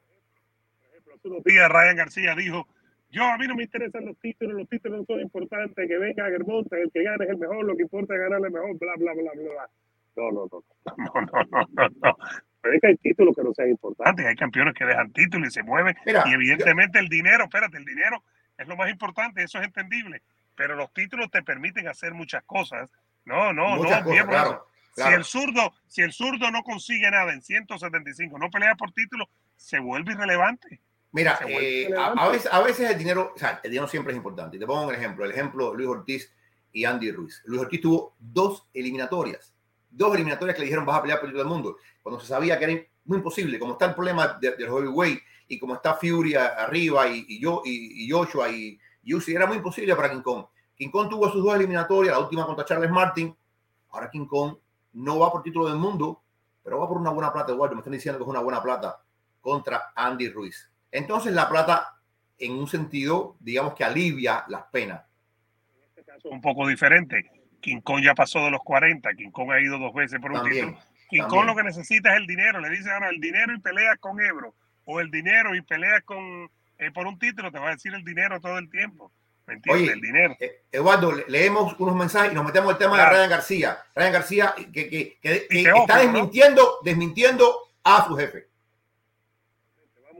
Por 1.04 1.32
ejemplo, 1.32 1.68
Ryan 1.68 1.96
García 1.96 2.36
dijo 2.36 2.68
yo 3.10 3.24
a 3.24 3.38
mí 3.38 3.48
no 3.48 3.56
me 3.56 3.64
interesan 3.64 4.06
los 4.06 4.18
títulos, 4.20 4.56
los 4.56 4.70
títulos 4.70 5.00
no 5.00 5.06
son 5.06 5.22
importantes, 5.22 5.88
que 5.88 5.98
venga 5.98 6.30
Germonta, 6.30 6.78
el 6.78 6.92
que 6.92 7.04
gane 7.04 7.26
es 7.26 7.32
el 7.32 7.38
mejor, 7.38 7.66
lo 7.66 7.76
que 7.76 7.84
importa 7.84 8.14
es 8.16 8.22
ganarle 8.22 8.50
mejor, 8.50 8.78
bla, 8.78 8.94
bla, 8.98 9.14
bla, 9.14 9.32
bla, 9.34 9.52
bla. 9.52 9.70
No, 10.18 10.32
no, 10.32 10.48
no, 10.52 10.64
no, 10.98 11.22
no, 11.22 11.46
no, 11.52 11.68
no, 11.74 11.90
no. 12.04 12.18
Pero 12.62 12.74
es 12.74 12.82
que 12.82 12.88
hay 12.88 12.98
títulos 12.98 13.36
que 13.36 13.44
no 13.44 13.54
sean 13.54 13.70
importantes, 13.70 14.26
hay 14.26 14.36
campeones 14.36 14.74
que 14.74 14.86
dejan 14.86 15.12
títulos 15.14 15.50
y 15.50 15.52
se 15.52 15.64
mueven. 15.64 15.96
y 16.06 16.34
evidentemente 16.34 17.00
el 17.00 17.08
dinero, 17.08 17.46
espérate, 17.46 17.78
el 17.78 17.86
dinero 17.86 18.24
es 18.58 18.68
lo 18.68 18.76
más 18.76 18.90
importante, 18.90 19.44
eso 19.44 19.60
es 19.60 19.66
entendible. 19.66 20.22
Pero 20.56 20.76
los 20.76 20.92
títulos 20.92 21.30
te 21.30 21.44
permiten 21.44 21.88
hacer 21.88 22.14
muchas 22.14 22.44
cosas. 22.44 22.92
No, 23.26 23.54
no, 23.54 23.78
no, 23.78 24.04
bien, 24.10 24.26
claro, 24.26 24.66
Si 24.96 25.04
el 25.04 25.24
zurdo, 25.24 25.74
si 25.86 26.02
el 26.02 26.12
zurdo 26.12 26.50
no 26.50 26.64
consigue 26.64 27.10
nada 27.12 27.32
en 27.32 27.42
175, 27.42 28.40
no 28.40 28.50
pelea 28.50 28.76
por 28.76 28.92
título, 28.92 29.30
se 29.56 29.80
vuelve 29.80 30.14
irrelevante. 30.14 30.82
Mira, 31.12 31.40
eh, 31.48 31.90
a, 31.98 32.30
veces, 32.30 32.52
a, 32.52 32.62
veces, 32.62 32.92
el 32.92 32.98
dinero, 32.98 33.32
o 33.34 33.38
sea, 33.38 33.62
el 33.64 33.72
dinero 33.72 33.88
siempre 33.88 34.14
es 34.14 34.18
importante. 34.18 34.60
te 34.60 34.66
pongo 34.66 34.88
un 34.88 34.94
ejemplo, 34.94 35.26
el 35.26 35.32
ejemplo 35.32 35.72
de 35.72 35.78
Luis 35.78 35.90
Ortiz 35.90 36.34
y 36.72 36.86
Andy 36.86 37.12
Ruiz. 37.12 37.42
Luis 37.46 37.62
Ortiz 37.62 37.82
tuvo 37.82 38.16
dos 38.20 38.68
eliminatorias, 38.74 39.54
dos 39.90 40.14
eliminatorias 40.14 40.56
que 40.56 40.62
le 40.62 40.66
dijeron 40.66 40.86
vas 40.86 41.00
a 41.00 41.02
pelear 41.02 41.20
por 41.20 41.32
todo 41.32 41.42
el 41.42 41.48
mundo, 41.48 41.78
cuando 42.04 42.20
se 42.20 42.28
sabía 42.28 42.60
que 42.60 42.66
era 42.66 42.84
muy 43.06 43.18
imposible, 43.18 43.58
como 43.58 43.74
está 43.74 43.86
el 43.86 43.96
problema 43.96 44.38
del 44.40 44.58
de 44.58 44.66
heavyweight 44.66 45.20
y 45.48 45.58
como 45.58 45.76
está 45.76 45.96
Fury 45.96 46.36
arriba 46.36 47.08
y, 47.08 47.40
yo 47.40 47.62
y, 47.64 48.10
Joshua 48.10 48.50
y 48.50 48.78
Yusi, 49.02 49.34
era 49.34 49.48
muy 49.48 49.58
imposible 49.58 49.96
para 49.96 50.12
King 50.12 50.22
Kong. 50.22 50.46
King 50.76 50.90
Kong 50.90 51.10
tuvo 51.10 51.32
sus 51.32 51.44
dos 51.44 51.56
eliminatorias, 51.56 52.14
la 52.14 52.20
última 52.20 52.46
contra 52.46 52.66
Charles 52.66 52.92
Martin, 52.92 53.36
ahora 53.92 54.10
King 54.10 54.28
Kong 54.28 54.58
no 54.94 55.20
va 55.20 55.32
por 55.32 55.42
título 55.42 55.68
del 55.70 55.78
mundo, 55.78 56.22
pero 56.64 56.80
va 56.80 56.88
por 56.88 56.98
una 56.98 57.12
buena 57.12 57.32
plata, 57.32 57.54
igual, 57.54 57.72
me 57.72 57.78
están 57.78 57.94
diciendo 57.94 58.20
que 58.20 58.24
es 58.24 58.30
una 58.30 58.42
buena 58.42 58.62
plata 58.62 59.02
contra 59.42 59.94
Andy 59.96 60.30
Ruiz. 60.30 60.70
Entonces 60.92 61.34
la 61.34 61.50
plata, 61.50 61.96
en 62.38 62.54
un 62.54 62.68
sentido, 62.68 63.36
digamos 63.40 63.74
que 63.74 63.84
alivia 63.84 64.44
las 64.48 64.64
penas. 64.72 65.04
En 65.76 65.84
este 65.90 66.04
caso 66.04 66.30
un 66.30 66.42
poco 66.42 66.68
diferente. 66.68 67.32
King 67.60 67.82
Kong 67.82 68.02
ya 68.04 68.14
pasó 68.14 68.40
de 68.46 68.52
los 68.52 68.62
40, 68.64 69.14
King 69.16 69.32
Kong 69.32 69.52
ha 69.52 69.60
ido 69.60 69.78
dos 69.78 69.94
veces 69.94 70.20
por 70.20 70.32
un 70.32 70.50
título. 70.50 70.78
King 71.10 71.24
Kong 71.24 71.46
lo 71.46 71.56
que 71.56 71.64
necesita 71.64 72.12
es 72.12 72.18
el 72.18 72.28
dinero. 72.28 72.60
Le 72.60 72.70
dice 72.70 72.92
ahora 72.92 73.10
el 73.10 73.20
dinero 73.20 73.54
y 73.54 73.60
pelea 73.60 73.96
con 73.98 74.20
Ebro, 74.22 74.54
o 74.86 75.00
el 75.00 75.10
dinero 75.10 75.56
y 75.56 75.62
pelea 75.62 76.02
con 76.02 76.50
eh, 76.80 76.92
por 76.92 77.08
un 77.08 77.18
título, 77.18 77.52
te 77.52 77.60
va 77.60 77.70
a 77.70 77.72
decir 77.72 77.94
el 77.94 78.04
dinero 78.04 78.40
todo 78.40 78.58
el 78.58 78.70
tiempo. 78.70 79.12
¿Me 79.48 79.56
entiendes? 79.56 79.90
el 79.94 80.02
dinero. 80.02 80.36
Eh, 80.40 80.64
Eduardo, 80.72 81.14
leemos 81.28 81.80
unos 81.80 81.96
mensajes 81.96 82.32
y 82.32 82.36
nos 82.36 82.46
metemos 82.46 82.72
el 82.74 82.78
tema 82.78 82.98
de 82.98 83.10
Ryan 83.10 83.30
García. 83.30 83.78
Ryan 83.96 84.14
García 84.14 84.56
que, 84.74 84.90
que, 84.90 85.18
que, 85.22 85.48
está 85.50 86.00
desmintiendo, 86.00 86.80
desmintiendo 86.84 87.58
a 87.84 88.06
su 88.06 88.16
jefe 88.16 88.47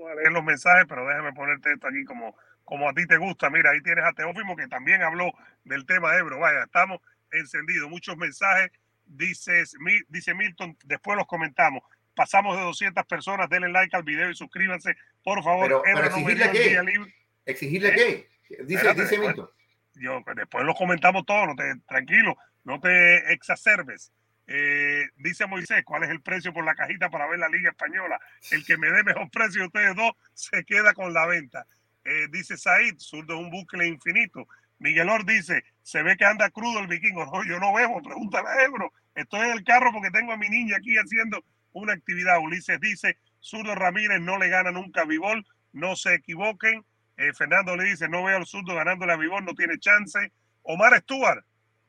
a 0.10 0.16
leer 0.16 0.32
los 0.32 0.44
mensajes, 0.44 0.86
pero 0.88 1.08
déjame 1.08 1.34
ponerte 1.34 1.74
esto 1.74 1.88
aquí 1.88 2.04
como, 2.06 2.36
como 2.64 2.90
a 2.90 2.94
ti 2.94 3.06
te 3.06 3.18
gusta. 3.18 3.50
Mira, 3.50 3.72
ahí 3.72 3.82
tienes 3.82 4.06
a 4.06 4.14
Teófimo 4.14 4.56
que 4.56 4.68
también 4.68 5.02
habló 5.02 5.32
del 5.64 5.86
tema 5.86 6.16
Ebro. 6.16 6.40
Vaya, 6.40 6.64
estamos 6.64 7.00
encendidos. 7.32 7.90
Muchos 7.90 8.18
mensajes. 8.18 8.72
Dices, 9.06 9.76
dice 10.10 10.34
Milton, 10.34 10.78
después 10.84 11.18
los 11.18 11.28
comentamos. 11.28 11.82
Pasamos 12.14 12.58
de 12.58 12.64
200 12.64 13.06
personas. 13.06 13.50
Denle 13.50 13.70
like 13.70 13.96
al 13.96 14.04
video 14.04 14.30
y 14.30 14.36
suscríbanse, 14.36 14.98
por 15.24 15.44
favor. 15.44 15.82
Pero, 15.84 16.04
exigirle 16.04 16.52
qué? 16.52 17.12
¿Exigirle 17.46 17.94
qué? 17.94 18.28
Dice, 18.66 18.94
dice 18.94 19.18
Milton. 19.18 19.50
Yo, 19.96 20.24
después 20.36 20.64
los 20.64 20.78
comentamos 20.78 21.26
todos, 21.26 21.48
no 21.48 21.56
te, 21.56 21.76
tranquilo, 21.88 22.38
no 22.64 22.80
te 22.80 23.34
exacerbes. 23.34 24.12
Eh, 24.48 25.10
dice 25.18 25.46
Moisés, 25.46 25.84
¿cuál 25.84 26.04
es 26.04 26.10
el 26.10 26.22
precio 26.22 26.54
por 26.54 26.64
la 26.64 26.74
cajita 26.74 27.10
para 27.10 27.28
ver 27.28 27.40
la 27.40 27.50
Liga 27.50 27.70
Española? 27.70 28.20
El 28.52 28.66
que 28.66 28.78
me 28.78 28.90
dé 28.90 29.04
mejor 29.04 29.30
precio 29.30 29.62
de 29.62 29.68
ustedes 29.68 29.96
dos 29.96 30.14
se 30.34 30.64
queda 30.64 30.94
con 30.94 31.14
la 31.14 31.26
venta. 31.26 31.68
Eh, 32.06 32.28
dice 32.32 32.58
Said, 32.58 32.98
zurdo 32.98 33.36
es 33.36 33.42
un 33.42 33.52
bucle 33.52 33.86
infinito. 33.86 34.48
Miguel 34.80 35.10
Or 35.10 35.26
dice, 35.26 35.66
se 35.82 36.02
ve 36.04 36.16
que 36.16 36.26
anda 36.26 36.50
crudo 36.50 36.80
el 36.80 36.88
vikingo. 36.88 37.26
No, 37.26 37.44
yo 37.44 37.60
no 37.60 37.74
veo, 37.74 38.02
pregúntale 38.02 38.48
a 38.48 38.64
Ebro. 38.64 38.94
Estoy 39.16 39.50
en 39.50 39.58
el 39.58 39.64
carro 39.64 39.92
porque 39.92 40.12
tengo 40.12 40.32
a 40.32 40.38
mi 40.38 40.48
niña 40.48 40.78
aquí 40.78 40.96
haciendo 40.96 41.44
una 41.74 41.94
actividad. 41.94 42.40
Ulises 42.40 42.80
dice, 42.80 43.18
zurdo 43.40 43.76
Ramírez 43.76 44.22
no 44.22 44.38
le 44.38 44.48
gana 44.48 44.72
nunca 44.72 45.02
a 45.02 45.06
Vivol, 45.06 45.46
no 45.74 45.96
se 45.96 46.14
equivoquen. 46.14 46.86
Eh, 47.18 47.34
Fernando 47.34 47.76
le 47.76 47.86
dice, 47.86 48.08
no 48.08 48.24
veo 48.24 48.38
al 48.38 48.46
zurdo 48.46 48.76
ganándole 48.76 49.12
a 49.12 49.18
Vivol, 49.18 49.44
no 49.44 49.56
tiene 49.56 49.80
chance. 49.80 50.32
Omar 50.62 50.98
Stuart, 51.02 51.44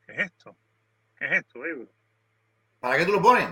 ¿qué 0.05 0.13
es 0.13 0.19
esto? 0.19 0.57
¿Qué 1.17 1.25
es 1.25 1.31
esto, 1.33 1.65
Ebro? 1.65 1.98
¿Para 2.79 2.97
qué 2.97 3.05
tú 3.05 3.13
lo 3.13 3.21
pones? 3.21 3.47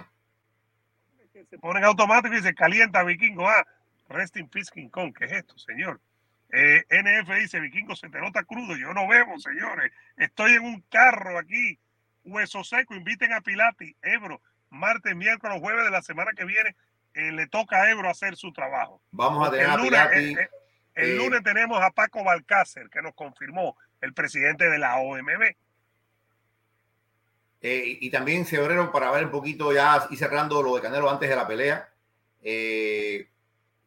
Se 1.50 1.58
ponen 1.60 1.84
automático 1.84 2.36
y 2.36 2.42
se 2.42 2.56
calienta 2.56 3.04
Vikingo. 3.04 3.48
Ah, 3.48 3.66
rest 4.10 4.38
in 4.38 4.50
peace 4.50 4.72
King 4.74 4.90
Kong. 4.90 5.14
¿Qué 5.16 5.26
es 5.26 5.32
esto, 5.34 5.58
señor? 5.58 6.00
Eh, 6.52 6.84
NF 6.90 7.30
dice, 7.36 7.60
Vikingo 7.60 7.96
se 7.96 8.10
te 8.10 8.20
nota 8.20 8.44
crudo. 8.44 8.76
Yo 8.76 8.94
no 8.94 9.08
veo, 9.08 9.38
señores. 9.40 9.92
Estoy 10.18 10.54
en 10.54 10.64
un 10.64 10.82
carro 10.90 11.38
aquí. 11.38 11.78
Hueso 12.24 12.64
seco. 12.64 12.96
Inviten 12.96 13.34
a 13.34 13.42
Pilati, 13.42 13.96
Ebro. 14.02 14.42
Martes, 14.70 15.16
miércoles, 15.16 15.60
jueves 15.62 15.86
de 15.86 15.92
la 15.92 16.02
semana 16.02 16.32
que 16.36 16.46
viene. 16.46 16.76
Eh, 17.14 17.32
le 17.32 17.48
toca 17.48 17.82
a 17.82 17.90
Ebro 17.90 18.10
hacer 18.10 18.36
su 18.36 18.52
trabajo. 18.52 19.02
Vamos 19.12 19.48
a 19.48 19.52
tener 19.52 19.68
el 19.68 19.78
lunes, 19.78 20.00
a 20.00 20.10
Pilati. 20.10 20.42
Eh, 20.42 20.50
el 20.96 21.18
lunes 21.18 21.44
tenemos 21.44 21.82
a 21.82 21.92
Paco 21.92 22.24
Balcácer, 22.24 22.90
que 22.90 23.02
nos 23.02 23.14
confirmó 23.14 23.78
el 24.02 24.14
presidente 24.14 24.70
de 24.70 24.80
la 24.80 24.98
OMB. 24.98 25.56
Eh, 27.70 27.98
y 28.00 28.10
también 28.10 28.46
febrero 28.46 28.90
para 28.94 29.12
ver 29.12 29.26
un 29.26 29.32
poquito 29.32 29.74
ya 29.74 30.08
y 30.10 30.16
cerrando 30.16 30.64
lo 30.64 30.76
de 30.76 30.82
Canelo 30.82 31.10
antes 31.10 31.30
de 31.30 31.36
la 31.36 31.46
pelea. 31.46 31.90
Eh, 32.42 33.28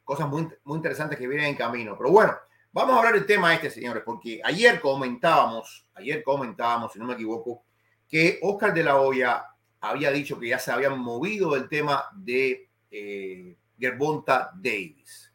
cosas 0.05 0.29
muy, 0.29 0.47
muy 0.65 0.77
interesantes 0.77 1.19
que 1.19 1.27
vienen 1.27 1.47
en 1.47 1.55
camino. 1.55 1.97
Pero 1.97 2.11
bueno, 2.11 2.37
vamos 2.73 2.95
a 2.95 2.99
hablar 2.99 3.15
del 3.15 3.25
tema 3.25 3.55
este, 3.55 3.71
señores, 3.71 4.03
porque 4.05 4.43
ayer 4.45 4.83
comentábamos, 4.83 5.87
ayer 5.95 6.23
comentábamos, 6.23 6.93
si 6.93 6.99
no 6.99 7.07
me 7.07 7.15
equivoco, 7.15 7.65
que 8.07 8.39
Oscar 8.43 8.75
de 8.75 8.85
la 8.85 9.01
Hoya 9.01 9.47
había 9.81 10.11
dicho 10.11 10.39
que 10.39 10.49
ya 10.49 10.59
se 10.59 10.73
habían 10.73 10.99
movido 10.99 11.55
del 11.55 11.67
tema 11.67 12.05
de 12.15 12.69
eh, 12.91 13.57
Gerbonta 13.79 14.51
Davis. 14.57 15.33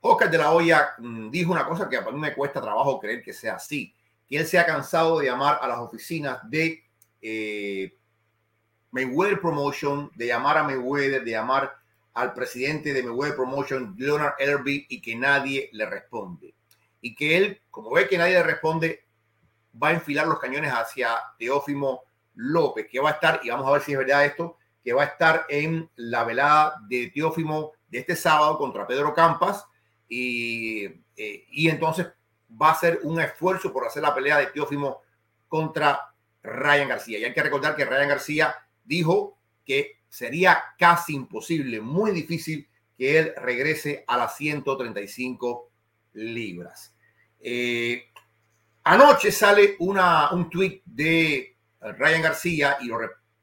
Oscar 0.00 0.30
de 0.30 0.36
la 0.36 0.52
Hoya 0.52 0.90
mm, 0.98 1.30
dijo 1.30 1.50
una 1.50 1.66
cosa 1.66 1.88
que 1.88 1.96
a 1.96 2.02
mí 2.02 2.20
me 2.20 2.34
cuesta 2.34 2.60
trabajo 2.60 3.00
creer 3.00 3.22
que 3.22 3.32
sea 3.32 3.54
así, 3.54 3.94
que 4.28 4.36
él 4.36 4.46
se 4.46 4.58
ha 4.58 4.66
cansado 4.66 5.18
de 5.18 5.28
llamar 5.28 5.60
a 5.62 5.66
las 5.66 5.78
oficinas 5.78 6.40
de 6.50 6.85
eh, 7.28 7.98
Mayweather 8.92 9.40
Promotion, 9.40 10.12
de 10.14 10.28
llamar 10.28 10.58
a 10.58 10.62
Mayweather, 10.62 11.24
de 11.24 11.30
llamar 11.32 11.76
al 12.14 12.32
presidente 12.32 12.92
de 12.92 13.02
Mayweather 13.02 13.34
Promotion, 13.34 13.96
Leonard 13.98 14.34
Ellerby, 14.38 14.86
y 14.88 15.02
que 15.02 15.16
nadie 15.16 15.68
le 15.72 15.86
responde. 15.86 16.54
Y 17.00 17.16
que 17.16 17.36
él, 17.36 17.60
como 17.70 17.90
ve 17.90 18.08
que 18.08 18.16
nadie 18.16 18.34
le 18.34 18.44
responde, 18.44 19.04
va 19.82 19.88
a 19.88 19.92
enfilar 19.92 20.28
los 20.28 20.38
cañones 20.38 20.72
hacia 20.72 21.18
Teófimo 21.36 22.04
López, 22.34 22.86
que 22.88 23.00
va 23.00 23.10
a 23.10 23.14
estar, 23.14 23.40
y 23.42 23.50
vamos 23.50 23.66
a 23.66 23.72
ver 23.72 23.82
si 23.82 23.92
es 23.92 23.98
verdad 23.98 24.24
esto, 24.24 24.56
que 24.84 24.92
va 24.92 25.02
a 25.02 25.06
estar 25.06 25.46
en 25.48 25.90
la 25.96 26.22
velada 26.22 26.76
de 26.88 27.10
Teófimo 27.10 27.72
de 27.88 27.98
este 27.98 28.14
sábado 28.14 28.56
contra 28.56 28.86
Pedro 28.86 29.12
Campas, 29.12 29.66
y, 30.08 30.84
eh, 31.16 31.44
entonces 31.56 32.06
va 32.50 32.70
a 32.70 32.78
ser 32.78 33.00
un 33.02 33.20
esfuerzo 33.20 33.72
por 33.72 33.84
hacer 33.84 34.02
la 34.02 34.14
pelea 34.14 34.38
de 34.38 34.46
Teófimo 34.46 35.02
contra 35.48 36.14
Ryan 36.46 36.88
García. 36.88 37.18
Y 37.18 37.24
hay 37.24 37.34
que 37.34 37.42
recordar 37.42 37.76
que 37.76 37.84
Ryan 37.84 38.08
García 38.08 38.56
dijo 38.84 39.38
que 39.64 40.00
sería 40.08 40.62
casi 40.78 41.14
imposible, 41.14 41.80
muy 41.80 42.12
difícil 42.12 42.68
que 42.96 43.18
él 43.18 43.34
regrese 43.36 44.04
a 44.06 44.16
las 44.16 44.36
135 44.36 45.70
libras. 46.14 46.94
Eh, 47.40 48.10
anoche 48.84 49.30
sale 49.30 49.76
una, 49.80 50.30
un 50.30 50.48
tweet 50.48 50.82
de 50.84 51.56
Ryan 51.80 52.22
García 52.22 52.78
y 52.80 52.86
lo, 52.86 52.98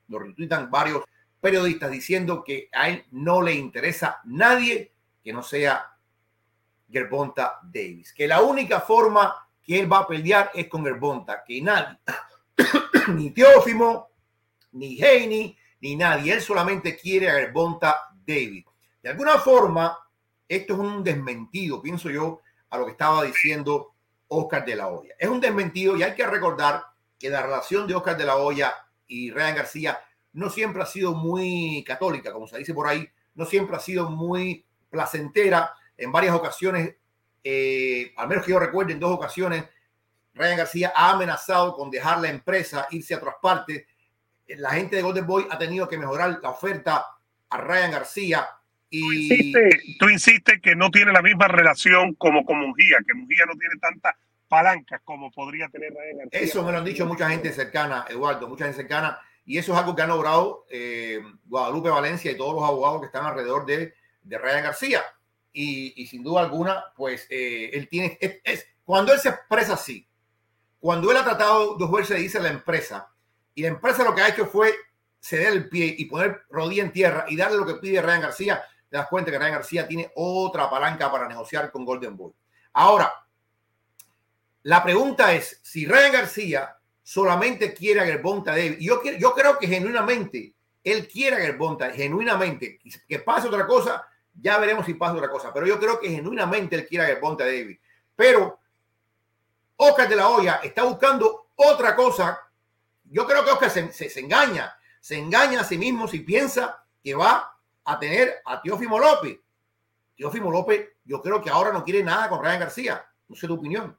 lo 0.08 0.20
retweetan 0.20 0.72
varios 0.72 1.04
periodistas 1.40 1.92
diciendo 1.92 2.44
que 2.44 2.70
a 2.72 2.90
él 2.90 3.06
no 3.12 3.42
le 3.42 3.54
interesa 3.54 4.22
nadie 4.24 4.94
que 5.24 5.34
no 5.34 5.44
sea 5.44 5.86
Gerbonta 6.90 7.60
Davis, 7.64 8.14
que 8.14 8.28
la 8.28 8.42
única 8.42 8.82
forma 8.82 9.34
que 9.62 9.80
él 9.80 9.92
va 9.92 10.00
a 10.00 10.08
pelear 10.08 10.52
es 10.54 10.68
con 10.68 10.84
Gerbonta, 10.84 11.44
que 11.46 11.62
nadie, 11.62 11.98
ni 13.10 13.32
Teófimo, 13.32 14.10
ni 14.74 15.02
Haney, 15.02 15.58
ni 15.82 15.96
nadie. 15.96 16.34
Él 16.34 16.42
solamente 16.42 16.96
quiere 16.96 17.30
a 17.30 17.52
Bonta 17.52 18.10
David. 18.26 18.66
De 19.02 19.10
alguna 19.10 19.38
forma, 19.38 19.98
esto 20.48 20.74
es 20.74 20.80
un 20.80 21.04
desmentido, 21.04 21.82
pienso 21.82 22.10
yo, 22.10 22.42
a 22.70 22.78
lo 22.78 22.86
que 22.86 22.92
estaba 22.92 23.24
diciendo 23.24 23.94
Oscar 24.28 24.66
de 24.66 24.76
la 24.76 24.88
Hoya. 24.88 25.16
Es 25.18 25.30
un 25.30 25.40
desmentido 25.40 25.96
y 25.96 26.04
hay 26.04 26.16
que 26.16 26.26
recordar 26.26 26.84
que 27.20 27.30
la 27.30 27.42
relación 27.42 27.88
de 27.88 27.96
Oscar 27.96 28.18
de 28.18 28.26
la 28.26 28.38
Hoya 28.38 28.74
y 29.08 29.32
Ryan 29.32 29.56
García 29.56 30.00
no 30.34 30.50
siempre 30.50 30.82
ha 30.82 30.86
sido 30.86 31.14
muy 31.14 31.84
católica, 31.86 32.32
como 32.32 32.48
se 32.48 32.58
dice 32.58 32.74
por 32.74 32.88
ahí, 32.88 33.08
no 33.36 33.46
siempre 33.46 33.76
ha 33.76 33.80
sido 33.80 34.10
muy 34.10 34.66
placentera. 34.90 35.74
En 35.96 36.12
varias 36.12 36.36
ocasiones, 36.36 36.96
eh, 37.44 38.14
al 38.18 38.28
menos 38.28 38.46
que 38.46 38.52
yo 38.52 38.60
recuerde, 38.60 38.94
en 38.94 39.00
dos 39.00 39.12
ocasiones, 39.12 39.66
Ryan 40.34 40.58
García 40.58 40.94
ha 40.96 41.12
amenazado 41.12 41.76
con 41.76 41.92
dejar 41.92 42.20
la 42.20 42.30
empresa, 42.30 42.88
irse 42.92 43.14
a 43.14 43.18
otras 43.18 43.36
partes. 43.42 43.86
La 44.48 44.72
gente 44.72 44.96
de 44.96 45.02
Golden 45.02 45.28
Boy 45.28 45.48
ha 45.50 45.58
tenido 45.58 45.88
que 45.88 45.98
mejorar 45.98 46.40
la 46.42 46.50
oferta 46.50 47.06
a 47.50 47.58
Ryan 47.58 47.92
García. 47.92 48.48
Y... 48.90 49.54
Tú 49.98 50.10
insistes, 50.10 50.62
que 50.62 50.76
no 50.76 50.92
tiene 50.92 51.12
la 51.12 51.22
misma 51.22 51.48
relación 51.48 52.14
como 52.16 52.46
con 52.46 52.60
Mujía, 52.60 52.98
que 53.06 53.14
Mujía 53.14 53.46
no 53.46 53.54
tiene 53.58 53.76
tanta 53.80 54.16
palanca 54.48 55.02
como 55.04 55.32
podría 55.32 55.68
tener 55.70 55.92
Ryan 55.94 56.18
García. 56.18 56.40
Eso 56.40 56.64
me 56.64 56.72
lo 56.72 56.80
han 56.80 56.86
dicho 56.86 57.06
mucha 57.06 57.30
gente 57.30 57.52
cercana, 57.52 58.06
Eduardo, 58.10 58.48
mucha 58.48 58.66
gente 58.66 58.82
cercana. 58.82 59.20
Y 59.46 59.58
eso 59.58 59.74
es 59.74 59.80
algo 59.80 59.96
que 59.96 60.02
han 60.02 60.10
logrado 60.10 60.66
eh, 60.70 61.22
Guadalupe 61.46 61.90
Valencia 61.90 62.32
y 62.32 62.38
todos 62.38 62.56
los 62.56 62.64
abogados 62.64 63.02
que 63.02 63.08
están 63.08 63.26
alrededor 63.26 63.66
de, 63.66 63.94
de 64.22 64.38
Ryan 64.38 64.64
García. 64.64 65.02
Y, 65.52 66.02
y, 66.02 66.08
sin 66.08 66.24
duda 66.24 66.42
alguna, 66.42 66.86
pues 66.96 67.28
eh, 67.30 67.70
él 67.74 67.88
tiene, 67.88 68.18
es, 68.20 68.40
es, 68.44 68.68
cuando 68.84 69.14
él 69.14 69.20
se 69.20 69.30
expresa 69.30 69.74
así, 69.74 70.08
cuando 70.84 71.10
él 71.10 71.16
ha 71.16 71.24
tratado 71.24 71.78
de 71.78 71.86
jugarse 71.86 72.14
dice 72.16 72.42
la 72.42 72.50
empresa, 72.50 73.10
y 73.56 73.62
la 73.62 73.70
empresa 73.70 74.04
lo 74.04 74.14
que 74.14 74.22
ha 74.22 74.28
hecho 74.28 74.48
fue 74.48 74.76
ceder 75.18 75.54
el 75.54 75.70
pie 75.70 75.96
y 75.98 76.04
poner 76.04 76.42
rodilla 76.50 76.84
en 76.84 76.92
tierra 76.92 77.24
y 77.30 77.38
darle 77.38 77.56
lo 77.56 77.66
que 77.66 77.76
pide 77.76 78.02
Ryan 78.02 78.24
García, 78.24 78.62
te 78.90 78.98
das 78.98 79.08
cuenta 79.08 79.32
que 79.32 79.40
Ryan 79.40 79.54
García 79.54 79.88
tiene 79.88 80.12
otra 80.16 80.70
palanca 80.70 81.10
para 81.10 81.26
negociar 81.26 81.72
con 81.72 81.86
Golden 81.86 82.18
Boy. 82.18 82.34
Ahora, 82.74 83.14
la 84.64 84.84
pregunta 84.84 85.34
es, 85.34 85.58
si 85.64 85.86
Ryan 85.86 86.12
García 86.12 86.76
solamente 87.02 87.74
quiere 87.74 88.02
a 88.02 88.06
Gerbonta 88.06 88.52
Davis, 88.52 88.80
yo, 88.80 89.02
yo 89.18 89.34
creo 89.34 89.58
que 89.58 89.68
genuinamente 89.68 90.54
él 90.84 91.08
quiere 91.08 91.38
a 91.38 91.40
Gerbonta, 91.40 91.92
genuinamente, 91.92 92.78
que 93.08 93.20
pase 93.20 93.48
otra 93.48 93.66
cosa, 93.66 94.06
ya 94.34 94.58
veremos 94.58 94.86
si 94.86 94.96
pasa 94.96 95.14
otra 95.14 95.30
cosa, 95.30 95.54
pero 95.54 95.66
yo 95.66 95.80
creo 95.80 95.98
que 95.98 96.10
genuinamente 96.10 96.76
él 96.76 96.86
quiere 96.86 97.06
a 97.06 97.08
Gerbonta 97.08 97.46
Davis. 97.46 97.80
Pero 98.18 98.60
Oscar 99.84 100.08
de 100.08 100.16
la 100.16 100.30
Hoya 100.30 100.62
está 100.64 100.84
buscando 100.84 101.50
otra 101.56 101.96
cosa. 101.96 102.40
Yo 103.06 103.28
creo 103.28 103.44
que 103.44 103.52
Oscar 103.52 103.70
se, 103.70 103.92
se, 103.92 104.20
engaña, 104.20 104.74
se 105.00 105.18
engaña 105.18 105.62
a 105.62 105.64
sí 105.64 105.78
mismo 105.78 106.08
si 106.08 106.22
piensa 106.22 106.86
que 107.04 107.14
va 107.14 107.54
a 107.84 108.00
tener 108.00 108.42
a 108.46 108.62
Teófimo 108.62 108.98
López. 108.98 109.40
Teófimo 110.16 110.52
López, 110.52 110.90
yo 111.04 111.22
creo 111.22 111.42
que 111.42 111.50
ahora 111.50 111.74
no 111.74 111.84
quiere 111.84 112.04
nada 112.04 112.30
con 112.30 112.42
Ryan 112.42 112.62
García. 112.62 113.06
No 113.28 113.36
sé 113.36 113.48
tu 113.48 113.56
opinión. 113.56 113.98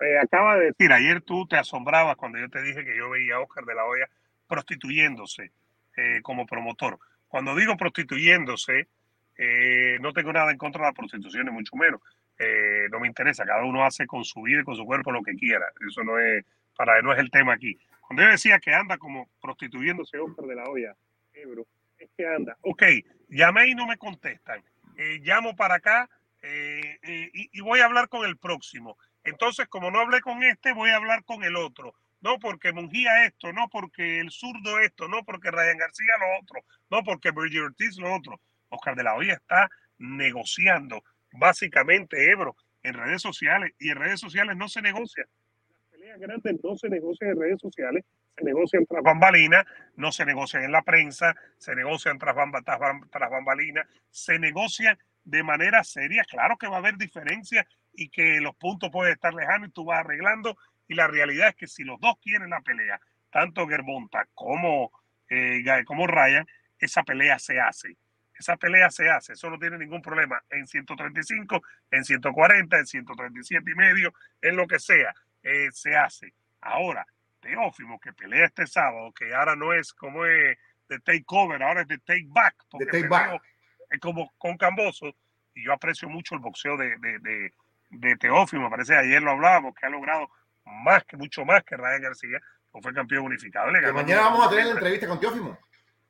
Eh, 0.00 0.18
acaba 0.18 0.56
de 0.56 0.66
decir, 0.66 0.92
ayer 0.92 1.20
tú 1.20 1.46
te 1.46 1.56
asombrabas 1.56 2.16
cuando 2.16 2.38
yo 2.38 2.48
te 2.48 2.62
dije 2.62 2.84
que 2.84 2.96
yo 2.96 3.10
veía 3.10 3.36
a 3.36 3.40
Oscar 3.40 3.64
de 3.64 3.74
la 3.74 3.84
Hoya 3.84 4.08
prostituyéndose 4.48 5.52
eh, 5.96 6.20
como 6.22 6.46
promotor. 6.46 6.98
Cuando 7.28 7.54
digo 7.54 7.76
prostituyéndose, 7.76 8.88
eh, 9.36 9.98
no 10.00 10.12
tengo 10.12 10.32
nada 10.32 10.50
en 10.50 10.58
contra 10.58 10.82
de 10.82 10.88
la 10.88 10.94
prostitución, 10.94 11.46
mucho 11.52 11.76
menos 11.76 12.00
eh, 12.38 12.88
no 12.90 13.00
me 13.00 13.08
interesa, 13.08 13.44
cada 13.44 13.64
uno 13.64 13.84
hace 13.84 14.06
con 14.06 14.24
su 14.24 14.42
vida 14.42 14.60
y 14.60 14.64
con 14.64 14.76
su 14.76 14.84
cuerpo 14.84 15.12
lo 15.12 15.22
que 15.22 15.34
quiera, 15.34 15.66
eso 15.88 16.02
no 16.02 16.18
es, 16.18 16.44
para 16.76 17.00
no 17.02 17.12
es 17.12 17.18
el 17.18 17.30
tema 17.30 17.54
aquí. 17.54 17.76
Cuando 18.00 18.22
yo 18.24 18.30
decía 18.30 18.58
que 18.58 18.74
anda 18.74 18.98
como 18.98 19.28
prostituyéndose 19.40 20.18
Oscar 20.18 20.46
de 20.46 20.54
la 20.54 20.64
olla, 20.64 20.94
Ebro, 21.32 21.66
es 21.98 22.10
que 22.16 22.26
anda, 22.26 22.56
ok, 22.62 22.82
llamé 23.28 23.68
y 23.68 23.74
no 23.74 23.86
me 23.86 23.96
contestan, 23.96 24.62
eh, 24.96 25.20
llamo 25.22 25.56
para 25.56 25.76
acá 25.76 26.08
eh, 26.42 27.30
y, 27.52 27.60
voy 27.60 27.80
a 27.80 27.86
hablar 27.86 28.08
con 28.08 28.26
el 28.26 28.36
próximo. 28.36 28.98
Entonces, 29.24 29.68
como 29.68 29.90
no 29.90 30.00
hablé 30.00 30.20
con 30.20 30.42
este, 30.42 30.72
voy 30.72 30.90
a 30.90 30.96
hablar 30.96 31.24
con 31.24 31.44
el 31.44 31.56
otro. 31.56 31.94
No 32.20 32.38
porque 32.38 32.72
Mungía 32.72 33.24
esto, 33.24 33.52
no 33.52 33.68
porque 33.68 34.20
el 34.20 34.30
zurdo 34.30 34.78
esto, 34.80 35.08
no 35.08 35.24
porque 35.24 35.50
Ryan 35.50 35.78
García 35.78 36.14
lo 36.20 36.40
otro, 36.40 36.64
no 36.90 37.02
porque 37.02 37.30
Bridget 37.30 37.62
Ortiz 37.62 37.96
lo 37.98 38.14
otro. 38.14 38.40
Oscar 38.68 38.94
de 38.96 39.02
la 39.02 39.14
Hoya 39.14 39.34
está 39.34 39.68
negociando 39.98 41.02
básicamente 41.32 42.30
Ebro 42.30 42.56
en 42.82 42.94
redes 42.94 43.22
sociales 43.22 43.72
y 43.78 43.90
en 43.90 43.98
redes 43.98 44.20
sociales 44.20 44.56
no 44.56 44.68
se 44.68 44.82
negocia. 44.82 45.26
Las 45.70 45.82
peleas 45.90 46.18
grandes 46.18 46.60
no 46.62 46.76
se 46.76 46.88
negocian 46.88 47.30
en 47.30 47.40
redes 47.40 47.60
sociales, 47.60 48.04
se 48.36 48.44
negocian 48.44 48.86
tras 48.86 49.02
bambalinas, 49.02 49.64
no 49.96 50.12
se 50.12 50.24
negocian 50.24 50.64
en 50.64 50.72
la 50.72 50.82
prensa, 50.82 51.34
se 51.58 51.74
negocian 51.74 52.18
tras, 52.18 52.34
bamba, 52.34 52.62
tras, 52.62 53.30
bambalinas, 53.30 53.86
se 54.10 54.38
negocian 54.38 54.98
de 55.24 55.42
manera 55.42 55.84
seria. 55.84 56.24
Claro 56.24 56.56
que 56.56 56.68
va 56.68 56.76
a 56.76 56.78
haber 56.78 56.96
diferencias 56.96 57.66
y 57.92 58.08
que 58.08 58.40
los 58.40 58.56
puntos 58.56 58.90
pueden 58.90 59.12
estar 59.12 59.32
lejanos 59.34 59.68
y 59.68 59.72
tú 59.72 59.84
vas 59.84 60.00
arreglando. 60.00 60.56
Y 60.88 60.94
la 60.94 61.06
realidad 61.06 61.48
es 61.48 61.54
que 61.54 61.66
si 61.66 61.84
los 61.84 62.00
dos 62.00 62.16
quieren 62.20 62.50
la 62.50 62.60
pelea, 62.60 63.00
tanto 63.30 63.66
Gerbonta 63.68 64.26
como, 64.34 64.90
eh, 65.28 65.62
como 65.86 66.06
Ryan, 66.06 66.46
esa 66.78 67.02
pelea 67.04 67.38
se 67.38 67.60
hace 67.60 67.96
esa 68.38 68.56
pelea 68.56 68.90
se 68.90 69.08
hace, 69.10 69.34
eso 69.34 69.50
no 69.50 69.58
tiene 69.58 69.78
ningún 69.78 70.02
problema 70.02 70.42
en 70.50 70.66
135, 70.66 71.62
en 71.90 72.04
140, 72.04 72.78
en 72.78 72.86
137 72.86 73.70
y 73.70 73.74
medio, 73.74 74.12
en 74.40 74.56
lo 74.56 74.66
que 74.66 74.78
sea, 74.78 75.14
eh, 75.42 75.68
se 75.72 75.96
hace. 75.96 76.32
Ahora, 76.60 77.06
Teófimo, 77.40 77.98
que 78.00 78.12
pelea 78.12 78.46
este 78.46 78.66
sábado, 78.66 79.12
que 79.12 79.34
ahora 79.34 79.56
no 79.56 79.72
es 79.72 79.92
como 79.92 80.24
es 80.24 80.56
de 80.88 81.00
take 81.00 81.24
cover, 81.24 81.62
ahora 81.62 81.82
es 81.82 81.88
de 81.88 81.98
take 81.98 82.26
back, 82.28 82.54
porque 82.70 82.86
take 82.86 83.08
back. 83.08 83.42
es 83.90 84.00
como 84.00 84.32
con 84.38 84.56
Camboso, 84.56 85.14
y 85.54 85.64
yo 85.64 85.72
aprecio 85.72 86.08
mucho 86.08 86.34
el 86.34 86.40
boxeo 86.40 86.76
de, 86.76 86.96
de, 86.98 87.18
de, 87.18 87.52
de 87.90 88.16
Teófimo, 88.16 88.64
me 88.64 88.70
parece, 88.70 88.96
ayer 88.96 89.22
lo 89.22 89.32
hablábamos, 89.32 89.74
que 89.74 89.86
ha 89.86 89.90
logrado 89.90 90.30
más 90.64 91.04
que, 91.04 91.16
mucho 91.16 91.44
más 91.44 91.62
que 91.64 91.76
Ryan 91.76 92.02
García, 92.02 92.38
que 92.72 92.80
fue 92.80 92.94
campeón 92.94 93.26
unificado. 93.26 93.70
Mañana 93.92 94.22
vamos 94.22 94.46
a 94.46 94.50
tener 94.50 94.66
la 94.66 94.72
entrevista 94.72 95.06
con 95.06 95.20
Teófimo 95.20 95.58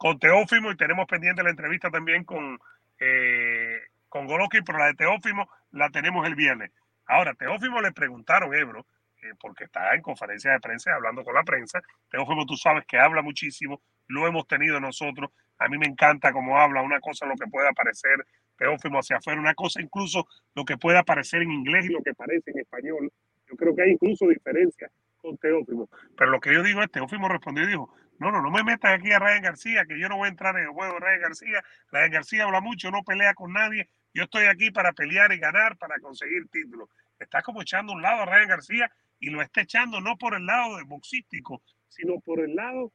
con 0.03 0.19
Teófimo 0.19 0.73
y 0.73 0.77
tenemos 0.77 1.07
pendiente 1.07 1.45
la 1.45 1.51
entrevista 1.51 1.89
también 1.89 2.25
con, 2.25 2.59
eh, 2.99 3.79
con 4.09 4.27
Golovkin, 4.27 4.65
pero 4.65 4.81
la 4.81 4.87
de 4.87 4.95
Teófimo 4.95 5.49
la 5.71 5.91
tenemos 5.91 6.27
el 6.27 6.35
viernes. 6.35 6.73
Ahora, 7.07 7.35
Teófimo 7.35 7.81
le 7.81 7.93
preguntaron, 7.93 8.53
Ebro, 8.53 8.85
eh, 9.23 9.33
porque 9.39 9.63
está 9.63 9.95
en 9.95 10.03
conferencia 10.03 10.51
de 10.51 10.59
prensa 10.59 10.93
hablando 10.93 11.23
con 11.23 11.37
la 11.37 11.45
prensa. 11.45 11.81
Teófimo, 12.11 12.45
tú 12.47 12.57
sabes 12.57 12.85
que 12.85 12.99
habla 12.99 13.23
muchísimo, 13.23 13.81
lo 14.09 14.27
hemos 14.27 14.45
tenido 14.49 14.81
nosotros. 14.81 15.31
A 15.59 15.69
mí 15.69 15.79
me 15.79 15.87
encanta 15.87 16.33
cómo 16.33 16.59
habla, 16.59 16.83
una 16.83 16.99
cosa 16.99 17.25
lo 17.25 17.37
que 17.37 17.47
pueda 17.49 17.71
parecer 17.71 18.27
Teófimo 18.59 18.99
hacia 18.99 19.19
afuera, 19.19 19.39
una 19.39 19.55
cosa 19.55 19.81
incluso 19.81 20.27
lo 20.57 20.65
que 20.65 20.79
pueda 20.79 21.05
parecer 21.05 21.43
en 21.43 21.53
inglés 21.53 21.87
y 21.87 21.93
lo 21.93 22.03
que 22.03 22.13
parece 22.13 22.51
en 22.51 22.59
español. 22.59 23.13
Yo 23.49 23.55
creo 23.55 23.73
que 23.77 23.83
hay 23.83 23.91
incluso 23.93 24.27
diferencias 24.27 24.91
con 25.19 25.39
Teófimo. 25.39 25.89
Pero 26.19 26.33
lo 26.33 26.41
que 26.41 26.53
yo 26.53 26.65
digo 26.65 26.83
es, 26.83 26.91
Teófimo 26.91 27.29
respondió 27.29 27.63
y 27.63 27.69
dijo, 27.69 27.95
no, 28.19 28.31
no, 28.31 28.41
no 28.41 28.51
me 28.51 28.63
metas 28.63 28.99
aquí 28.99 29.11
a 29.13 29.19
Ryan 29.19 29.43
García, 29.43 29.85
que 29.85 29.99
yo 29.99 30.09
no 30.09 30.17
voy 30.17 30.27
a 30.27 30.31
entrar 30.31 30.57
en 30.57 30.65
el 30.65 30.71
juego 30.71 30.95
de 30.95 31.01
Ryan 31.01 31.21
García. 31.21 31.65
Ryan 31.91 32.11
García 32.11 32.45
habla 32.45 32.61
mucho, 32.61 32.91
no 32.91 33.03
pelea 33.03 33.35
con 33.35 33.53
nadie. 33.53 33.89
Yo 34.15 34.25
estoy 34.25 34.45
aquí 34.45 34.71
para 34.71 34.93
pelear 34.93 35.33
y 35.33 35.39
ganar, 35.39 35.77
para 35.77 35.99
conseguir 35.99 36.49
títulos. 36.49 36.89
Está 37.19 37.43
como 37.43 37.63
echando 37.63 37.93
un 37.93 38.03
lado 38.03 38.23
a 38.23 38.27
Ryan 38.27 38.49
García 38.49 38.93
y 39.19 39.31
lo 39.31 39.43
está 39.43 39.63
echando 39.63 40.01
no 40.01 40.17
por 40.17 40.35
el 40.35 40.47
lado 40.47 40.77
de 40.77 40.85
boxístico, 40.85 41.63
sino 41.89 42.21
por 42.21 42.41
el 42.41 42.55
lado 42.55 42.93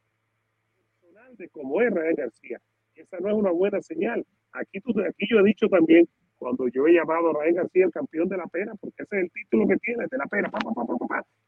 personal 1.01 1.35
de 1.37 1.49
cómo 1.49 1.81
es 1.81 1.93
Ryan 1.93 2.15
García. 2.15 2.61
Esa 2.95 3.17
no 3.19 3.29
es 3.29 3.35
una 3.35 3.51
buena 3.51 3.81
señal. 3.81 4.25
Aquí, 4.53 4.79
tú, 4.79 4.93
aquí 5.01 5.27
yo 5.29 5.39
he 5.39 5.43
dicho 5.43 5.67
también, 5.67 6.07
cuando 6.37 6.67
yo 6.67 6.87
he 6.87 6.93
llamado 6.93 7.31
a 7.31 7.43
Ryan 7.43 7.55
García 7.55 7.85
el 7.85 7.91
campeón 7.91 8.29
de 8.29 8.37
la 8.37 8.47
pera, 8.47 8.73
porque 8.79 9.03
ese 9.03 9.17
es 9.17 9.23
el 9.23 9.31
título 9.31 9.67
que 9.67 9.77
tiene, 9.77 10.05
de 10.09 10.17
la 10.17 10.25
pera, 10.27 10.49
pa, 10.49 10.59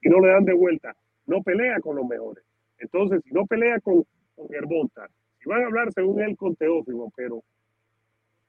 y 0.01 0.09
no 0.09 0.19
le 0.19 0.27
dan 0.27 0.45
de 0.45 0.53
vuelta. 0.53 0.95
No 1.27 1.43
pelea 1.43 1.79
con 1.79 1.95
los 1.95 2.07
mejores. 2.07 2.43
Entonces, 2.79 3.21
si 3.23 3.31
no 3.31 3.45
pelea 3.45 3.79
con, 3.79 4.03
con 4.35 4.47
Germonta, 4.49 5.07
si 5.39 5.49
van 5.49 5.63
a 5.63 5.65
hablar 5.67 5.91
según 5.93 6.21
él 6.21 6.35
con 6.35 6.55
Teófimo, 6.55 7.11
pero 7.15 7.43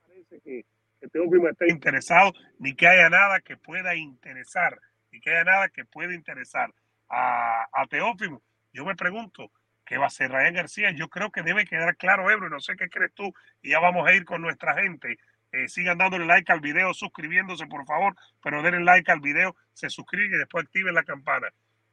parece 0.07 0.41
que, 0.41 0.65
que 1.01 1.09
Teófimo 1.09 1.49
está 1.49 1.67
interesado, 1.69 2.33
ni 2.59 2.75
que 2.75 2.87
haya 2.87 3.11
nada 3.11 3.41
que 3.41 3.57
pueda 3.57 3.95
interesar, 3.95 4.79
ni 5.13 5.21
que 5.21 5.31
haya 5.31 5.45
nada 5.45 5.69
que 5.69 5.85
pueda 5.85 6.15
interesar 6.15 6.73
a, 7.09 7.67
a 7.73 7.87
Teófimo. 7.87 8.43
Yo 8.73 8.85
me 8.85 8.95
pregunto, 8.95 9.51
¿qué 9.85 9.99
va 9.99 10.05
a 10.05 10.07
hacer 10.09 10.31
Ryan 10.31 10.55
García? 10.55 10.91
Yo 10.93 11.09
creo 11.09 11.31
que 11.31 11.43
debe 11.43 11.65
quedar 11.65 11.97
claro, 11.97 12.31
Ebro, 12.31 12.49
no 12.49 12.61
sé 12.61 12.77
qué 12.77 12.89
crees 12.89 13.13
tú, 13.15 13.33
y 13.63 13.71
ya 13.71 13.81
vamos 13.81 14.07
a 14.09 14.15
ir 14.15 14.25
con 14.25 14.43
nuestra 14.43 14.81
gente. 14.81 15.19
Eh, 15.53 15.67
sigan 15.67 15.99
dándole 15.99 16.27
like 16.27 16.53
al 16.53 16.61
video, 16.61 16.95
suscribiéndose, 16.95 17.67
por 17.67 17.85
favor, 17.85 18.15
pero 18.41 18.63
denle 18.63 18.85
like 18.85 19.11
al 19.11 19.21
video, 19.21 19.57
se 19.73 19.91
suscriben 19.91 20.35
y 20.35 20.39
después 20.39 20.65
activen 20.65 20.95
la 20.95 21.03
campana. 21.03 21.49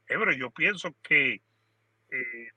Ebro, 0.06 0.32
yo 0.32 0.50
pienso 0.52 0.94
que 1.02 1.42
eh, 2.10 2.48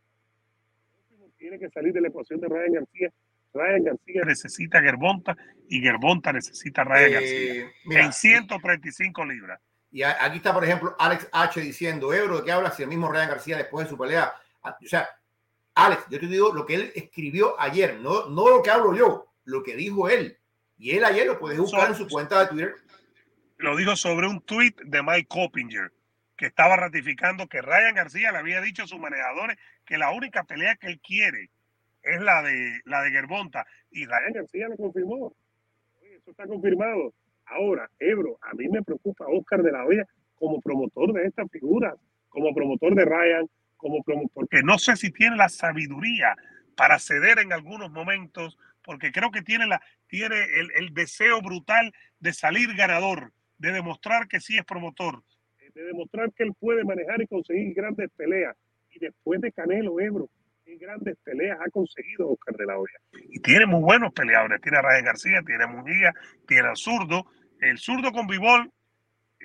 tiene 1.38 1.58
que 1.58 1.70
salir 1.70 1.94
de 1.94 2.02
la 2.02 2.08
ecuación 2.10 2.40
de 2.40 2.48
Ryan 2.48 2.74
García. 2.74 3.12
Ryan 3.54 3.84
García 3.84 4.22
necesita 4.26 4.78
a 4.78 4.82
Gerbonta 4.82 5.36
y 5.68 5.82
Gerbonta 5.82 6.32
necesita 6.32 6.82
a 6.84 6.86
Ryan 6.86 7.10
Eh, 7.10 7.12
García 7.12 7.72
mira, 7.86 8.06
en 8.06 8.14
135 8.14 9.26
libras. 9.26 9.60
Y 9.92 10.04
aquí 10.04 10.38
está, 10.38 10.54
por 10.54 10.64
ejemplo, 10.64 10.96
Alex 10.98 11.28
H 11.32 11.60
diciendo, 11.60 12.14
Ebro, 12.14 12.38
¿de 12.38 12.46
qué 12.46 12.52
habla 12.52 12.72
si 12.72 12.84
el 12.84 12.90
mismo 12.90 13.12
Ryan 13.12 13.30
García 13.30 13.58
después 13.58 13.86
de 13.86 13.90
su 13.90 13.98
pelea? 13.98 14.32
Ah, 14.64 14.78
O 14.82 14.88
sea, 14.88 15.10
Alex, 15.76 16.06
yo 16.10 16.20
te 16.20 16.28
digo 16.28 16.54
lo 16.54 16.66
que 16.66 16.76
él 16.76 16.92
escribió 16.96 17.60
ayer, 17.60 18.00
no, 18.00 18.30
no 18.30 18.50
lo 18.50 18.62
que 18.62 18.70
hablo 18.70 18.96
yo, 18.96 19.28
lo 19.46 19.64
que 19.64 19.76
dijo 19.76 20.08
él. 20.10 20.38
Y 20.78 20.92
él 20.92 21.04
ayer 21.04 21.28
lo 21.28 21.40
puedes 21.40 21.60
buscar 21.60 21.90
en 21.90 21.96
su 21.96 22.08
cuenta 22.08 22.40
de 22.42 22.48
Twitter. 22.48 22.76
Lo 23.58 23.76
dijo 23.76 23.96
sobre 23.96 24.28
un 24.28 24.42
tweet 24.42 24.76
de 24.86 25.04
Mike 25.04 25.28
Coppinger. 25.28 25.92
Que 26.42 26.48
estaba 26.48 26.76
ratificando 26.76 27.46
que 27.46 27.62
Ryan 27.62 27.94
García 27.94 28.32
le 28.32 28.40
había 28.40 28.62
dicho 28.62 28.82
a 28.82 28.88
sus 28.88 29.00
manejadores 29.00 29.60
que 29.86 30.00
la 30.00 30.10
única 30.10 30.44
pelea 30.44 30.76
que 30.76 30.88
él 30.88 31.00
quiere 31.00 31.52
es 32.02 32.20
la 32.20 32.42
de 32.42 32.82
la 32.86 33.04
de 33.04 33.12
Gerbonta 33.12 33.64
y 33.92 34.08
Ryan 34.08 34.34
García 34.34 34.68
lo 34.68 34.76
confirmó. 34.76 35.36
Eso 36.02 36.32
está 36.32 36.48
confirmado. 36.48 37.14
Ahora, 37.46 37.88
Ebro, 38.00 38.40
a 38.42 38.56
mí 38.56 38.68
me 38.70 38.82
preocupa 38.82 39.28
Oscar 39.28 39.62
de 39.62 39.72
la 39.72 39.86
Hoya 39.86 40.08
como 40.34 40.60
promotor 40.62 41.14
de 41.14 41.28
esta 41.28 41.48
figura, 41.48 41.94
como 42.30 42.56
promotor 42.56 42.96
de 42.96 43.06
Ryan, 43.06 43.48
como 43.78 44.02
promotor, 44.02 44.32
porque 44.34 44.64
no 44.64 44.80
sé 44.80 44.96
si 44.96 45.12
tiene 45.12 45.36
la 45.36 45.48
sabiduría 45.48 46.36
para 46.76 46.98
ceder 46.98 47.38
en 47.38 47.54
algunos 47.54 47.92
momentos, 47.92 48.58
porque 48.82 49.12
creo 49.12 49.30
que 49.30 49.44
tiene, 49.44 49.68
la, 49.68 49.80
tiene 50.08 50.38
el, 50.60 50.72
el 50.72 50.94
deseo 50.96 51.40
brutal 51.44 51.94
de 52.20 52.34
salir 52.34 52.74
ganador, 52.74 53.32
de 53.60 53.74
demostrar 53.74 54.28
que 54.28 54.40
sí 54.40 54.58
es 54.58 54.66
promotor, 54.66 55.22
de 55.74 55.84
demostrar 55.84 56.32
que 56.34 56.44
él 56.44 56.54
puede 56.60 56.84
manejar 56.84 57.22
y 57.22 57.28
conseguir 57.28 57.74
grandes 57.74 58.10
peleas. 58.16 58.56
Y 58.92 59.00
después 59.00 59.40
de 59.42 59.52
Canelo, 59.52 60.00
Ebro, 60.00 60.30
qué 60.66 60.76
grandes 60.78 61.18
peleas 61.24 61.60
ha 61.62 61.70
conseguido 61.70 62.30
Oscar 62.30 62.56
de 62.56 62.66
la 62.66 62.78
Hoya. 62.78 63.00
Y 63.30 63.40
tiene 63.40 63.66
muy 63.66 63.82
buenos 63.82 64.14
peleadores. 64.14 64.62
Tiene 64.62 64.78
a 64.78 64.82
Ryan 64.82 65.06
García, 65.06 65.42
tiene 65.46 65.64
a 65.64 65.68
Munguía, 65.68 66.14
tiene 66.48 66.70
al 66.70 66.78
zurdo. 66.78 67.26
El 67.60 67.78
zurdo 67.78 68.12
con 68.12 68.28
Bivol. 68.28 68.72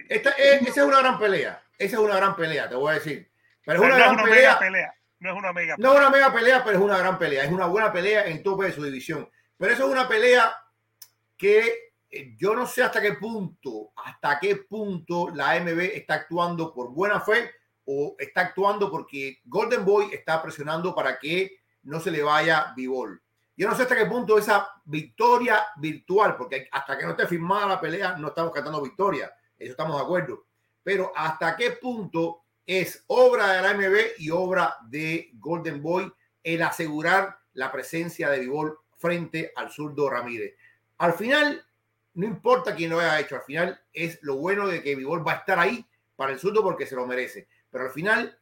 Esta, 0.08 0.30
es, 0.30 0.62
esa 0.62 0.80
es 0.82 0.86
una 0.86 1.00
gran 1.00 1.18
pelea. 1.18 1.62
Esa 1.78 1.96
es 1.96 2.02
una 2.02 2.16
gran 2.16 2.36
pelea, 2.36 2.68
te 2.68 2.74
voy 2.74 2.90
a 2.90 2.94
decir. 2.94 3.28
Pero 3.64 3.82
es 3.82 3.86
una, 3.86 3.96
gran 3.96 4.16
pelea. 4.16 4.58
pelea. 4.58 4.94
No 5.18 5.30
es 5.30 5.36
una 5.36 5.52
mega 5.52 5.76
pelea. 5.76 5.90
No 5.90 5.94
es 5.94 6.00
una 6.00 6.10
mega 6.10 6.32
pelea, 6.32 6.64
pero 6.64 6.78
es 6.78 6.84
una 6.84 6.98
gran 6.98 7.18
pelea. 7.18 7.44
Es 7.44 7.52
una 7.52 7.66
buena 7.66 7.92
pelea 7.92 8.26
en 8.26 8.42
tope 8.42 8.66
de 8.66 8.72
su 8.72 8.82
división. 8.82 9.28
Pero 9.58 9.72
eso 9.72 9.86
es 9.86 9.92
una 9.92 10.08
pelea 10.08 10.54
que 11.36 11.58
eh, 11.60 11.74
yo 12.36 12.54
no 12.54 12.66
sé 12.66 12.82
hasta 12.82 13.00
qué 13.00 13.12
punto, 13.14 13.92
hasta 13.96 14.38
qué 14.38 14.56
punto 14.56 15.30
la 15.30 15.52
AMB 15.52 15.80
está 15.80 16.14
actuando 16.14 16.72
por 16.72 16.90
buena 16.90 17.20
fe 17.20 17.50
o 17.84 18.16
está 18.18 18.42
actuando 18.42 18.90
porque 18.90 19.40
Golden 19.44 19.84
Boy 19.84 20.08
está 20.12 20.42
presionando 20.42 20.94
para 20.94 21.18
que 21.18 21.60
no 21.84 22.00
se 22.00 22.10
le 22.10 22.22
vaya 22.22 22.72
Bivol. 22.76 23.22
Yo 23.56 23.68
no 23.68 23.74
sé 23.74 23.82
hasta 23.82 23.96
qué 23.96 24.06
punto 24.06 24.36
esa 24.36 24.68
victoria 24.84 25.66
virtual, 25.76 26.36
porque 26.36 26.68
hasta 26.70 26.98
que 26.98 27.04
no 27.04 27.12
esté 27.12 27.26
firmada 27.26 27.66
la 27.66 27.80
pelea 27.80 28.16
no 28.16 28.28
estamos 28.28 28.52
cantando 28.52 28.82
victoria, 28.82 29.32
eso 29.58 29.70
estamos 29.70 29.96
de 29.96 30.02
acuerdo. 30.02 30.46
Pero 30.82 31.12
hasta 31.14 31.56
qué 31.56 31.72
punto 31.72 32.42
es 32.66 33.04
obra 33.06 33.52
de 33.52 33.62
la 33.62 33.70
AMB 33.70 33.96
y 34.18 34.30
obra 34.30 34.76
de 34.88 35.30
Golden 35.34 35.82
Boy 35.82 36.12
el 36.42 36.62
asegurar 36.62 37.38
la 37.54 37.72
presencia 37.72 38.28
de 38.28 38.40
Bivol 38.40 38.78
frente 38.98 39.52
al 39.56 39.70
zurdo 39.70 40.10
Ramírez. 40.10 40.54
Al 40.98 41.14
final, 41.14 41.65
no 42.16 42.26
importa 42.26 42.74
quién 42.74 42.90
lo 42.90 42.98
haya 42.98 43.20
hecho, 43.20 43.36
al 43.36 43.42
final 43.42 43.80
es 43.92 44.18
lo 44.22 44.36
bueno 44.36 44.66
de 44.66 44.82
que 44.82 44.96
Vivol 44.96 45.26
va 45.26 45.32
a 45.32 45.36
estar 45.36 45.58
ahí 45.58 45.86
para 46.16 46.32
el 46.32 46.38
surdo 46.38 46.62
porque 46.62 46.86
se 46.86 46.96
lo 46.96 47.06
merece. 47.06 47.46
Pero 47.70 47.84
al 47.84 47.90
final 47.90 48.38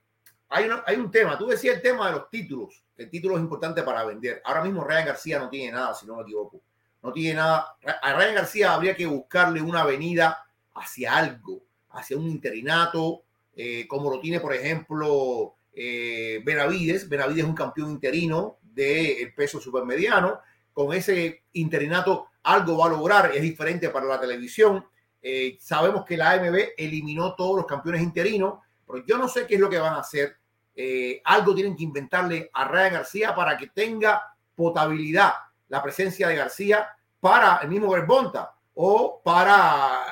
hay, 0.49 0.69
hay 0.87 0.97
un 0.97 1.11
tema, 1.11 1.37
tú 1.37 1.47
decías 1.47 1.77
el 1.77 1.83
tema 1.83 2.07
de 2.07 2.13
los 2.13 2.31
títulos, 2.31 2.85
el 2.97 3.11
título 3.11 3.37
es 3.37 3.43
importante 3.43 3.83
para 3.83 4.05
vender. 4.05 4.41
Ahora 4.45 4.63
mismo 4.63 4.85
Ryan 4.85 5.07
García 5.07 5.39
no 5.39 5.49
tiene 5.49 5.73
nada, 5.73 5.95
si 5.95 6.07
no 6.07 6.17
me 6.17 6.23
equivoco. 6.23 6.61
No 7.03 7.13
tiene 7.13 7.35
nada. 7.35 7.77
A 8.01 8.15
Ryan 8.15 8.37
García 8.37 8.73
habría 8.73 8.95
que 8.95 9.07
buscarle 9.07 9.61
una 9.61 9.83
avenida 9.83 10.47
hacia 10.75 11.17
algo, 11.17 11.63
hacia 11.91 12.17
un 12.17 12.29
interinato, 12.29 13.25
eh, 13.57 13.87
como 13.89 14.11
lo 14.11 14.21
tiene, 14.21 14.41
por 14.41 14.55
ejemplo, 14.55 15.57
eh, 15.73 16.41
Benavides. 16.45 17.09
Benavides 17.09 17.45
es 17.45 17.49
un 17.49 17.55
campeón 17.55 17.91
interino 17.91 18.59
del 18.63 19.35
peso 19.35 19.61
supermediano. 19.61 20.41
Con 20.73 20.95
ese 20.95 21.43
interinato 21.53 22.29
algo 22.45 22.79
va 22.79 22.87
a 22.87 22.91
lograr, 22.91 23.33
es 23.35 23.43
diferente 23.43 23.89
para 23.91 24.07
la 24.07 24.21
televisión. 24.21 24.85
Eh, 25.21 25.57
sabemos 25.61 26.05
que 26.05 26.17
la 26.17 26.33
AMB 26.33 26.57
eliminó 26.77 27.35
todos 27.35 27.57
los 27.57 27.67
campeones 27.67 28.03
interinos, 28.03 28.61
pero 28.87 29.05
yo 29.05 29.19
no 29.19 29.29
sé 29.29 29.47
qué 29.47 29.55
es 29.55 29.61
lo 29.61 29.71
que 29.71 29.79
van 29.79 29.95
a 29.95 30.01
hacer. 30.01 30.37
Eh, 30.77 31.21
algo 31.25 31.55
tienen 31.55 31.77
que 31.77 31.85
inventarle 31.85 32.51
a 32.53 32.67
Ryan 32.67 32.95
García 32.95 33.35
para 33.35 33.57
que 33.57 33.69
tenga 33.69 34.23
potabilidad 34.55 35.33
la 35.69 35.83
presencia 35.83 36.29
de 36.29 36.37
García 36.37 36.89
para 37.21 37.59
el 37.63 37.69
mismo 37.69 37.91
Verbonta 37.91 38.55
o 38.75 39.23
para 39.25 40.03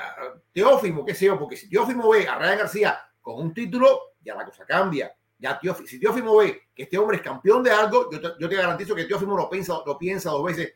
Teófimo, 0.53 1.05
qué 1.05 1.15
sé 1.15 1.27
yo, 1.27 1.39
porque 1.39 1.57
si 1.57 1.69
Teófimo 1.69 2.09
ve 2.11 2.27
a 2.27 2.39
Ryan 2.39 2.59
García 2.59 2.99
con 3.21 3.41
un 3.41 3.53
título, 3.53 4.15
ya 4.21 4.35
la 4.35 4.45
cosa 4.45 4.65
cambia. 4.65 5.15
Ya 5.39 5.59
Teófimo, 5.59 5.87
si 5.87 6.01
Teófimo 6.01 6.37
ve 6.37 6.69
que 6.75 6.85
este 6.85 6.97
hombre 6.97 7.19
es 7.19 7.23
campeón 7.23 7.63
de 7.63 7.71
algo, 7.71 8.09
yo 8.11 8.49
te, 8.49 8.57
garantizo 8.57 8.95
que 8.95 9.05
Teófimo 9.05 9.37
lo 9.37 9.51
piensa, 9.51 9.75
lo 9.85 9.99
piensa 9.99 10.31
dos 10.31 10.45
veces 10.45 10.73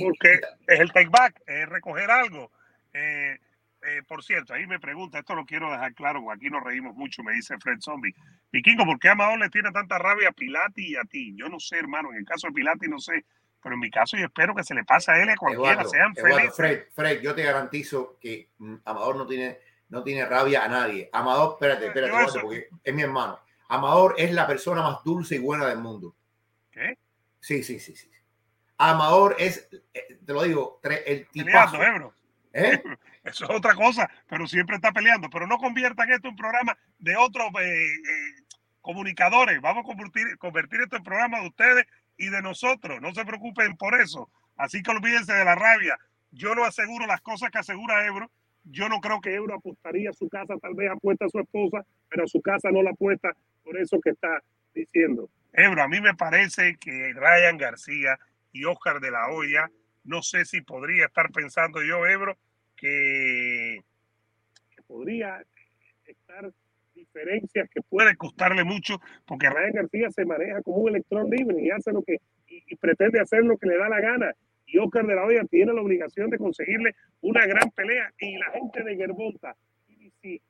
porque 0.00 0.40
es 0.66 0.80
el 0.80 0.92
take 0.92 1.08
back, 1.10 1.40
es 1.46 1.68
recoger 1.68 2.10
algo. 2.10 2.50
Eh, 2.92 3.38
eh, 3.82 4.02
por 4.06 4.22
cierto, 4.22 4.52
ahí 4.52 4.66
me 4.66 4.78
pregunta, 4.78 5.18
esto 5.18 5.34
lo 5.34 5.46
quiero 5.46 5.70
dejar 5.70 5.94
claro, 5.94 6.30
aquí 6.30 6.50
nos 6.50 6.62
reímos 6.62 6.94
mucho, 6.94 7.22
me 7.22 7.32
dice 7.32 7.56
Fred 7.58 7.80
Zombie. 7.80 8.14
Vikingo, 8.52 8.84
¿por 8.84 8.98
qué 8.98 9.08
Amador 9.08 9.38
le 9.38 9.48
tiene 9.48 9.72
tanta 9.72 9.98
rabia 9.98 10.28
a 10.28 10.32
Pilati 10.32 10.92
y 10.92 10.96
a 10.96 11.04
ti? 11.04 11.34
Yo 11.34 11.48
no 11.48 11.58
sé, 11.58 11.78
hermano, 11.78 12.10
en 12.12 12.18
el 12.18 12.24
caso 12.26 12.48
de 12.48 12.52
Pilati 12.52 12.88
no 12.88 12.98
sé, 12.98 13.24
pero 13.62 13.74
en 13.74 13.80
mi 13.80 13.90
caso 13.90 14.18
yo 14.18 14.26
espero 14.26 14.54
que 14.54 14.64
se 14.64 14.74
le 14.74 14.84
pase 14.84 15.12
a 15.12 15.22
él 15.22 15.30
a 15.30 15.36
cualquiera, 15.36 15.84
sean 15.84 16.14
felices. 16.14 16.54
Fred, 16.54 16.82
Fred, 16.92 17.20
yo 17.22 17.34
te 17.34 17.42
garantizo 17.42 18.18
que 18.20 18.50
mm, 18.58 18.76
Amador 18.84 19.16
no 19.16 19.26
tiene, 19.26 19.58
no 19.88 20.02
tiene 20.02 20.26
rabia 20.26 20.64
a 20.64 20.68
nadie. 20.68 21.08
Amador, 21.12 21.54
espérate, 21.54 21.86
espérate, 21.86 22.40
porque 22.40 22.68
es 22.84 22.94
mi 22.94 23.02
hermano. 23.02 23.40
Amador 23.68 24.14
es 24.18 24.32
la 24.32 24.46
persona 24.46 24.82
más 24.82 25.02
dulce 25.04 25.36
y 25.36 25.38
buena 25.38 25.66
del 25.66 25.78
mundo. 25.78 26.14
¿Qué? 26.70 26.98
Sí, 27.38 27.62
sí, 27.62 27.80
sí, 27.80 27.96
sí. 27.96 28.10
Amador 28.80 29.36
es, 29.38 29.68
eh, 29.92 30.18
te 30.24 30.32
lo 30.32 30.42
digo, 30.42 30.80
el 30.82 31.26
tipazo. 31.28 31.76
Peleando, 31.76 32.14
¿Eh? 32.54 32.82
Eso 33.24 33.44
es 33.44 33.50
otra 33.50 33.74
cosa, 33.74 34.10
pero 34.26 34.46
siempre 34.46 34.76
está 34.76 34.90
peleando. 34.90 35.28
Pero 35.28 35.46
no 35.46 35.58
conviertan 35.58 36.10
esto 36.10 36.28
en 36.28 36.36
programa 36.36 36.76
de 36.98 37.14
otros 37.14 37.48
eh, 37.60 37.66
eh, 37.66 38.42
comunicadores. 38.80 39.60
Vamos 39.60 39.84
a 39.84 39.86
convertir, 39.86 40.38
convertir 40.38 40.80
esto 40.80 40.96
en 40.96 41.02
programa 41.02 41.40
de 41.40 41.48
ustedes 41.48 41.86
y 42.16 42.30
de 42.30 42.40
nosotros. 42.40 43.02
No 43.02 43.12
se 43.12 43.26
preocupen 43.26 43.76
por 43.76 44.00
eso. 44.00 44.30
Así 44.56 44.82
que 44.82 44.90
olvídense 44.90 45.34
de 45.34 45.44
la 45.44 45.54
rabia. 45.54 45.98
Yo 46.30 46.54
no 46.54 46.64
aseguro 46.64 47.06
las 47.06 47.20
cosas 47.20 47.50
que 47.50 47.58
asegura 47.58 48.06
Ebro. 48.06 48.30
Yo 48.64 48.88
no 48.88 49.00
creo 49.00 49.20
que 49.20 49.34
Ebro 49.34 49.56
apostaría 49.56 50.08
a 50.08 50.14
su 50.14 50.26
casa, 50.30 50.54
tal 50.56 50.74
vez 50.74 50.90
apuesta 50.90 51.26
a 51.26 51.28
su 51.28 51.38
esposa, 51.38 51.84
pero 52.08 52.24
a 52.24 52.28
su 52.28 52.40
casa 52.40 52.70
no 52.70 52.82
la 52.82 52.90
apuesta 52.90 53.30
por 53.62 53.78
eso 53.78 54.00
que 54.00 54.10
está 54.10 54.42
diciendo. 54.74 55.28
Ebro, 55.52 55.82
a 55.82 55.88
mí 55.88 56.00
me 56.00 56.14
parece 56.14 56.76
que 56.76 57.12
Ryan 57.14 57.58
García 57.58 58.18
y 58.52 58.64
Oscar 58.64 59.00
de 59.00 59.10
la 59.10 59.30
Hoya. 59.30 59.70
No 60.04 60.22
sé 60.22 60.44
si 60.44 60.62
podría 60.62 61.06
estar 61.06 61.30
pensando 61.30 61.82
yo, 61.82 62.06
Ebro, 62.06 62.36
que, 62.76 63.80
podría 64.86 65.44
estar 66.06 66.50
diferencias 66.94 67.68
que 67.70 67.82
puede 67.82 68.16
costarle 68.16 68.64
mucho, 68.64 69.00
porque 69.26 69.48
Ryan 69.48 69.72
García 69.72 70.10
se 70.10 70.24
maneja 70.24 70.62
como 70.62 70.78
un 70.78 70.90
electrón 70.90 71.30
libre 71.30 71.62
y 71.62 71.70
hace 71.70 71.92
lo 71.92 72.02
que 72.02 72.18
y, 72.48 72.76
pretende 72.76 73.20
hacer 73.20 73.44
lo 73.44 73.56
que 73.56 73.68
le 73.68 73.76
da 73.76 73.88
la 73.88 74.00
gana. 74.00 74.34
Y 74.66 74.78
Oscar 74.78 75.06
de 75.06 75.14
la 75.14 75.24
Hoya 75.24 75.44
tiene 75.50 75.72
la 75.72 75.82
obligación 75.82 76.30
de 76.30 76.38
conseguirle 76.38 76.94
una 77.20 77.44
gran 77.46 77.70
pelea. 77.70 78.12
Y 78.18 78.36
la 78.36 78.50
gente 78.50 78.82
de 78.82 78.96
Gerbonta, 78.96 79.56
y 79.88 80.40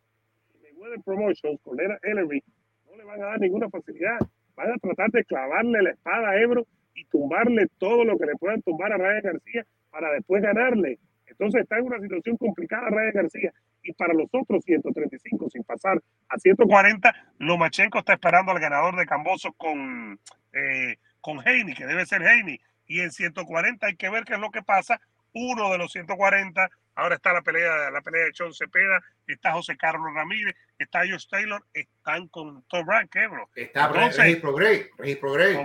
Weather 0.77 1.01
Promotions, 1.05 1.61
con 1.63 1.79
Ellery, 1.79 2.43
no 2.89 2.97
le 2.97 3.05
van 3.05 3.23
a 3.23 3.27
dar 3.27 3.41
ninguna 3.41 3.69
facilidad. 3.69 4.19
Van 4.57 4.73
a 4.73 4.79
tratar 4.79 5.11
de 5.11 5.25
clavarle 5.25 5.83
la 5.83 5.91
espada 5.91 6.31
a 6.31 6.41
Ebro 6.41 6.67
y 6.95 7.05
tumbarle 7.07 7.67
todo 7.79 8.05
lo 8.05 8.19
que 8.19 8.27
le 8.27 8.37
puedan 8.37 8.63
tumbar 8.63 8.93
a 8.93 8.97
Ryan 8.97 9.23
García 9.23 9.67
para 9.91 10.13
después 10.13 10.43
ganarle. 10.43 10.99
Entonces 11.27 11.63
está 11.63 11.79
en 11.79 11.87
una 11.87 12.01
situación 12.01 12.37
complicada 12.37 12.91
Ryan 12.91 13.13
García. 13.15 13.53
Y 13.83 13.93
para 13.95 14.13
los 14.13 14.29
otros 14.33 14.63
135, 14.65 15.49
sin 15.51 15.65
pasar 15.65 16.03
a 16.29 16.39
140, 16.39 17.15
Lomachenko 17.39 18.01
está 18.01 18.15
esperando 18.15 18.53
al 18.53 18.61
ganador 18.61 18.97
de 18.97 19.07
Camboso 19.07 19.53
con, 19.53 20.19
eh, 20.53 20.97
con 21.21 21.47
Heine, 21.47 21.75
que 21.75 21.87
debe 21.87 22.05
ser 22.05 22.23
Heine. 22.23 22.61
Y 22.87 23.01
en 23.01 23.11
140 23.11 23.87
hay 23.87 23.97
que 23.97 24.11
ver 24.11 24.25
qué 24.25 24.35
es 24.35 24.41
lo 24.41 24.51
que 24.51 24.63
pasa. 24.63 25.01
Uno 25.33 25.71
de 25.71 25.79
los 25.79 25.93
140, 25.93 26.69
ahora 26.97 27.15
está 27.15 27.33
la 27.33 27.41
pelea, 27.41 27.91
la 27.91 28.03
pelea 28.03 28.25
de 28.25 28.33
John 28.37 28.53
Cepeda, 28.53 29.01
está 29.27 29.53
José 29.53 29.77
Carlos 29.77 30.13
Ramírez, 30.13 30.55
está 30.77 31.01
Josh 31.09 31.29
Taylor, 31.29 31.65
están 31.73 32.29
con 32.29 32.65
Tom 32.65 32.87
Rank, 32.87 33.15
bro? 33.31 33.49
Está 33.55 33.89
Registro 33.89 34.53
Gray, 34.53 34.87
Registro 34.99 35.33
Gray. 35.33 35.57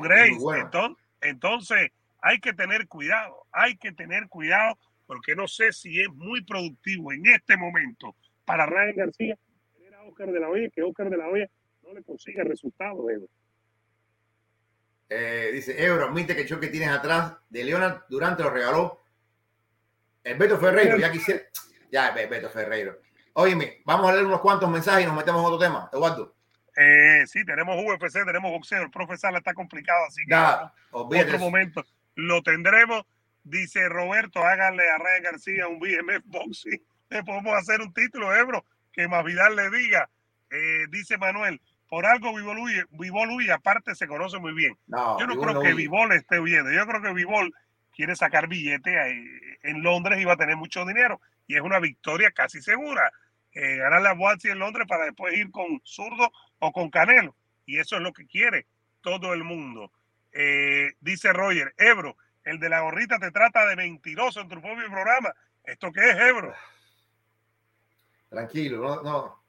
Entonces, 0.61 1.04
entonces, 1.29 1.91
hay 2.21 2.39
que 2.39 2.53
tener 2.53 2.87
cuidado, 2.87 3.45
hay 3.51 3.77
que 3.77 3.91
tener 3.91 4.27
cuidado, 4.27 4.77
porque 5.05 5.35
no 5.35 5.47
sé 5.47 5.71
si 5.71 6.01
es 6.01 6.09
muy 6.09 6.43
productivo 6.43 7.11
en 7.11 7.25
este 7.27 7.57
momento 7.57 8.15
para 8.45 8.65
Ryan 8.65 8.95
García 8.95 9.37
tener 9.77 9.93
a 9.93 10.03
Oscar 10.03 10.31
de 10.31 10.39
la 10.39 10.49
Hoya, 10.49 10.69
que 10.69 10.81
Oscar 10.81 11.09
de 11.09 11.17
la 11.17 11.27
Hoya 11.27 11.49
no 11.83 11.93
le 11.93 12.03
consiga 12.03 12.43
resultados, 12.43 13.05
eh, 15.07 15.51
dice 15.53 15.83
Ebro, 15.83 16.05
admite 16.05 16.35
que 16.35 16.41
el 16.41 16.47
show 16.47 16.59
que 16.59 16.67
tienes 16.67 16.89
atrás 16.89 17.37
de 17.49 17.63
Leonard 17.63 18.05
Durante 18.09 18.41
lo 18.41 18.49
regaló 18.49 19.05
el 20.23 20.37
Beto 20.37 20.57
Ferreiro. 20.57 20.97
Ya 20.97 21.11
quisiera. 21.11 21.41
Ya, 21.91 22.11
Beto 22.11 22.49
Ferreiro. 22.49 22.99
Óyeme, 23.33 23.81
vamos 23.85 24.09
a 24.09 24.13
leer 24.13 24.25
unos 24.25 24.41
cuantos 24.41 24.69
mensajes 24.69 25.03
y 25.03 25.05
nos 25.05 25.15
metemos 25.15 25.41
en 25.41 25.45
otro 25.45 25.59
tema. 25.59 25.89
Eduardo. 25.93 26.34
Eh, 26.75 27.23
sí, 27.27 27.45
tenemos 27.45 27.77
UFC, 27.83 28.25
tenemos 28.25 28.51
boxeo. 28.51 28.83
El 28.83 28.91
profesor 28.91 29.35
está 29.35 29.53
complicado, 29.53 30.05
así 30.07 30.21
que 30.27 30.33
en 30.33 31.27
otro 31.27 31.39
momento 31.39 31.85
lo 32.15 32.41
tendremos. 32.41 33.03
Dice 33.43 33.87
Roberto, 33.89 34.43
háganle 34.43 34.89
a 34.89 34.97
Ryan 34.97 35.23
García 35.23 35.67
un 35.67 35.79
BMF 35.79 36.23
Boxing. 36.25 36.81
Le 37.09 37.23
podemos 37.23 37.55
hacer 37.55 37.81
un 37.81 37.93
título, 37.93 38.35
Ebro, 38.35 38.65
que 38.91 39.07
más 39.07 39.23
Vidal 39.23 39.55
le 39.55 39.69
diga. 39.69 40.09
Eh, 40.49 40.87
dice 40.89 41.19
Manuel, 41.19 41.61
por 41.87 42.05
algo 42.07 42.33
Vivol 42.33 43.43
y 43.43 43.49
aparte 43.51 43.93
se 43.93 44.07
conoce 44.07 44.39
muy 44.39 44.53
bien. 44.53 44.75
yo 44.87 45.27
no 45.27 45.39
creo 45.39 45.61
que 45.61 45.75
Vivol 45.75 46.11
esté 46.13 46.39
huyendo. 46.39 46.71
Yo 46.71 46.85
creo 46.87 47.03
que 47.03 47.13
Vivol 47.13 47.53
quiere 47.95 48.15
sacar 48.15 48.47
billete 48.47 48.95
en 49.61 49.83
Londres 49.83 50.19
y 50.19 50.25
va 50.25 50.33
a 50.33 50.37
tener 50.37 50.55
mucho 50.55 50.83
dinero. 50.83 51.21
Y 51.47 51.55
es 51.55 51.61
una 51.61 51.79
victoria 51.79 52.31
casi 52.31 52.61
segura. 52.61 53.11
Eh, 53.53 53.77
ganar 53.77 54.01
la 54.01 54.13
Boatsy 54.13 54.49
en 54.49 54.59
Londres 54.59 54.85
para 54.87 55.05
después 55.05 55.33
ir 55.37 55.49
con 55.51 55.79
Zurdo 55.85 56.31
o 56.65 56.71
con 56.71 56.89
Canelo. 56.89 57.35
Y 57.65 57.79
eso 57.79 57.95
es 57.95 58.01
lo 58.01 58.13
que 58.13 58.25
quiere 58.25 58.65
todo 59.01 59.33
el 59.33 59.43
mundo. 59.43 59.91
Eh, 60.31 60.93
dice 60.99 61.31
Roger, 61.31 61.73
Ebro, 61.77 62.17
el 62.43 62.59
de 62.59 62.69
la 62.69 62.81
gorrita 62.81 63.17
te 63.19 63.31
trata 63.31 63.67
de 63.67 63.75
mentiroso 63.75 64.41
en 64.41 64.49
tu 64.49 64.61
propio 64.61 64.87
programa. 64.87 65.33
¿Esto 65.63 65.91
qué 65.91 66.09
es, 66.09 66.17
Ebro? 66.17 66.53
Tranquilo, 68.29 68.81
no, 68.81 69.01
no. 69.01 69.43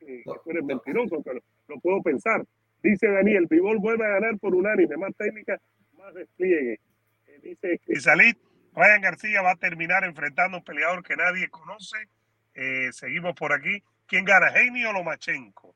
eres 0.00 0.64
mentiroso, 0.64 1.22
pero 1.22 1.40
lo 1.68 1.78
puedo 1.80 2.02
pensar. 2.02 2.44
Dice 2.82 3.08
Daniel, 3.08 3.48
Pibol 3.48 3.78
vuelve 3.78 4.04
a 4.04 4.20
ganar 4.20 4.38
por 4.38 4.54
unánime, 4.54 4.96
más 4.96 5.14
técnica, 5.16 5.60
más 5.96 6.14
despliegue. 6.14 6.80
Eh, 7.26 7.40
dice 7.42 7.80
y 7.86 7.96
salid, 7.96 8.36
Ryan 8.74 9.00
García 9.00 9.42
va 9.42 9.52
a 9.52 9.56
terminar 9.56 10.04
enfrentando 10.04 10.56
a 10.56 10.60
un 10.60 10.64
peleador 10.64 11.02
que 11.02 11.16
nadie 11.16 11.48
conoce. 11.48 11.96
Eh, 12.54 12.92
seguimos 12.92 13.34
por 13.34 13.52
aquí. 13.52 13.82
¿Quién 14.06 14.24
gana, 14.24 14.48
Heini 14.48 14.84
o 14.84 14.92
Lomachenko? 14.92 15.74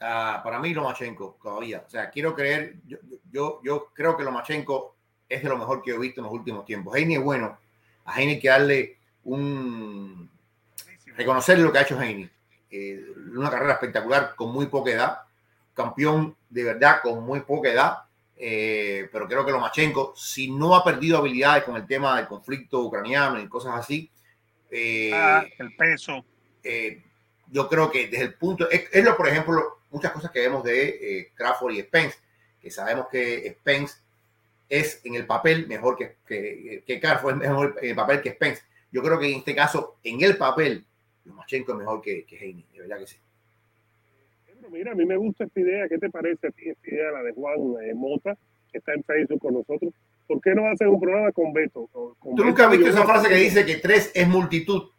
Ah, 0.00 0.40
para 0.44 0.58
mí 0.58 0.74
Lomachenko 0.74 1.38
todavía. 1.42 1.84
O 1.86 1.90
sea, 1.90 2.10
quiero 2.10 2.34
creer, 2.34 2.76
yo, 2.86 2.98
yo, 3.30 3.60
yo 3.64 3.90
creo 3.94 4.16
que 4.16 4.24
Lomachenko 4.24 4.96
es 5.28 5.42
de 5.42 5.48
lo 5.48 5.56
mejor 5.56 5.82
que 5.82 5.92
he 5.92 5.98
visto 5.98 6.20
en 6.20 6.24
los 6.24 6.32
últimos 6.32 6.64
tiempos. 6.64 6.94
Heini 6.96 7.14
es 7.14 7.22
bueno. 7.22 7.58
A 8.04 8.20
Heini 8.20 8.32
hay 8.32 8.40
que 8.40 8.48
darle 8.48 8.98
un... 9.24 10.30
Reconocer 11.16 11.58
lo 11.58 11.72
que 11.72 11.78
ha 11.78 11.82
hecho 11.82 12.00
Heini. 12.00 12.28
Eh, 12.70 13.04
una 13.34 13.50
carrera 13.50 13.74
espectacular 13.74 14.34
con 14.34 14.52
muy 14.52 14.66
poca 14.66 14.90
edad. 14.90 15.18
Campeón 15.72 16.36
de 16.50 16.64
verdad 16.64 17.00
con 17.02 17.24
muy 17.24 17.40
poca 17.40 17.70
edad. 17.70 17.98
Eh, 18.36 19.08
pero 19.12 19.26
creo 19.28 19.46
que 19.46 19.52
Lomachenko, 19.52 20.12
si 20.16 20.50
no 20.50 20.74
ha 20.74 20.84
perdido 20.84 21.18
habilidades 21.18 21.64
con 21.64 21.76
el 21.76 21.86
tema 21.86 22.16
del 22.16 22.26
conflicto 22.26 22.82
ucraniano 22.82 23.40
y 23.40 23.48
cosas 23.48 23.74
así, 23.76 24.10
eh, 24.70 25.12
ah, 25.14 25.44
el 25.58 25.74
peso. 25.76 26.24
Yo 27.50 27.68
creo 27.68 27.90
que 27.90 28.08
desde 28.08 28.24
el 28.24 28.34
punto, 28.34 28.68
es, 28.70 28.88
es, 28.92 29.04
lo, 29.04 29.16
por 29.16 29.28
ejemplo, 29.28 29.78
muchas 29.90 30.12
cosas 30.12 30.30
que 30.30 30.40
vemos 30.40 30.64
de 30.64 31.30
Crawford 31.34 31.74
y 31.74 31.80
Spence, 31.82 32.18
que 32.60 32.70
sabemos 32.70 33.08
que 33.08 33.56
Spence 33.60 33.96
es 34.68 35.00
en 35.04 35.14
el 35.14 35.26
papel 35.26 35.66
mejor 35.66 35.96
que, 35.96 36.16
que, 36.26 36.82
que 36.86 37.00
Carfo, 37.00 37.30
es 37.30 37.36
mejor 37.36 37.76
en 37.80 37.90
el 37.90 37.96
papel 37.96 38.20
que 38.22 38.32
Spence. 38.32 38.62
Yo 38.90 39.02
creo 39.02 39.18
que 39.18 39.30
en 39.30 39.38
este 39.38 39.54
caso, 39.54 39.96
en 40.02 40.22
el 40.22 40.36
papel, 40.36 40.84
Lomachenko 41.24 41.72
es 41.72 41.78
mejor 41.78 42.00
que, 42.00 42.24
que 42.24 42.36
Heine, 42.36 42.64
de 42.72 42.80
verdad 42.80 42.98
que 42.98 43.06
sí. 43.06 43.16
mira, 44.70 44.92
a 44.92 44.94
mí 44.94 45.04
me 45.04 45.16
gusta 45.16 45.44
esta 45.44 45.60
idea. 45.60 45.88
¿Qué 45.88 45.98
te 45.98 46.10
parece 46.10 46.46
a 46.46 46.50
ti 46.50 46.68
esta 46.68 46.90
idea, 46.90 47.10
la 47.10 47.22
de 47.22 47.32
Juan 47.32 47.58
eh, 47.82 47.94
Mota, 47.94 48.36
que 48.70 48.78
está 48.78 48.94
en 48.94 49.04
Facebook 49.04 49.40
con 49.40 49.54
nosotros? 49.54 49.92
¿Por 50.26 50.40
qué 50.40 50.54
no 50.54 50.66
hacer 50.68 50.88
un 50.88 51.00
programa 51.00 51.32
con 51.32 51.52
Beto? 51.52 51.88
¿Tú 51.92 52.44
nunca 52.44 52.64
has 52.64 52.70
visto 52.70 52.88
esa 52.88 53.04
frase 53.04 53.28
que 53.28 53.34
dice 53.34 53.66
que 53.66 53.76
tres 53.76 54.10
es 54.14 54.26
multitud? 54.26 54.90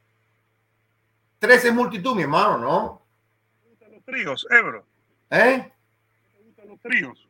Tres 1.46 1.64
es 1.64 1.74
multitud, 1.76 2.16
mi 2.16 2.24
hermano, 2.24 2.58
¿no? 2.58 3.02
¿Te 3.62 3.70
gustan 3.70 3.92
los 3.92 4.04
tríos, 4.04 4.48
Ebro? 4.50 4.84
¿Eh? 5.30 5.72
¿Te 6.34 6.42
gustan 6.42 6.68
los 6.70 6.82
tríos? 6.82 7.30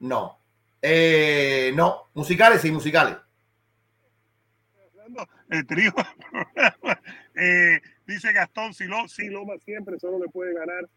No. 0.00 0.36
Eh, 0.82 1.70
no, 1.76 2.08
musicales 2.14 2.64
y 2.64 2.72
musicales. 2.72 3.18
El 5.48 5.64
trío. 5.64 5.92
eh, 7.36 7.80
dice 8.04 8.32
Gastón, 8.32 8.74
si, 8.74 8.86
lo, 8.86 9.06
si 9.06 9.28
Loma 9.28 9.52
siempre 9.64 9.96
solo 10.00 10.18
le 10.18 10.28
puede 10.28 10.54
ganar 10.54 10.88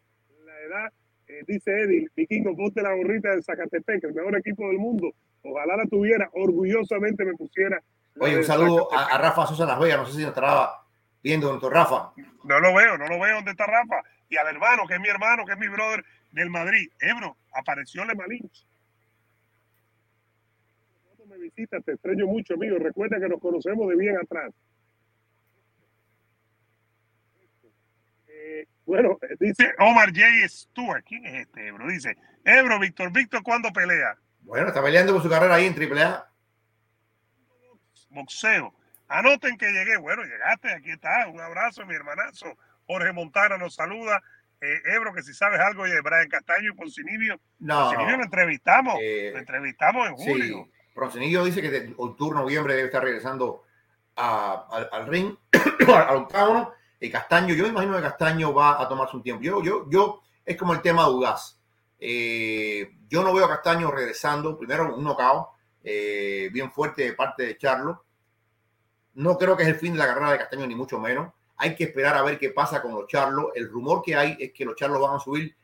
la 0.44 0.60
edad. 0.62 0.92
Eh, 1.28 1.44
dice 1.46 1.70
Eddie, 1.70 2.08
Vikingo, 2.16 2.56
ponte 2.56 2.82
la 2.82 2.94
gorrita 2.94 3.30
del 3.30 3.44
Zacatepec, 3.44 4.02
el 4.02 4.14
mejor 4.14 4.36
equipo 4.38 4.66
del 4.66 4.78
mundo. 4.78 5.12
Ojalá 5.44 5.76
la 5.76 5.86
tuviera, 5.86 6.28
orgullosamente 6.32 7.24
me 7.24 7.34
pusiera. 7.34 7.80
Oye, 8.18 8.38
un 8.38 8.44
saludo 8.44 8.92
a, 8.92 9.16
Rafa 9.18 9.46
Sosa 9.46 9.66
Las 9.66 9.78
Vegas, 9.78 9.98
no 9.98 10.06
sé 10.06 10.12
si 10.14 10.22
nos 10.22 10.30
estará 10.30 10.85
viendo, 11.26 11.48
doctor 11.48 11.72
Rafa. 11.72 12.12
No 12.44 12.60
lo 12.60 12.72
veo, 12.74 12.96
no 12.96 13.08
lo 13.08 13.18
veo 13.18 13.34
dónde 13.36 13.50
está 13.50 13.66
Rafa. 13.66 14.02
Y 14.28 14.36
al 14.36 14.46
hermano, 14.46 14.86
que 14.86 14.94
es 14.94 15.00
mi 15.00 15.08
hermano, 15.08 15.44
que 15.44 15.52
es 15.52 15.58
mi 15.58 15.68
brother 15.68 16.04
del 16.30 16.50
Madrid. 16.50 16.88
Ebro, 17.00 17.36
apareció 17.52 18.04
Le 18.04 18.14
Malinch 18.14 18.64
me 21.28 21.38
visitas, 21.38 21.84
te 21.84 21.92
extraño 21.92 22.26
mucho, 22.26 22.54
amigo. 22.54 22.78
Recuerda 22.78 23.18
que 23.18 23.28
nos 23.28 23.40
conocemos 23.40 23.88
de 23.88 23.96
bien 23.96 24.16
atrás. 24.16 24.52
Eh, 28.28 28.66
bueno, 28.84 29.18
dice 29.40 29.74
Omar 29.80 30.10
J. 30.10 30.48
Stewart. 30.48 31.04
¿Quién 31.04 31.26
es 31.26 31.46
este, 31.46 31.66
Ebro? 31.66 31.88
Dice, 31.88 32.16
Ebro, 32.44 32.78
Víctor, 32.78 33.10
Víctor, 33.12 33.42
¿cuándo 33.42 33.72
pelea? 33.72 34.16
Bueno, 34.42 34.68
está 34.68 34.80
peleando 34.80 35.12
con 35.12 35.22
su 35.22 35.28
carrera 35.28 35.56
ahí 35.56 35.66
en 35.66 35.74
AAA. 35.74 36.30
Boxeo. 38.10 38.72
Anoten 39.08 39.56
que 39.56 39.70
llegué. 39.70 39.96
Bueno, 39.98 40.22
llegaste, 40.24 40.72
aquí 40.72 40.90
está. 40.90 41.28
Un 41.28 41.40
abrazo, 41.40 41.86
mi 41.86 41.94
hermanazo. 41.94 42.56
Jorge 42.86 43.12
Montana 43.12 43.58
nos 43.58 43.74
saluda. 43.74 44.22
Eh, 44.60 44.94
Ebro, 44.94 45.12
que 45.12 45.22
si 45.22 45.34
sabes 45.34 45.60
algo 45.60 45.84
de 45.84 46.00
Brian 46.00 46.28
Castaño 46.28 46.70
y 46.70 46.74
Poncinibio. 46.74 47.38
No. 47.58 47.84
Poncinibio 47.84 48.16
lo 48.16 48.24
entrevistamos. 48.24 48.94
Eh, 49.00 49.30
lo 49.32 49.38
entrevistamos 49.38 50.08
en 50.08 50.14
julio. 50.16 50.68
Broncenillo 50.96 51.44
dice 51.44 51.60
que 51.60 51.70
de 51.70 51.94
octubre, 51.98 52.38
noviembre 52.38 52.74
debe 52.74 52.86
estar 52.86 53.04
regresando 53.04 53.64
al 54.16 55.06
ring, 55.06 55.36
al 55.88 56.16
octágono. 56.16 56.72
Y 56.98 57.10
Castaño, 57.10 57.54
yo 57.54 57.66
imagino 57.66 57.96
que 57.96 58.02
Castaño 58.02 58.54
va 58.54 58.80
a 58.80 58.88
tomarse 58.88 59.14
un 59.14 59.22
tiempo. 59.22 59.42
Yo, 59.42 59.62
yo, 59.62 59.86
yo, 59.90 60.22
es 60.44 60.56
como 60.56 60.72
el 60.72 60.80
tema 60.80 61.04
de 61.04 61.10
Ugas. 61.10 61.60
Eh, 62.00 62.96
yo 63.08 63.22
no 63.22 63.34
veo 63.34 63.44
a 63.44 63.48
Castaño 63.48 63.90
regresando. 63.90 64.58
Primero, 64.58 64.96
un 64.96 65.04
knockout 65.04 65.48
eh, 65.84 66.48
bien 66.50 66.72
fuerte 66.72 67.02
de 67.04 67.12
parte 67.12 67.44
de 67.44 67.58
Charlo. 67.58 68.05
No 69.16 69.38
creo 69.38 69.56
que 69.56 69.62
es 69.62 69.70
el 69.70 69.76
fin 69.76 69.94
de 69.94 69.98
la 69.98 70.06
carrera 70.06 70.32
de 70.32 70.38
Castaño, 70.38 70.66
ni 70.66 70.74
mucho 70.74 70.98
menos. 70.98 71.32
Hay 71.56 71.74
que 71.74 71.84
esperar 71.84 72.16
a 72.16 72.22
ver 72.22 72.38
qué 72.38 72.50
pasa 72.50 72.82
con 72.82 72.92
los 72.92 73.06
Charlos. 73.06 73.46
El 73.54 73.70
rumor 73.70 74.02
que 74.02 74.14
hay 74.14 74.36
es 74.38 74.52
que 74.52 74.66
los 74.66 74.76
Charlos 74.76 75.00
van 75.00 75.16
a 75.16 75.18
subir 75.18 75.56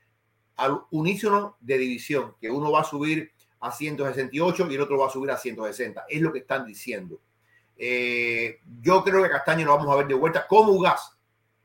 al 0.56 0.80
unísono 0.90 1.58
de 1.60 1.76
división, 1.76 2.34
que 2.40 2.50
uno 2.50 2.72
va 2.72 2.80
a 2.80 2.84
subir 2.84 3.30
a 3.60 3.70
168 3.70 4.68
y 4.70 4.74
el 4.74 4.80
otro 4.80 4.96
va 4.98 5.08
a 5.08 5.10
subir 5.10 5.30
a 5.30 5.36
160. 5.36 6.06
Es 6.08 6.22
lo 6.22 6.32
que 6.32 6.38
están 6.38 6.64
diciendo. 6.64 7.20
Eh, 7.76 8.60
yo 8.80 9.04
creo 9.04 9.22
que 9.22 9.28
Castaño 9.28 9.66
lo 9.66 9.76
vamos 9.76 9.92
a 9.92 9.96
ver 9.96 10.06
de 10.06 10.14
vuelta 10.14 10.46
como 10.46 10.72
Ugas 10.72 11.18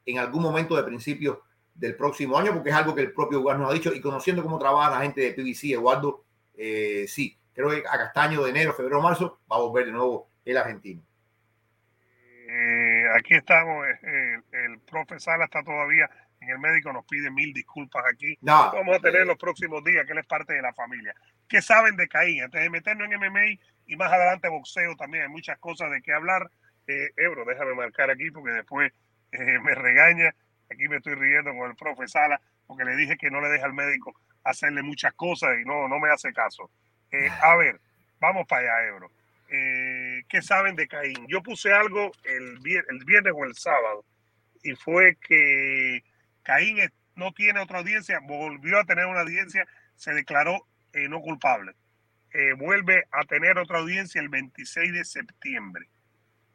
en 0.06 0.19
algún 0.19 0.43
momento 0.43 0.76
de 0.76 0.84
principio 0.84 1.43
del 1.73 1.95
próximo 1.95 2.38
año, 2.38 2.54
porque 2.54 2.69
es 2.69 2.76
algo 2.76 2.93
que 2.93 3.02
el 3.02 3.13
propio 3.13 3.39
Ugas 3.39 3.58
nos 3.58 3.71
ha 3.71 3.73
dicho 3.73 3.93
y 3.93 4.02
conociendo 4.02 4.43
cómo 4.43 4.60
trabaja 4.60 4.91
la 4.91 5.02
gente 5.04 5.21
de 5.21 5.32
PBC, 5.32 5.71
Eduardo, 5.71 6.26
eh, 6.58 7.06
sí, 7.08 7.38
creo 7.54 7.69
que 7.69 7.84
a 7.88 7.97
Castaño 7.97 8.43
de 8.43 8.50
enero, 8.50 8.73
febrero, 8.73 9.02
marzo 9.02 9.39
va 9.50 9.56
a 9.56 9.60
volver 9.60 9.86
de 9.86 9.93
nuevo 9.93 10.28
el 10.43 10.58
argentino. 10.58 11.02
Eh, 12.49 13.03
aquí 13.13 13.36
estamos, 13.36 13.86
el 14.01 14.79
profe 14.79 15.19
Sala 15.19 15.45
está 15.45 15.63
todavía 15.63 16.10
en 16.39 16.49
el 16.49 16.60
médico, 16.60 16.93
nos 16.93 17.05
pide 17.05 17.29
mil 17.29 17.53
disculpas 17.53 18.03
aquí. 18.12 18.38
No, 18.41 18.71
Vamos 18.71 18.97
a 18.97 18.99
tener 18.99 19.25
los 19.25 19.38
próximos 19.38 19.83
días, 19.83 20.05
que 20.05 20.13
él 20.13 20.19
es 20.19 20.25
parte 20.25 20.53
de 20.53 20.62
la 20.62 20.73
familia. 20.73 21.13
¿Qué 21.47 21.62
saben 21.62 21.95
de 21.95 22.07
Caín? 22.07 22.43
Antes 22.43 22.62
de 22.62 22.69
meternos 22.69 23.10
en 23.10 23.19
MMA 23.19 23.60
y 23.88 23.95
más 23.95 24.12
adelante 24.12 24.49
boxeo 24.49 24.95
también, 24.95 25.23
hay 25.23 25.29
muchas 25.29 25.57
cosas 25.60 25.91
de 25.91 26.01
qué 26.01 26.13
hablar. 26.13 26.49
Eh, 26.88 27.12
Ebro, 27.17 27.43
déjame 27.45 27.73
marcar 27.73 28.10
aquí 28.10 28.31
porque 28.31 28.51
después 28.51 28.91
eh, 29.31 29.60
me 29.60 29.75
regaña. 29.75 30.33
Aquí 30.71 30.88
me 30.88 30.97
estoy 30.97 31.15
riendo 31.15 31.55
con 31.55 31.69
el 31.69 31.75
profe 31.75 32.07
Sala 32.07 32.39
porque 32.65 32.83
le 32.83 32.95
dije 32.95 33.17
que 33.17 33.31
no 33.31 33.41
le 33.41 33.49
deja 33.49 33.65
al 33.65 33.73
médico 33.73 34.13
hacerle 34.43 34.81
muchas 34.81 35.13
cosas 35.13 35.57
y 35.62 35.65
no, 35.65 35.88
no 35.88 35.99
me 35.99 36.10
hace 36.10 36.33
caso. 36.33 36.69
Eh, 37.12 37.29
a 37.41 37.55
ver, 37.55 37.79
vamos 38.19 38.45
para 38.47 38.62
allá, 38.62 38.88
Ebro. 38.88 39.12
Eh, 39.49 40.23
¿Qué 40.27 40.41
saben 40.41 40.75
de 40.75 40.88
Caín? 40.88 41.25
Yo 41.27 41.41
puse 41.41 41.71
algo 41.71 42.12
el, 42.23 42.60
viernes 42.60 43.33
o 43.35 43.45
el 43.45 43.56
sábado 43.56 44.06
y 44.63 44.75
fue 44.75 45.17
que 45.17 46.04
Caín 46.43 46.77
no 47.15 47.31
tiene 47.31 47.60
otra 47.60 47.79
audiencia, 47.79 48.19
volvió 48.23 48.79
a 48.79 48.85
tener 48.85 49.06
una 49.06 49.21
audiencia, 49.21 49.65
se 49.95 50.13
declaró 50.13 50.67
eh, 50.93 51.08
no 51.08 51.21
culpable. 51.21 51.73
Eh, 52.33 52.54
vuelve 52.54 53.06
a 53.12 53.23
tener 53.23 53.58
otra 53.58 53.79
audiencia 53.79 54.21
el 54.21 54.29
26 54.29 54.93
de 54.93 55.06
septiembre, 55.06 55.87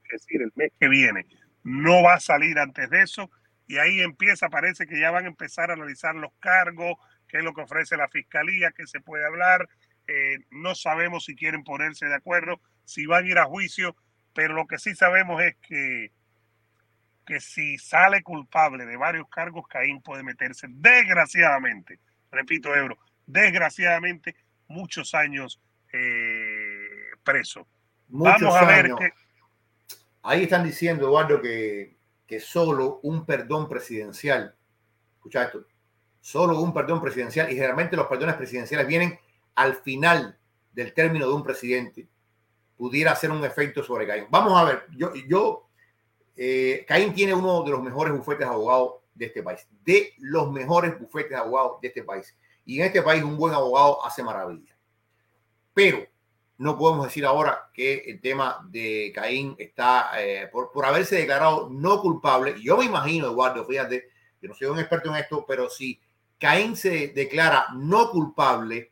es 0.05 0.21
decir, 0.21 0.43
el 0.43 0.53
mes 0.55 0.71
que 0.79 0.89
viene. 0.89 1.27
No 1.65 2.03
va 2.03 2.15
a 2.15 2.21
salir 2.21 2.59
antes 2.59 2.91
de 2.91 3.03
eso 3.03 3.31
y 3.67 3.79
ahí 3.79 4.01
empieza, 4.01 4.51
parece 4.51 4.87
que 4.87 5.01
ya 5.01 5.11
van 5.11 5.25
a 5.25 5.29
empezar 5.29 5.71
a 5.71 5.75
analizar 5.75 6.15
los 6.15 6.33
cargos, 6.41 6.97
qué 7.27 7.39
es 7.39 7.45
lo 7.45 7.55
que 7.55 7.63
ofrece 7.63 7.97
la 7.97 8.09
fiscalía, 8.09 8.73
qué 8.77 8.87
se 8.87 9.01
puede 9.01 9.25
hablar. 9.25 9.67
Eh, 10.07 10.39
no 10.51 10.75
sabemos 10.75 11.25
si 11.25 11.35
quieren 11.35 11.65
ponerse 11.65 12.07
de 12.07 12.15
acuerdo, 12.15 12.61
si 12.85 13.07
van 13.07 13.25
a 13.25 13.29
ir 13.29 13.39
a 13.39 13.45
juicio, 13.45 13.97
pero 14.35 14.55
lo 14.55 14.67
que 14.67 14.79
sí 14.79 14.95
sabemos 14.95 15.43
es 15.43 15.57
que, 15.57 16.13
que 17.27 17.41
si 17.41 17.79
sale 17.79 18.23
culpable 18.23 18.87
de 18.87 18.97
varios 18.97 19.29
cargos, 19.29 19.67
Caín 19.69 20.01
puede 20.03 20.23
meterse 20.23 20.67
desgraciadamente, 20.71 21.99
repito, 22.31 22.75
Ebro, 22.75 22.99
desgraciadamente, 23.27 24.37
muchos 24.69 25.15
años 25.15 25.61
eh, 25.93 27.11
preso. 27.23 27.67
Vamos 28.09 28.55
a 28.55 28.65
ver 28.65 28.95
que... 28.95 29.13
Ahí 30.23 30.45
están 30.45 30.65
diciendo, 30.65 31.07
Eduardo, 31.07 31.41
que, 31.41 31.97
que 32.27 32.41
solo 32.41 33.01
un 33.03 33.27
perdón 33.27 33.69
presidencial 33.69 34.55
escucha 35.23 35.45
esto, 35.45 35.65
solo 36.21 36.61
un 36.61 36.75
perdón 36.75 37.01
presidencial 37.01 37.49
y 37.51 37.55
generalmente 37.55 37.97
los 37.97 38.09
perdones 38.09 38.35
presidenciales 38.35 38.89
vienen 38.89 39.19
al 39.55 39.77
final 39.77 40.37
del 40.73 40.93
término 40.95 41.29
de 41.29 41.33
un 41.33 41.45
presidente, 41.45 42.09
pudiera 42.83 43.13
hacer 43.13 43.31
un 43.31 43.45
efecto 43.45 43.81
sobre 43.85 44.09
Caín. 44.09 44.27
Vamos 44.29 44.61
a 44.61 44.65
ver, 44.65 44.87
yo, 44.97 45.13
yo 45.29 45.69
eh, 46.35 46.85
Caín 46.89 47.15
tiene 47.15 47.33
uno 47.33 47.63
de 47.63 47.71
los 47.71 47.81
mejores 47.81 48.13
bufetes 48.13 48.41
de 48.41 48.53
abogados 48.53 48.95
de 49.15 49.27
este 49.27 49.41
país, 49.41 49.65
de 49.85 50.13
los 50.19 50.51
mejores 50.51 50.99
bufetes 50.99 51.31
de 51.31 51.37
abogados 51.37 51.81
de 51.81 51.87
este 51.87 52.03
país. 52.03 52.37
Y 52.65 52.81
en 52.81 52.87
este 52.87 53.01
país 53.01 53.23
un 53.23 53.37
buen 53.37 53.55
abogado 53.55 54.05
hace 54.05 54.25
maravilla. 54.25 54.77
Pero 55.73 56.05
no 56.59 56.77
podemos 56.77 57.07
decir 57.07 57.25
ahora 57.25 57.71
que 57.73 58.03
el 58.05 58.21
tema 58.21 58.67
de 58.69 59.13
Caín 59.15 59.55
está 59.59 60.21
eh, 60.21 60.49
por, 60.51 60.73
por, 60.73 60.85
haberse 60.85 61.15
declarado 61.15 61.69
no 61.71 62.01
culpable. 62.01 62.57
Yo 62.61 62.79
me 62.79 62.87
imagino, 62.87 63.29
Eduardo, 63.29 63.65
fíjate, 63.65 64.09
yo 64.41 64.49
no 64.49 64.57
soy 64.57 64.67
un 64.67 64.81
experto 64.81 65.09
en 65.09 65.23
esto, 65.23 65.45
pero 65.47 65.71
si 65.71 66.01
Caín 66.37 66.75
se 66.75 67.13
declara 67.15 67.67
no 67.77 68.11
culpable, 68.11 68.91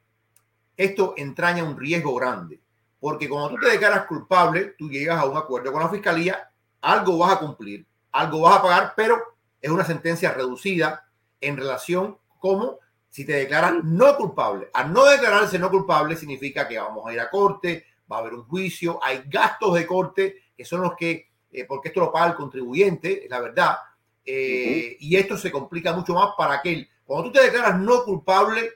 esto 0.76 1.14
entraña 1.16 1.64
un 1.64 1.76
riesgo 1.76 2.14
grande. 2.14 2.61
Porque 3.01 3.28
cuando 3.28 3.51
tú 3.51 3.57
te 3.57 3.70
declaras 3.70 4.07
culpable, 4.07 4.74
tú 4.78 4.88
llegas 4.90 5.18
a 5.18 5.24
un 5.24 5.36
acuerdo 5.36 5.72
con 5.72 5.82
la 5.82 5.88
fiscalía, 5.88 6.51
algo 6.82 7.18
vas 7.18 7.32
a 7.32 7.38
cumplir, 7.38 7.86
algo 8.12 8.42
vas 8.42 8.59
a 8.59 8.62
pagar, 8.62 8.92
pero 8.94 9.36
es 9.61 9.70
una 9.70 9.84
sentencia 9.84 10.32
reducida 10.32 11.09
en 11.40 11.57
relación 11.57 12.18
como 12.38 12.78
si 13.09 13.24
te 13.24 13.32
declaran 13.32 13.80
no 13.84 14.16
culpable. 14.16 14.68
Al 14.72 14.92
no 14.92 15.05
declararse 15.05 15.59
no 15.59 15.70
culpable 15.70 16.16
significa 16.16 16.68
que 16.68 16.78
vamos 16.78 17.07
a 17.07 17.12
ir 17.12 17.20
a 17.20 17.30
corte, 17.30 17.86
va 18.11 18.16
a 18.16 18.20
haber 18.20 18.34
un 18.34 18.44
juicio, 18.44 19.01
hay 19.03 19.22
gastos 19.26 19.74
de 19.74 19.86
corte 19.86 20.36
que 20.57 20.64
son 20.64 20.82
los 20.82 20.94
que, 20.94 21.30
eh, 21.51 21.64
porque 21.64 21.88
esto 21.88 22.01
lo 22.01 22.12
paga 22.12 22.28
el 22.28 22.34
contribuyente, 22.34 23.24
es 23.24 23.30
la 23.30 23.40
verdad, 23.40 23.76
eh, 24.24 24.96
y 25.01 25.16
esto 25.16 25.36
se 25.36 25.51
complica 25.51 25.92
mucho 25.94 26.14
más 26.14 26.30
para 26.36 26.55
aquel. 26.55 26.88
Cuando 27.05 27.28
tú 27.28 27.32
te 27.32 27.44
declaras 27.44 27.78
no 27.80 28.05
culpable, 28.05 28.70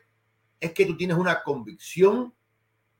es 0.58 0.72
que 0.72 0.86
tú 0.86 0.96
tienes 0.96 1.16
una 1.16 1.42
convicción 1.42 2.34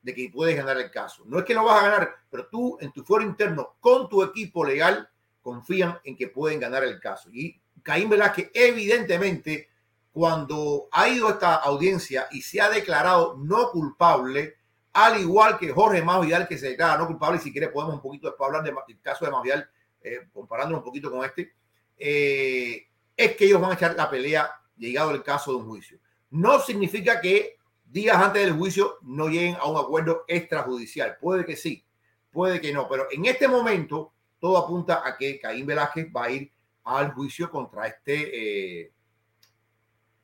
de 0.05 0.13
que 0.13 0.29
puedes 0.29 0.55
ganar 0.55 0.77
el 0.77 0.91
caso. 0.91 1.23
No 1.25 1.39
es 1.39 1.45
que 1.45 1.55
no 1.55 1.65
vas 1.65 1.81
a 1.81 1.89
ganar, 1.89 2.15
pero 2.29 2.47
tú 2.47 2.77
en 2.79 2.91
tu 2.91 3.03
foro 3.03 3.23
interno 3.23 3.77
con 3.79 4.07
tu 4.07 4.21
equipo 4.21 4.63
legal 4.63 5.09
confían 5.41 5.97
en 6.03 6.15
que 6.15 6.27
pueden 6.27 6.59
ganar 6.59 6.83
el 6.83 6.99
caso. 6.99 7.29
Y 7.33 7.59
Caín 7.81 8.07
Velázquez 8.07 8.51
evidentemente 8.53 9.67
cuando 10.11 10.87
ha 10.91 11.09
ido 11.09 11.27
esta 11.29 11.55
audiencia 11.55 12.27
y 12.29 12.43
se 12.43 12.61
ha 12.61 12.69
declarado 12.69 13.35
no 13.39 13.71
culpable, 13.71 14.57
al 14.93 15.19
igual 15.19 15.57
que 15.57 15.71
Jorge 15.71 16.03
Masvidal, 16.03 16.47
que 16.47 16.59
se 16.59 16.69
declara 16.69 16.99
no 16.99 17.07
culpable, 17.07 17.39
y 17.39 17.41
si 17.41 17.51
quiere 17.51 17.69
podemos 17.69 17.95
un 17.95 18.01
poquito 18.01 18.27
después 18.27 18.47
hablar 18.47 18.63
del 18.63 19.01
caso 19.01 19.25
de 19.25 19.31
Masvidal, 19.31 19.67
eh, 20.03 20.27
comparándolo 20.31 20.77
un 20.77 20.83
poquito 20.83 21.09
con 21.09 21.25
este, 21.25 21.51
eh, 21.97 22.87
es 23.17 23.35
que 23.35 23.45
ellos 23.45 23.59
van 23.59 23.71
a 23.71 23.73
echar 23.73 23.95
la 23.95 24.07
pelea 24.07 24.51
llegado 24.77 25.09
el 25.09 25.23
caso 25.23 25.49
de 25.49 25.57
un 25.57 25.67
juicio. 25.67 25.97
No 26.29 26.59
significa 26.59 27.19
que 27.19 27.57
días 27.85 28.17
antes 28.17 28.43
del 28.43 28.53
juicio 28.53 28.97
no 29.01 29.27
lleguen 29.27 29.55
a 29.55 29.65
un 29.65 29.77
acuerdo 29.77 30.25
extrajudicial. 30.27 31.17
Puede 31.19 31.45
que 31.45 31.55
sí, 31.55 31.85
puede 32.31 32.59
que 32.59 32.73
no, 32.73 32.87
pero 32.89 33.07
en 33.11 33.25
este 33.25 33.47
momento 33.47 34.13
todo 34.39 34.57
apunta 34.57 35.01
a 35.05 35.17
que 35.17 35.39
Caín 35.39 35.65
Velázquez 35.65 36.07
va 36.15 36.25
a 36.25 36.31
ir 36.31 36.51
al 36.83 37.11
juicio 37.13 37.49
contra 37.49 37.87
este 37.87 38.81
eh, 38.83 38.91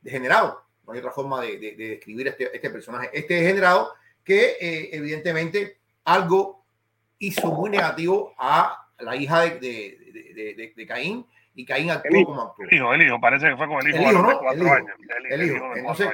degenerado. 0.02 0.64
No 0.86 0.94
hay 0.94 1.00
otra 1.00 1.12
forma 1.12 1.42
de, 1.42 1.58
describir 1.58 2.28
este, 2.28 2.54
este, 2.54 2.70
personaje. 2.70 3.10
Este 3.14 3.36
degenerado 3.36 3.94
que 4.24 4.58
eh, 4.60 4.90
evidentemente 4.92 5.80
algo 6.04 6.66
hizo 7.20 7.52
muy 7.52 7.70
negativo 7.70 8.34
a 8.38 8.90
la 9.00 9.16
hija 9.16 9.42
de, 9.46 10.74
de 10.76 10.86
Caín 10.88 11.26
y 11.62 11.66
Caín 11.66 11.92
actuó 11.92 12.26
como 12.26 12.42
actuó. 12.42 12.66
El 12.66 12.74
hijo, 12.74 12.94
el 12.94 13.02
hijo, 13.04 13.22
parece 13.22 13.50
que 13.50 13.56
fue 13.56 13.68
con 13.68 13.86
el 13.86 13.94
hijo, 13.94 14.10
el 14.10 14.16
hijo 14.16 14.28
de 14.28 14.38
cuatro 14.40 14.74
años. 14.74 14.96
El, 15.30 15.44
hijo. 15.44 15.76
Entonces, 15.76 16.10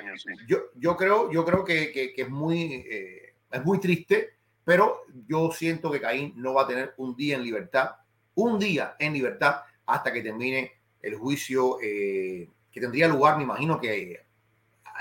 yo, 0.45 0.57
yo 0.75 0.97
creo, 0.97 1.31
yo 1.31 1.45
creo 1.45 1.63
que, 1.63 1.91
que, 1.91 2.13
que 2.13 2.23
es, 2.23 2.29
muy, 2.29 2.85
eh, 2.89 3.35
es 3.49 3.63
muy 3.63 3.79
triste, 3.79 4.35
pero 4.65 5.03
yo 5.25 5.49
siento 5.51 5.89
que 5.89 6.01
Caín 6.01 6.33
no 6.35 6.53
va 6.53 6.63
a 6.63 6.67
tener 6.67 6.93
un 6.97 7.15
día 7.15 7.37
en 7.37 7.43
libertad, 7.43 7.91
un 8.35 8.59
día 8.59 8.95
en 8.99 9.13
libertad 9.13 9.61
hasta 9.85 10.11
que 10.11 10.21
termine 10.21 10.73
el 11.01 11.15
juicio 11.15 11.77
eh, 11.81 12.49
que 12.69 12.81
tendría 12.81 13.07
lugar, 13.07 13.37
me 13.37 13.43
imagino 13.43 13.79
que 13.79 14.25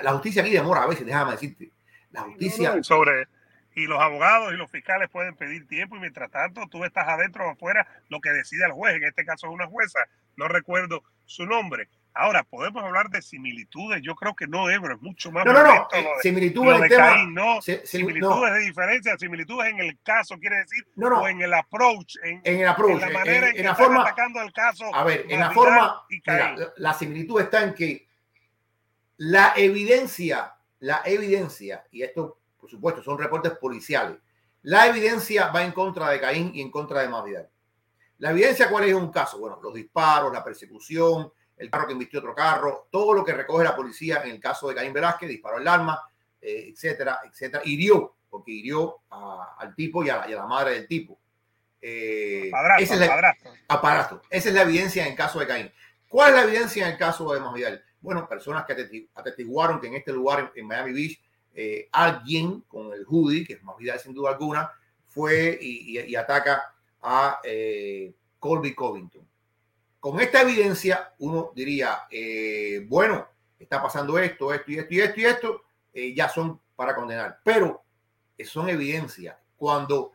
la 0.03 0.13
justicia 0.13 0.43
aquí 0.43 0.53
demora 0.53 0.85
a 0.85 0.87
veces, 0.87 1.05
déjame 1.05 1.33
decirte. 1.33 1.73
La 2.13 2.23
justicia. 2.23 2.83
sobre, 2.83 3.27
y 3.77 3.87
los 3.87 4.01
abogados 4.01 4.53
y 4.55 4.57
los 4.57 4.71
fiscales 4.71 5.11
pueden 5.11 5.37
pedir 5.37 5.69
tiempo 5.69 5.97
y 5.97 6.01
mientras 6.01 6.31
tanto 6.31 6.67
tú 6.69 6.85
estás 6.85 7.07
adentro 7.07 7.47
o 7.47 7.51
afuera 7.51 7.87
lo 8.09 8.21
que 8.21 8.31
decide 8.31 8.65
el 8.65 8.73
juez, 8.73 8.97
en 8.97 9.05
este 9.05 9.25
caso 9.25 9.47
es 9.47 9.53
una 9.53 9.67
jueza, 9.67 9.99
no 10.37 10.49
recuerdo 10.49 11.03
su 11.25 11.47
nombre. 11.47 11.89
Ahora, 12.19 12.45
podemos 12.45 12.83
hablar 12.83 13.11
de 13.11 13.21
similitudes. 13.21 14.01
Yo 14.03 14.15
creo 14.15 14.35
que 14.35 14.47
no, 14.47 14.71
Ebro, 14.71 14.95
es 14.95 15.03
mucho 15.03 15.31
más. 15.31 15.45
No, 15.45 15.53
no, 15.53 15.63
no. 15.63 15.87
similitudes 16.23 16.81
de 16.81 16.89
tema, 16.89 17.25
no. 17.29 17.61
similitudes 17.61 18.55
de 18.55 18.61
diferencia, 18.61 19.19
similitudes 19.19 19.71
en 19.71 19.81
el 19.81 19.99
caso, 20.03 20.39
quiere 20.39 20.57
decir, 20.57 20.83
o 20.97 21.29
en 21.29 21.43
el 21.43 21.53
approach, 21.53 22.17
en, 22.23 22.41
en 22.43 22.61
el 22.61 22.69
approach, 22.69 22.95
en 22.95 23.01
la 23.01 23.11
manera 23.11 23.51
en, 23.51 23.59
en, 23.59 23.67
la 23.67 23.75
forma, 23.75 24.01
atacando 24.01 24.41
el 24.41 24.51
caso. 24.51 24.87
A 24.95 25.05
ver, 25.05 25.27
en 25.29 25.41
la 25.41 25.51
forma, 25.51 26.07
mira, 26.09 26.57
la 26.79 26.95
similitud 26.95 27.39
está 27.39 27.63
en 27.65 27.75
que 27.75 28.09
la 29.19 29.53
evidencia, 29.57 30.55
la 30.79 31.03
evidencia, 31.05 31.85
y 31.91 32.03
esto, 32.03 32.41
por 32.59 32.71
supuesto, 32.71 33.03
son 33.03 33.19
reportes 33.19 33.53
policiales, 33.53 34.17
la 34.63 34.87
evidencia 34.87 35.49
va 35.49 35.65
en 35.65 35.73
contra 35.73 36.09
de 36.09 36.19
Caín 36.19 36.51
y 36.55 36.63
en 36.63 36.71
contra 36.71 37.03
de 37.03 37.09
Masvidal. 37.09 37.49
La 38.19 38.31
evidencia, 38.31 38.71
¿cuál 38.71 38.85
es 38.85 38.95
un 38.95 39.11
caso? 39.11 39.39
Bueno, 39.39 39.61
los 39.63 39.75
disparos, 39.75 40.33
la 40.33 40.43
persecución, 40.43 41.31
el 41.57 41.71
carro 41.71 41.87
que 41.87 41.93
invistió 41.93 42.21
otro 42.21 42.35
carro, 42.35 42.89
todo 42.91 43.13
lo 43.13 43.25
que 43.25 43.33
recoge 43.33 43.65
la 43.65 43.77
policía 43.77 44.23
en 44.25 44.31
el 44.31 44.41
caso 44.41 44.69
de 44.69 44.75
Caín 44.75 44.93
Velázquez, 44.93 45.29
disparó 45.29 45.59
el 45.59 45.69
arma, 45.69 46.01
eh, 46.41 46.71
etcétera, 46.73 47.21
etcétera. 47.25 47.63
Hirió, 47.65 48.17
porque 48.31 48.53
hirió 48.53 49.01
al 49.59 49.75
tipo 49.75 50.03
y 50.03 50.09
a, 50.09 50.27
la 50.27 50.47
madre 50.47 50.73
del 50.73 50.87
tipo. 50.87 51.19
Eh, 51.81 52.51
esa 52.79 52.95
es 52.95 53.01
la, 53.01 53.37
Esa 54.31 54.49
es 54.49 54.55
la 54.55 54.63
evidencia 54.63 55.05
en 55.05 55.11
el 55.11 55.17
caso 55.17 55.39
de 55.39 55.47
Caín. 55.47 55.71
¿Cuál 56.09 56.31
es 56.31 56.37
la 56.37 56.45
evidencia 56.45 56.87
en 56.87 56.93
el 56.93 56.99
caso 56.99 57.33
de 57.33 57.41
Masvidal? 57.41 57.85
Bueno, 58.01 58.29
personas 58.29 58.65
que 58.65 59.09
atestiguaron 59.15 59.81
que 59.81 59.89
en 59.89 59.95
este 59.95 60.13
lugar, 60.13 60.53
en 60.55 60.67
Miami 60.67 60.93
Beach, 60.93 61.21
eh, 61.55 61.89
alguien 61.93 62.63
con 62.63 62.93
el 62.93 63.05
hoodie, 63.07 63.47
que 63.47 63.55
es 63.55 63.63
Masvidal 63.63 63.99
sin 63.99 64.15
duda 64.15 64.31
alguna, 64.31 64.71
fue 65.07 65.59
y 65.61 66.15
ataca 66.15 66.76
a 67.09 67.41
eh, 67.45 68.13
Colby 68.41 68.75
Covington. 68.75 69.25
Con 70.01 70.21
esta 70.21 70.43
evidencia, 70.43 71.15
uno 71.19 71.53
diría, 71.55 72.03
eh, 72.11 72.85
bueno, 72.89 73.29
está 73.59 73.81
pasando 73.81 74.19
esto, 74.19 74.53
esto 74.53 74.73
y 74.73 74.79
esto 74.79 74.95
y 74.95 75.01
esto 75.01 75.21
y 75.21 75.25
esto, 75.25 75.63
eh, 75.95 76.15
ya 76.15 76.29
son 76.29 76.61
para 76.75 76.97
condenar. 76.97 77.39
Pero 77.45 77.83
son 78.45 78.69
evidencias. 78.69 79.37
Cuando 79.57 80.13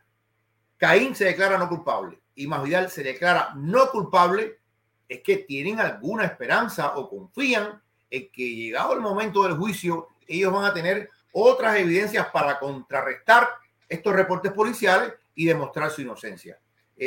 Caín 0.78 1.16
se 1.16 1.26
declara 1.26 1.58
no 1.58 1.70
culpable 1.70 2.22
y 2.36 2.46
Masvidal 2.46 2.92
se 2.92 3.04
declara 3.04 3.54
no 3.56 3.90
culpable, 3.90 4.60
es 5.08 5.22
que 5.22 5.38
tienen 5.38 5.80
alguna 5.80 6.26
esperanza 6.26 6.96
o 6.98 7.10
confían 7.10 7.82
en 8.10 8.30
que 8.32 8.54
llegado 8.54 8.94
el 8.94 9.00
momento 9.00 9.44
del 9.44 9.54
juicio, 9.54 10.10
ellos 10.28 10.52
van 10.52 10.66
a 10.66 10.74
tener 10.74 11.10
otras 11.32 11.78
evidencias 11.78 12.28
para 12.28 12.60
contrarrestar 12.60 13.48
estos 13.88 14.14
reportes 14.14 14.52
policiales 14.52 15.14
y 15.34 15.46
demostrar 15.46 15.90
su 15.90 16.02
inocencia. 16.02 16.60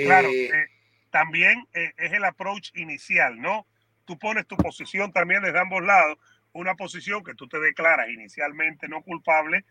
Claro, 0.02 0.28
eh, 0.28 0.46
eh, 0.46 0.66
también 1.10 1.66
eh, 1.72 1.92
es 1.96 2.12
el 2.12 2.24
approach 2.24 2.70
inicial, 2.74 3.40
¿no? 3.40 3.66
Tú 4.04 4.18
pones 4.18 4.46
tu 4.46 4.56
posición 4.56 5.12
también 5.12 5.42
desde 5.42 5.60
ambos 5.60 5.82
lados, 5.82 6.18
una 6.52 6.74
posición 6.74 7.22
que 7.22 7.34
tú 7.34 7.48
te 7.48 7.60
declaras 7.60 8.08
inicialmente 8.08 8.88
no 8.88 9.02
culpable 9.02 9.64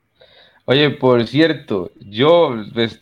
Oye, 0.67 0.89
por 0.89 1.27
cierto, 1.27 1.91
yo 1.99 2.55
pues 2.73 2.99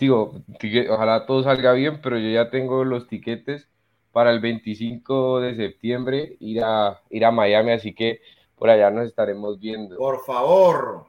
ojalá 0.89 1.25
todo 1.25 1.43
salga 1.43 1.71
bien, 1.71 2.01
pero 2.01 2.19
yo 2.19 2.29
ya 2.29 2.49
tengo 2.49 2.83
los 2.83 3.07
tiquetes 3.07 3.69
para 4.11 4.31
el 4.31 4.41
25 4.41 5.39
de 5.39 5.55
septiembre 5.55 6.35
ir 6.39 6.61
a, 6.61 7.01
ir 7.09 7.23
a 7.23 7.31
Miami, 7.31 7.71
así 7.71 7.95
que 7.95 8.21
por 8.57 8.69
allá 8.69 8.91
nos 8.91 9.07
estaremos 9.07 9.59
viendo. 9.59 9.95
Por 9.95 10.23
favor. 10.25 11.07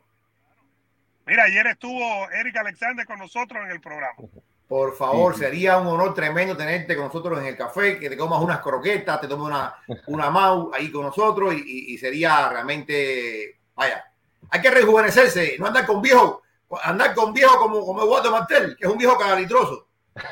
Mira, 1.26 1.44
ayer 1.44 1.66
estuvo 1.66 2.28
Eric 2.30 2.56
Alexander 2.56 3.04
con 3.04 3.18
nosotros 3.18 3.62
en 3.64 3.72
el 3.72 3.80
programa. 3.80 4.14
Por 4.68 4.96
favor, 4.96 5.36
sería 5.36 5.76
un 5.78 5.88
honor 5.88 6.14
tremendo 6.14 6.56
tenerte 6.56 6.96
con 6.96 7.06
nosotros 7.06 7.38
en 7.40 7.46
el 7.46 7.56
café, 7.56 7.98
que 7.98 8.08
te 8.08 8.16
comas 8.16 8.40
unas 8.40 8.60
croquetas, 8.60 9.20
te 9.20 9.28
tomes 9.28 9.46
una, 9.46 9.74
una 10.06 10.30
mau 10.30 10.72
ahí 10.72 10.90
con 10.90 11.02
nosotros 11.02 11.54
y, 11.54 11.98
sería 11.98 12.48
realmente, 12.48 13.60
vaya, 13.74 14.04
hay 14.50 14.60
que 14.60 14.70
rejuvenecerse, 14.70 15.56
no 15.58 15.66
andar 15.66 15.84
con 15.84 16.00
viejo, 16.00 16.43
andar 16.82 17.14
con 17.14 17.32
viejo 17.32 17.58
como, 17.58 17.84
como 17.84 18.02
Eduardo 18.02 18.30
Martel, 18.30 18.76
que 18.76 18.86
es 18.86 18.90
un 18.90 18.98
viejo 18.98 19.16
cagalitroso. 19.18 19.88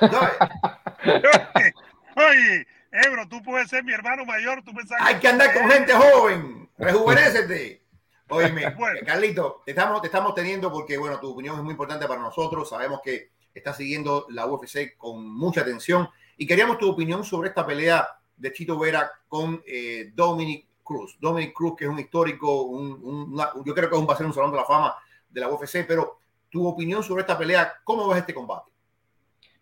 Oye, 2.17 2.67
Ebro, 2.91 3.29
tú 3.29 3.43
puedes 3.43 3.69
ser 3.69 3.85
mi 3.85 3.93
hermano 3.93 4.25
mayor, 4.25 4.63
tú 4.63 4.73
pensás 4.75 4.99
Hay 5.01 5.17
que 5.17 5.29
andar 5.29 5.53
con 5.53 5.71
gente 5.71 5.93
joven, 5.95 6.69
rejuvenécete. 6.79 7.83
Oye, 8.29 8.51
bueno. 8.77 9.01
Carlito, 9.05 9.63
te 9.65 9.73
estamos, 9.73 10.01
te 10.01 10.07
estamos 10.07 10.35
teniendo 10.35 10.73
porque, 10.73 10.97
bueno, 10.97 11.19
tu 11.21 11.33
opinión 11.33 11.57
es 11.57 11.63
muy 11.63 11.73
importante 11.73 12.07
para 12.07 12.21
nosotros. 12.21 12.69
Sabemos 12.69 13.01
que 13.03 13.31
estás 13.53 13.77
siguiendo 13.77 14.27
la 14.31 14.47
UFC 14.47 14.97
con 14.97 15.29
mucha 15.29 15.61
atención 15.61 16.09
y 16.37 16.47
queríamos 16.47 16.79
tu 16.79 16.91
opinión 16.91 17.25
sobre 17.25 17.51
esta 17.51 17.67
pelea 17.67 18.09
de 18.37 18.53
Chito 18.53 18.79
Vera 18.79 19.11
con 19.29 19.63
eh, 19.67 20.13
Dominic 20.15 20.67
Cruz. 20.83 21.17
Dominic 21.21 21.53
Cruz, 21.53 21.77
que 21.77 21.85
es 21.85 21.91
un 21.91 21.99
histórico, 21.99 22.63
un, 22.63 23.37
yo 23.65 23.75
creo 23.75 23.91
que 23.91 23.97
va 23.97 24.15
a 24.15 24.17
ser 24.17 24.27
un 24.27 24.35
salón 24.35 24.51
de 24.51 24.57
la 24.57 24.65
fama 24.65 24.95
de 25.29 25.41
la 25.41 25.49
UFC, 25.49 25.85
pero 25.87 26.21
tu 26.53 26.67
opinión 26.67 27.03
sobre 27.03 27.23
esta 27.23 27.37
pelea, 27.37 27.73
¿cómo 27.83 28.07
ves 28.09 28.19
este 28.19 28.35
combate? 28.35 28.71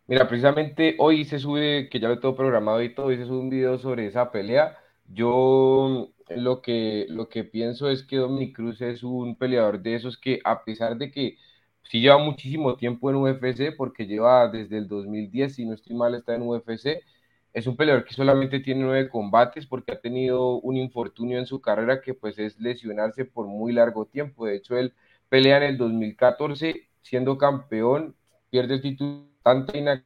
Mira, 0.09 0.29
precisamente 0.29 0.97
hoy 0.99 1.25
se 1.25 1.39
sube, 1.39 1.89
que 1.89 2.01
ya 2.01 2.09
lo 2.09 2.19
tengo 2.19 2.35
programado 2.35 2.83
y 2.83 2.93
todo, 2.93 3.07
hoy 3.07 3.17
se 3.17 3.27
sube 3.27 3.39
un 3.39 3.49
video 3.49 3.79
sobre 3.79 4.07
esa 4.07 4.33
pelea. 4.33 4.77
Yo 5.07 6.09
lo 6.29 6.63
que, 6.63 7.07
lo 7.09 7.29
que 7.29 7.45
pienso 7.45 7.89
es 7.89 8.03
que 8.03 8.17
Dominic 8.17 8.57
Cruz 8.57 8.81
es 8.81 9.05
un 9.05 9.37
peleador 9.37 9.81
de 9.81 9.95
esos 9.95 10.19
que 10.19 10.41
a 10.45 10.65
pesar 10.65 10.99
de 10.99 11.13
que 11.13 11.39
sí 11.83 12.01
lleva 12.01 12.19
muchísimo 12.19 12.77
tiempo 12.77 13.09
en 13.09 13.17
UFC, 13.17 13.77
porque 13.77 14.07
lleva 14.07 14.49
desde 14.49 14.79
el 14.79 14.89
2010, 14.89 15.55
si 15.55 15.65
no 15.65 15.75
estoy 15.75 15.95
mal, 15.95 16.17
está 16.17 16.35
en 16.35 16.43
UFC, 16.43 17.05
es 17.53 17.69
un 17.69 17.77
peleador 17.77 18.05
que 18.05 18.15
solamente 18.15 18.59
tiene 18.59 18.83
nueve 18.83 19.09
combates 19.09 19.67
porque 19.67 19.93
ha 19.93 20.01
tenido 20.01 20.61
un 20.61 20.77
infortunio 20.77 21.39
en 21.39 21.47
su 21.47 21.61
carrera 21.61 22.01
que 22.01 22.15
pues 22.15 22.37
es 22.41 22.59
lesionarse 22.59 23.25
por 23.25 23.47
muy 23.47 23.73
largo 23.73 24.07
tiempo. 24.07 24.47
De 24.47 24.57
hecho, 24.57 24.77
él 24.77 24.93
pelea 25.31 25.57
en 25.59 25.63
el 25.65 25.79
2014 25.79 26.91
siendo 27.01 27.39
campeón, 27.39 28.17
pierde 28.51 28.75
el 28.75 28.83
título 28.83 29.31
tanta 29.43 30.05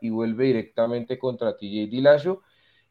y 0.00 0.10
vuelve 0.10 0.46
directamente 0.46 1.18
contra 1.18 1.56
TJ 1.56 1.88
Dillashaw 1.90 2.40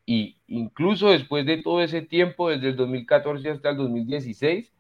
y 0.05 0.37
incluso 0.47 1.09
después 1.09 1.45
de 1.45 1.57
todo 1.57 1.81
ese 1.81 2.01
tiempo, 2.01 2.49
desde 2.49 2.69
el 2.69 2.75
2014 2.75 3.49
hasta 3.49 3.69
el 3.69 3.77
2016, 3.77 4.71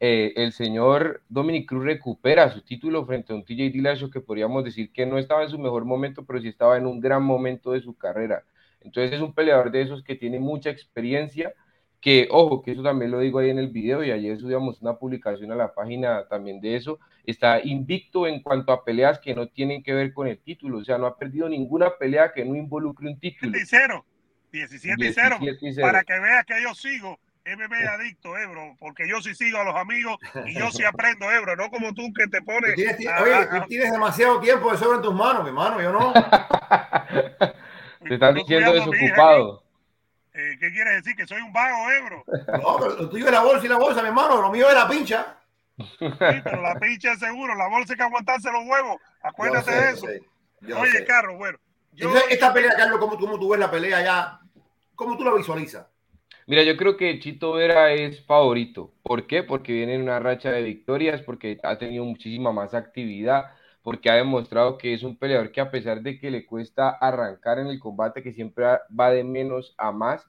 eh, 0.00 0.32
el 0.36 0.52
señor 0.52 1.22
Dominic 1.28 1.68
Cruz 1.68 1.84
recupera 1.84 2.50
su 2.50 2.62
título 2.62 3.04
frente 3.06 3.32
a 3.32 3.36
un 3.36 3.44
TJ 3.44 3.70
Dillashaw 3.70 4.10
que 4.10 4.20
podríamos 4.20 4.64
decir 4.64 4.92
que 4.92 5.06
no 5.06 5.18
estaba 5.18 5.44
en 5.44 5.50
su 5.50 5.58
mejor 5.58 5.84
momento, 5.84 6.24
pero 6.24 6.40
sí 6.40 6.48
estaba 6.48 6.76
en 6.76 6.86
un 6.86 7.00
gran 7.00 7.22
momento 7.22 7.72
de 7.72 7.80
su 7.82 7.96
carrera. 7.96 8.44
Entonces 8.80 9.12
es 9.12 9.20
un 9.20 9.34
peleador 9.34 9.70
de 9.70 9.82
esos 9.82 10.02
que 10.02 10.16
tiene 10.16 10.40
mucha 10.40 10.70
experiencia, 10.70 11.54
que 12.00 12.28
ojo, 12.30 12.62
que 12.62 12.72
eso 12.72 12.82
también 12.82 13.10
lo 13.10 13.20
digo 13.20 13.38
ahí 13.38 13.50
en 13.50 13.58
el 13.58 13.68
video 13.68 14.02
y 14.02 14.10
ayer 14.10 14.38
subíamos 14.38 14.80
una 14.80 14.96
publicación 14.96 15.52
a 15.52 15.54
la 15.54 15.74
página 15.74 16.26
también 16.28 16.60
de 16.60 16.76
eso, 16.76 16.98
está 17.24 17.60
invicto 17.62 18.26
en 18.26 18.42
cuanto 18.42 18.72
a 18.72 18.84
peleas 18.84 19.18
que 19.18 19.34
no 19.34 19.48
tienen 19.48 19.82
que 19.82 19.92
ver 19.92 20.12
con 20.12 20.26
el 20.26 20.38
título, 20.38 20.78
o 20.78 20.84
sea, 20.84 20.98
no 20.98 21.06
ha 21.06 21.16
perdido 21.16 21.48
ninguna 21.48 21.90
pelea 21.98 22.32
que 22.32 22.44
no 22.44 22.56
involucre 22.56 23.08
un 23.08 23.18
título. 23.18 23.52
17 24.52 25.06
y 25.06 25.12
0, 25.12 25.38
para 25.80 26.02
que 26.02 26.18
veas 26.18 26.44
que 26.44 26.60
yo 26.60 26.74
sigo 26.74 27.18
MMA 27.46 27.76
adicto, 27.94 28.36
Ebro, 28.36 28.76
porque 28.78 29.08
yo 29.08 29.20
sí 29.20 29.34
sigo 29.34 29.58
a 29.58 29.64
los 29.64 29.74
amigos 29.74 30.18
y 30.46 30.58
yo 30.58 30.70
sí 30.70 30.84
aprendo, 30.86 31.30
Ebro, 31.30 31.56
no 31.56 31.70
como 31.70 31.94
tú 31.94 32.12
que 32.12 32.26
te 32.26 32.42
pones. 32.42 32.74
Tienes, 32.74 32.98
oye, 33.20 33.66
tienes 33.68 33.92
demasiado 33.92 34.40
tiempo 34.40 34.70
de 34.70 34.78
sobra 34.78 34.96
en 34.96 35.02
tus 35.02 35.14
manos, 35.14 35.42
mi 35.42 35.48
hermano, 35.48 35.80
yo 35.80 35.92
no. 35.92 36.12
te 38.04 38.14
están 38.14 38.34
diciendo 38.34 38.72
desocupado. 38.72 39.62
Eh, 40.32 40.56
¿Qué 40.60 40.72
quieres 40.72 41.02
decir? 41.02 41.16
¿Que 41.16 41.26
soy 41.26 41.40
un 41.40 41.52
vago, 41.52 41.90
Ebro? 41.90 42.24
No, 42.62 42.78
pero 42.78 42.96
lo 42.96 43.08
tuyo 43.08 43.26
es 43.26 43.32
la 43.32 43.42
bolsa 43.42 43.66
y 43.66 43.68
la 43.68 43.78
bolsa, 43.78 44.02
mi 44.02 44.08
hermano, 44.08 44.40
lo 44.40 44.50
mío 44.50 44.68
es 44.68 44.74
la 44.74 44.88
pincha. 44.88 45.36
Sí, 45.78 46.40
pero 46.44 46.62
la 46.62 46.74
pincha 46.78 47.12
es 47.12 47.18
seguro, 47.18 47.54
la 47.54 47.68
bolsa 47.68 47.94
hay 47.94 47.96
que 47.96 48.02
aguantarse 48.02 48.52
los 48.52 48.66
huevos. 48.66 49.00
Acuérdate 49.22 49.70
de 49.70 49.90
eso. 49.90 50.06
Oye, 50.76 51.04
Carlos, 51.06 51.38
bueno. 51.38 51.58
esta 52.28 52.52
pelea, 52.52 52.72
Carlos, 52.76 52.98
¿cómo, 52.98 53.18
¿cómo, 53.18 53.38
tú 53.38 53.48
ves 53.48 53.60
la 53.60 53.70
pelea 53.70 54.02
ya? 54.02 54.40
¿Cómo 54.94 55.16
tú 55.16 55.24
la 55.24 55.34
visualizas? 55.34 55.86
Mira, 56.46 56.62
yo 56.64 56.76
creo 56.76 56.96
que 56.96 57.18
Chito 57.20 57.52
Vera 57.52 57.92
es 57.92 58.24
favorito. 58.26 58.92
¿Por 59.02 59.26
qué? 59.26 59.42
Porque 59.42 59.72
viene 59.72 59.94
en 59.94 60.02
una 60.02 60.18
racha 60.18 60.50
de 60.50 60.62
victorias, 60.62 61.22
porque 61.22 61.58
ha 61.62 61.78
tenido 61.78 62.04
muchísima 62.04 62.52
más 62.52 62.74
actividad, 62.74 63.52
porque 63.90 64.08
ha 64.08 64.14
demostrado 64.14 64.78
que 64.78 64.94
es 64.94 65.02
un 65.02 65.16
peleador 65.16 65.50
que 65.50 65.60
a 65.60 65.72
pesar 65.72 66.00
de 66.00 66.16
que 66.16 66.30
le 66.30 66.46
cuesta 66.46 66.90
arrancar 66.90 67.58
en 67.58 67.66
el 67.66 67.80
combate, 67.80 68.22
que 68.22 68.32
siempre 68.32 68.64
va 68.96 69.10
de 69.10 69.24
menos 69.24 69.74
a 69.78 69.90
más, 69.90 70.24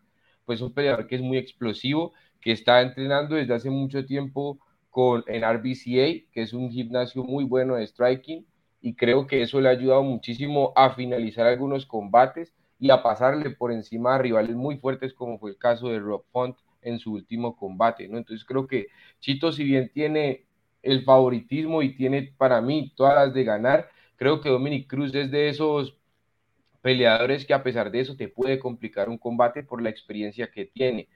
pues 0.46 0.58
es 0.58 0.64
un 0.64 0.74
peleador 0.74 1.06
que 1.06 1.18
es 1.18 1.22
muy 1.22 1.38
explosivo, 1.38 2.12
que 2.42 2.54
está 2.54 2.82
entrenando 2.82 3.36
desde 3.36 3.54
hace 3.54 3.70
mucho 3.70 4.04
tiempo 4.04 4.58
con 4.90 5.24
en 5.28 5.44
RBCA, 5.44 6.26
que 6.32 6.42
es 6.42 6.54
un 6.54 6.72
gimnasio 6.72 7.24
muy 7.24 7.44
bueno 7.44 7.76
de 7.76 7.86
striking, 7.86 8.48
y 8.82 8.96
creo 8.96 9.28
que 9.28 9.44
eso 9.44 9.62
le 9.62 9.70
ha 9.70 9.74
ayudado 9.74 10.02
muchísimo 10.02 10.74
a 10.76 10.96
finalizar 10.96 11.46
algunos 11.46 11.86
combates 11.86 12.56
y 12.80 12.90
a 12.90 13.04
pasarle 13.04 13.52
por 13.52 13.72
encima 13.72 14.16
a 14.16 14.18
rivales 14.18 14.56
muy 14.56 14.78
fuertes 14.78 15.14
como 15.14 15.38
fue 15.38 15.52
el 15.52 15.58
caso 15.60 15.90
de 15.90 16.00
Rob 16.00 16.24
Font 16.32 16.58
en 16.82 16.98
su 16.98 17.14
último 17.14 17.56
combate, 17.56 18.08
¿no? 18.08 18.18
Entonces 18.18 18.44
creo 18.44 18.66
que 18.66 18.88
Chito, 19.20 19.52
si 19.52 19.64
bien 19.64 19.92
tiene 19.94 20.48
el 20.84 21.04
favoritismo 21.04 21.82
y 21.82 21.96
tiene 21.96 22.34
para 22.38 22.62
mí 22.62 22.94
todas 22.96 23.16
las 23.16 23.34
de 23.34 23.44
ganar, 23.44 23.90
creo 24.16 24.42
que 24.42 24.50
Dominic 24.50 24.88
Cruz 24.88 25.14
es 25.16 25.32
de 25.32 25.50
esos 25.50 25.98
peleadores 26.82 27.46
que 27.46 27.54
a 27.54 27.64
pesar 27.64 27.92
de 27.92 28.00
eso 28.02 28.16
te 28.16 28.28
puede 28.28 28.60
complicar 28.60 29.10
un 29.10 29.18
combate 29.18 29.64
por 29.64 29.82
la 29.82 29.90
experiencia 29.90 30.52
que 30.52 30.66
tiene. 30.66 31.08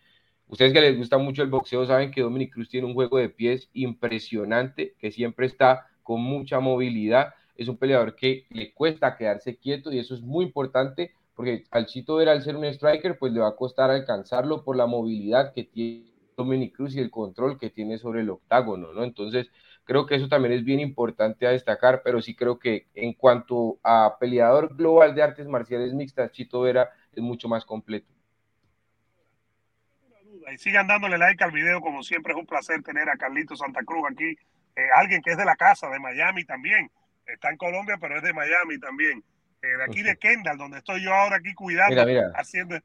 Ustedes 0.47 0.73
que 0.73 0.81
les 0.81 0.97
gusta 0.97 1.17
mucho 1.17 1.41
el 1.41 1.49
boxeo 1.49 1.85
saben 1.85 2.11
que 2.11 2.21
Dominic 2.21 2.53
Cruz 2.53 2.69
tiene 2.69 2.85
un 2.85 2.93
juego 2.93 3.17
de 3.17 3.29
pies 3.29 3.69
impresionante, 3.73 4.93
que 4.99 5.11
siempre 5.11 5.47
está 5.47 5.87
con 6.03 6.21
mucha 6.21 6.59
movilidad. 6.59 7.33
Es 7.55 7.67
un 7.67 7.77
peleador 7.77 8.15
que 8.15 8.45
le 8.49 8.73
cuesta 8.73 9.17
quedarse 9.17 9.57
quieto 9.57 9.91
y 9.91 9.97
eso 9.97 10.13
es 10.13 10.21
muy 10.21 10.45
importante 10.45 11.13
porque 11.35 11.65
al 11.71 11.85
Chito 11.85 12.15
Vera, 12.15 12.31
al 12.31 12.43
ser 12.43 12.55
un 12.55 12.65
striker, 12.65 13.17
pues 13.17 13.33
le 13.33 13.41
va 13.41 13.49
a 13.49 13.55
costar 13.55 13.91
alcanzarlo 13.91 14.63
por 14.63 14.77
la 14.77 14.85
movilidad 14.85 15.51
que 15.51 15.63
tiene 15.65 16.14
Dominic 16.37 16.75
Cruz 16.75 16.95
y 16.95 16.99
el 16.99 17.11
control 17.11 17.57
que 17.57 17.69
tiene 17.69 17.97
sobre 17.97 18.21
el 18.21 18.29
octágono, 18.29 18.93
¿no? 18.93 19.03
Entonces, 19.03 19.49
Creo 19.85 20.07
que 20.07 20.15
eso 20.15 20.27
también 20.27 20.53
es 20.55 20.65
bien 20.65 20.79
importante 20.79 21.45
a 21.45 21.51
destacar, 21.51 22.01
pero 22.03 22.19
sí 22.19 22.35
creo 22.35 22.57
que 22.57 22.87
en 22.95 23.13
cuanto 23.13 23.77
a 23.83 24.17
peleador 24.19 24.75
global 24.75 25.13
de 25.13 25.21
artes 25.21 25.47
marciales 25.47 25.93
mixtas, 25.93 26.31
Chito 26.31 26.61
Vera 26.61 26.89
es 27.13 27.21
mucho 27.21 27.47
más 27.47 27.63
completo. 27.65 28.11
Y 30.51 30.57
sigan 30.57 30.87
dándole 30.87 31.19
like 31.19 31.43
al 31.43 31.51
video, 31.51 31.81
como 31.81 32.01
siempre 32.01 32.33
es 32.33 32.39
un 32.39 32.47
placer 32.47 32.81
tener 32.81 33.09
a 33.09 33.15
Carlito 33.15 33.55
Santa 33.55 33.83
Cruz 33.83 34.03
aquí, 34.11 34.35
eh, 34.75 34.87
alguien 34.95 35.21
que 35.21 35.31
es 35.31 35.37
de 35.37 35.45
la 35.45 35.55
casa, 35.55 35.87
de 35.89 35.99
Miami 35.99 36.45
también. 36.45 36.89
Está 37.27 37.51
en 37.51 37.57
Colombia, 37.57 37.97
pero 38.01 38.17
es 38.17 38.23
de 38.23 38.33
Miami 38.33 38.79
también. 38.79 39.23
Eh, 39.61 39.67
de 39.67 39.83
aquí 39.83 40.01
de 40.01 40.17
Kendall, 40.17 40.57
donde 40.57 40.79
estoy 40.79 41.03
yo 41.03 41.13
ahora 41.13 41.37
aquí 41.37 41.53
cuidando, 41.53 42.03
haciendo... 42.35 42.79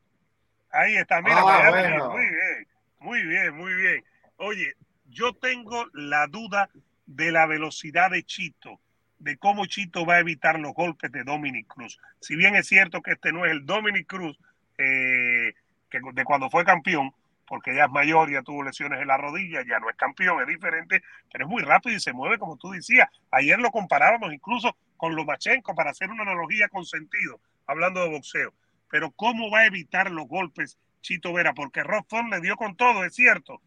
Ahí 0.71 0.97
está, 0.97 1.21
mira, 1.21 1.37
ah, 1.41 2.11
muy 2.11 2.21
bien, 2.21 2.67
muy 3.01 3.23
bien, 3.23 3.57
muy 3.57 3.75
bien. 3.75 4.05
Oye, 4.37 4.75
yo 5.07 5.35
tengo 5.35 5.87
la 5.93 6.27
duda 6.27 6.71
de 7.07 7.33
la 7.33 7.47
velocidad 7.47 8.11
de 8.11 8.23
Chito, 8.23 8.81
de 9.19 9.37
cómo 9.37 9.67
Chito 9.67 10.07
va 10.07 10.17
a 10.17 10.21
evitar 10.21 10.59
los 10.61 10.73
golpes 10.73 11.11
de 11.11 11.25
Dominic 11.25 11.67
Cruz. 11.67 11.99
Si 12.21 12.37
bien 12.37 12.55
es 12.55 12.69
cierto 12.69 13.03
que 13.03 13.13
este 13.13 13.33
no 13.33 13.45
es 13.45 13.53
el 13.53 13.67
Dominic 13.67 14.07
Cruz 14.07 14.39
eh, 14.79 15.53
que 15.91 16.01
de 16.13 16.25
cuando 16.25 16.49
fue 16.49 16.65
campeón, 16.65 17.13
porque 17.47 17.75
ya 17.75 17.87
es 17.87 17.91
mayor, 17.91 18.31
ya 18.31 18.43
tuvo 18.43 18.63
lesiones 18.63 19.01
en 19.01 19.09
la 19.09 19.17
rodilla, 19.17 19.65
ya 19.67 19.81
no 19.81 19.91
es 19.91 19.97
campeón, 19.97 20.41
es 20.41 20.47
diferente, 20.47 21.03
pero 21.33 21.45
es 21.47 21.51
muy 21.51 21.63
rápido 21.63 21.97
y 21.97 22.01
se 22.01 22.13
mueve 22.13 22.39
como 22.39 22.57
tú 22.57 22.71
decías. 22.71 23.09
Ayer 23.33 23.59
lo 23.59 23.71
comparábamos 23.71 24.33
incluso 24.33 24.77
con 24.97 25.17
Lomachenko 25.17 25.75
para 25.75 25.91
hacer 25.91 26.11
una 26.11 26.23
analogía 26.23 26.69
con 26.69 26.85
sentido, 26.85 27.41
hablando 27.67 28.03
de 28.03 28.11
boxeo. 28.11 28.55
Pero 28.89 29.11
¿cómo 29.11 29.51
va 29.51 29.61
a 29.61 29.67
evitar 29.67 30.11
los 30.13 30.29
golpes 30.29 30.79
Chito 31.01 31.33
Vera? 31.33 31.55
Porque 31.55 31.83
Rob 31.83 32.05
le 32.31 32.41
dio 32.41 32.57
con 32.57 32.77
todo, 32.77 33.05
es 33.05 33.15
cierto. 33.15 33.61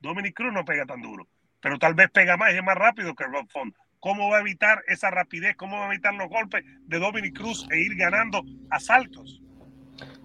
Dominic 0.00 0.34
Cruz 0.34 0.52
no 0.52 0.64
pega 0.64 0.84
tan 0.86 1.00
duro 1.00 1.26
pero 1.64 1.78
tal 1.78 1.94
vez 1.94 2.10
pega 2.10 2.36
más 2.36 2.52
y 2.52 2.58
es 2.58 2.62
más 2.62 2.76
rápido 2.76 3.14
que 3.14 3.24
Rob 3.24 3.46
Font. 3.48 3.74
¿Cómo 3.98 4.28
va 4.28 4.36
a 4.36 4.40
evitar 4.42 4.82
esa 4.86 5.10
rapidez? 5.10 5.56
¿Cómo 5.56 5.78
va 5.78 5.86
a 5.86 5.92
evitar 5.94 6.12
los 6.12 6.28
golpes 6.28 6.62
de 6.86 6.98
Dominic 6.98 7.34
Cruz 7.34 7.66
e 7.70 7.80
ir 7.80 7.96
ganando 7.96 8.42
asaltos? 8.68 9.40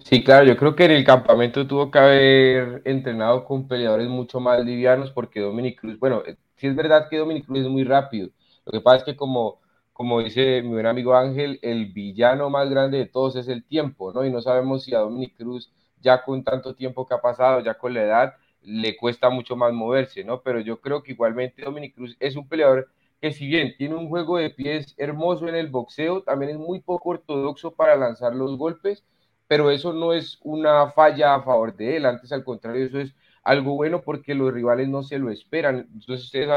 Sí, 0.04 0.22
claro, 0.22 0.44
yo 0.44 0.54
creo 0.58 0.76
que 0.76 0.84
en 0.84 0.90
el 0.90 1.02
campamento 1.02 1.66
tuvo 1.66 1.90
que 1.90 1.98
haber 1.98 2.82
entrenado 2.84 3.46
con 3.46 3.66
peleadores 3.66 4.06
mucho 4.06 4.38
más 4.38 4.62
livianos 4.62 5.12
porque 5.12 5.40
Dominic 5.40 5.80
Cruz, 5.80 5.98
bueno, 5.98 6.22
eh, 6.26 6.36
sí 6.56 6.66
es 6.66 6.76
verdad 6.76 7.08
que 7.08 7.16
Dominic 7.16 7.46
Cruz 7.46 7.60
es 7.60 7.68
muy 7.68 7.84
rápido. 7.84 8.28
Lo 8.66 8.72
que 8.72 8.82
pasa 8.82 8.98
es 8.98 9.04
que 9.04 9.16
como, 9.16 9.62
como 9.94 10.22
dice 10.22 10.60
mi 10.60 10.68
buen 10.68 10.84
amigo 10.84 11.16
Ángel, 11.16 11.58
el 11.62 11.86
villano 11.86 12.50
más 12.50 12.68
grande 12.68 12.98
de 12.98 13.06
todos 13.06 13.36
es 13.36 13.48
el 13.48 13.64
tiempo, 13.64 14.12
¿no? 14.12 14.26
Y 14.26 14.30
no 14.30 14.42
sabemos 14.42 14.84
si 14.84 14.94
a 14.94 14.98
Dominic 14.98 15.38
Cruz, 15.38 15.72
ya 16.00 16.22
con 16.22 16.44
tanto 16.44 16.74
tiempo 16.74 17.06
que 17.06 17.14
ha 17.14 17.20
pasado, 17.20 17.60
ya 17.60 17.74
con 17.74 17.94
la 17.94 18.02
edad, 18.02 18.34
le 18.62 18.96
cuesta 18.96 19.30
mucho 19.30 19.56
más 19.56 19.72
moverse, 19.72 20.24
¿no? 20.24 20.42
Pero 20.42 20.60
yo 20.60 20.80
creo 20.80 21.02
que 21.02 21.12
igualmente 21.12 21.62
Dominic 21.62 21.94
Cruz 21.94 22.16
es 22.20 22.36
un 22.36 22.48
peleador 22.48 22.88
que 23.20 23.32
si 23.32 23.46
bien 23.46 23.74
tiene 23.76 23.94
un 23.96 24.08
juego 24.08 24.38
de 24.38 24.50
pies 24.50 24.94
hermoso 24.98 25.48
en 25.48 25.54
el 25.54 25.68
boxeo, 25.68 26.22
también 26.22 26.52
es 26.52 26.58
muy 26.58 26.80
poco 26.80 27.10
ortodoxo 27.10 27.72
para 27.72 27.96
lanzar 27.96 28.34
los 28.34 28.56
golpes, 28.56 29.04
pero 29.46 29.70
eso 29.70 29.92
no 29.92 30.12
es 30.12 30.38
una 30.42 30.90
falla 30.90 31.34
a 31.34 31.42
favor 31.42 31.76
de 31.76 31.96
él, 31.96 32.06
antes 32.06 32.32
al 32.32 32.44
contrario, 32.44 32.86
eso 32.86 32.98
es 33.00 33.14
algo 33.42 33.74
bueno 33.74 34.00
porque 34.02 34.34
los 34.34 34.52
rivales 34.52 34.88
no 34.88 35.02
se 35.02 35.18
lo 35.18 35.30
esperan. 35.30 35.88
Entonces 35.92 36.26
ustedes 36.26 36.48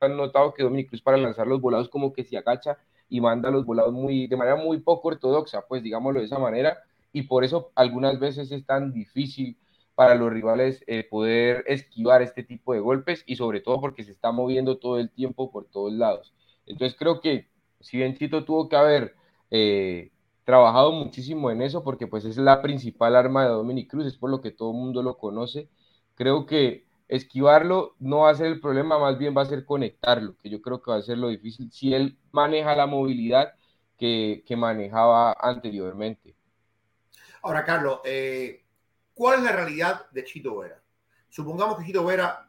han 0.00 0.16
notado 0.16 0.54
que 0.54 0.62
Dominic 0.62 0.88
Cruz 0.88 1.02
para 1.02 1.16
lanzar 1.16 1.46
los 1.46 1.60
volados 1.60 1.88
como 1.88 2.12
que 2.12 2.24
se 2.24 2.36
agacha 2.36 2.78
y 3.08 3.20
manda 3.20 3.50
los 3.50 3.64
volados 3.64 3.92
muy, 3.92 4.26
de 4.26 4.36
manera 4.36 4.56
muy 4.56 4.80
poco 4.80 5.08
ortodoxa, 5.08 5.62
pues 5.68 5.82
digámoslo 5.82 6.20
de 6.20 6.26
esa 6.26 6.38
manera, 6.38 6.78
y 7.12 7.22
por 7.22 7.44
eso 7.44 7.72
algunas 7.74 8.18
veces 8.20 8.52
es 8.52 8.64
tan 8.66 8.92
difícil 8.92 9.58
para 9.94 10.14
los 10.14 10.32
rivales 10.32 10.84
eh, 10.86 11.04
poder 11.10 11.64
esquivar 11.66 12.22
este 12.22 12.44
tipo 12.44 12.72
de 12.72 12.80
golpes 12.80 13.24
y 13.26 13.36
sobre 13.36 13.60
todo 13.60 13.80
porque 13.80 14.04
se 14.04 14.12
está 14.12 14.30
moviendo 14.32 14.78
todo 14.78 14.98
el 14.98 15.10
tiempo 15.10 15.50
por 15.50 15.66
todos 15.66 15.92
lados. 15.92 16.32
Entonces 16.66 16.96
creo 16.98 17.20
que 17.20 17.48
si 17.80 17.96
bien 17.98 18.16
Chito 18.16 18.44
tuvo 18.44 18.68
que 18.68 18.76
haber 18.76 19.14
eh, 19.50 20.12
trabajado 20.44 20.92
muchísimo 20.92 21.50
en 21.50 21.62
eso 21.62 21.82
porque 21.84 22.06
pues 22.06 22.24
es 22.24 22.36
la 22.36 22.62
principal 22.62 23.16
arma 23.16 23.44
de 23.44 23.50
Dominic 23.50 23.90
Cruz, 23.90 24.06
es 24.06 24.16
por 24.16 24.30
lo 24.30 24.40
que 24.40 24.50
todo 24.52 24.70
el 24.70 24.76
mundo 24.78 25.02
lo 25.02 25.18
conoce, 25.18 25.68
creo 26.14 26.46
que 26.46 26.86
esquivarlo 27.08 27.94
no 27.98 28.18
va 28.20 28.30
a 28.30 28.34
ser 28.34 28.46
el 28.46 28.60
problema, 28.60 28.98
más 28.98 29.18
bien 29.18 29.36
va 29.36 29.42
a 29.42 29.46
ser 29.46 29.64
conectarlo, 29.64 30.36
que 30.38 30.50
yo 30.50 30.62
creo 30.62 30.82
que 30.82 30.90
va 30.92 30.98
a 30.98 31.02
ser 31.02 31.18
lo 31.18 31.28
difícil 31.28 31.70
si 31.72 31.94
él 31.94 32.18
maneja 32.32 32.76
la 32.76 32.86
movilidad 32.86 33.54
que, 33.98 34.44
que 34.46 34.56
manejaba 34.56 35.32
anteriormente. 35.40 36.36
Ahora, 37.42 37.64
Carlos, 37.64 38.00
eh, 38.04 38.64
¿Cuál 39.18 39.40
es 39.40 39.44
la 39.46 39.50
realidad 39.50 40.08
de 40.12 40.22
Chito 40.22 40.58
Vera? 40.58 40.80
Supongamos 41.28 41.76
que 41.76 41.84
Chito 41.84 42.04
Vera 42.04 42.48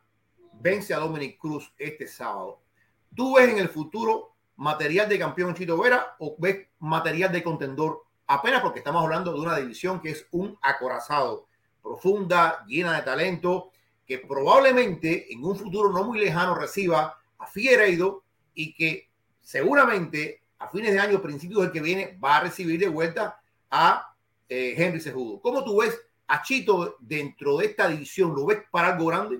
vence 0.61 0.93
a 0.93 0.99
Dominic 0.99 1.39
Cruz 1.39 1.73
este 1.79 2.05
sábado. 2.05 2.61
¿Tú 3.15 3.37
ves 3.37 3.49
en 3.49 3.57
el 3.57 3.69
futuro 3.69 4.35
material 4.55 5.09
de 5.09 5.17
campeón 5.17 5.55
Chito 5.55 5.81
Vera 5.81 6.15
o 6.19 6.35
ves 6.37 6.67
material 6.77 7.31
de 7.31 7.41
contendor? 7.41 8.03
Apenas 8.27 8.61
porque 8.61 8.81
estamos 8.81 9.03
hablando 9.03 9.33
de 9.33 9.39
una 9.39 9.57
división 9.57 9.99
que 9.99 10.11
es 10.11 10.27
un 10.29 10.59
acorazado, 10.61 11.47
profunda, 11.81 12.63
llena 12.67 12.97
de 12.97 13.01
talento, 13.01 13.71
que 14.05 14.19
probablemente 14.19 15.33
en 15.33 15.43
un 15.43 15.55
futuro 15.55 15.91
no 15.91 16.03
muy 16.03 16.19
lejano 16.19 16.53
reciba 16.53 17.19
a 17.39 17.47
Figueiredo 17.47 18.21
y 18.53 18.75
que 18.75 19.09
seguramente 19.41 20.43
a 20.59 20.67
fines 20.67 20.93
de 20.93 20.99
año, 20.99 21.19
principios 21.19 21.63
del 21.63 21.71
que 21.71 21.81
viene, 21.81 22.19
va 22.23 22.37
a 22.37 22.41
recibir 22.41 22.79
de 22.79 22.89
vuelta 22.89 23.41
a 23.71 24.09
eh, 24.49 24.75
Henry 24.77 24.99
Sejudo. 24.99 25.41
¿Cómo 25.41 25.63
tú 25.63 25.81
ves 25.81 25.99
a 26.27 26.41
Chito 26.41 26.97
dentro 26.99 27.57
de 27.57 27.67
esta 27.67 27.87
división? 27.87 28.35
¿Lo 28.35 28.45
ves 28.47 28.59
para 28.71 28.93
algo 28.93 29.07
grande? 29.07 29.39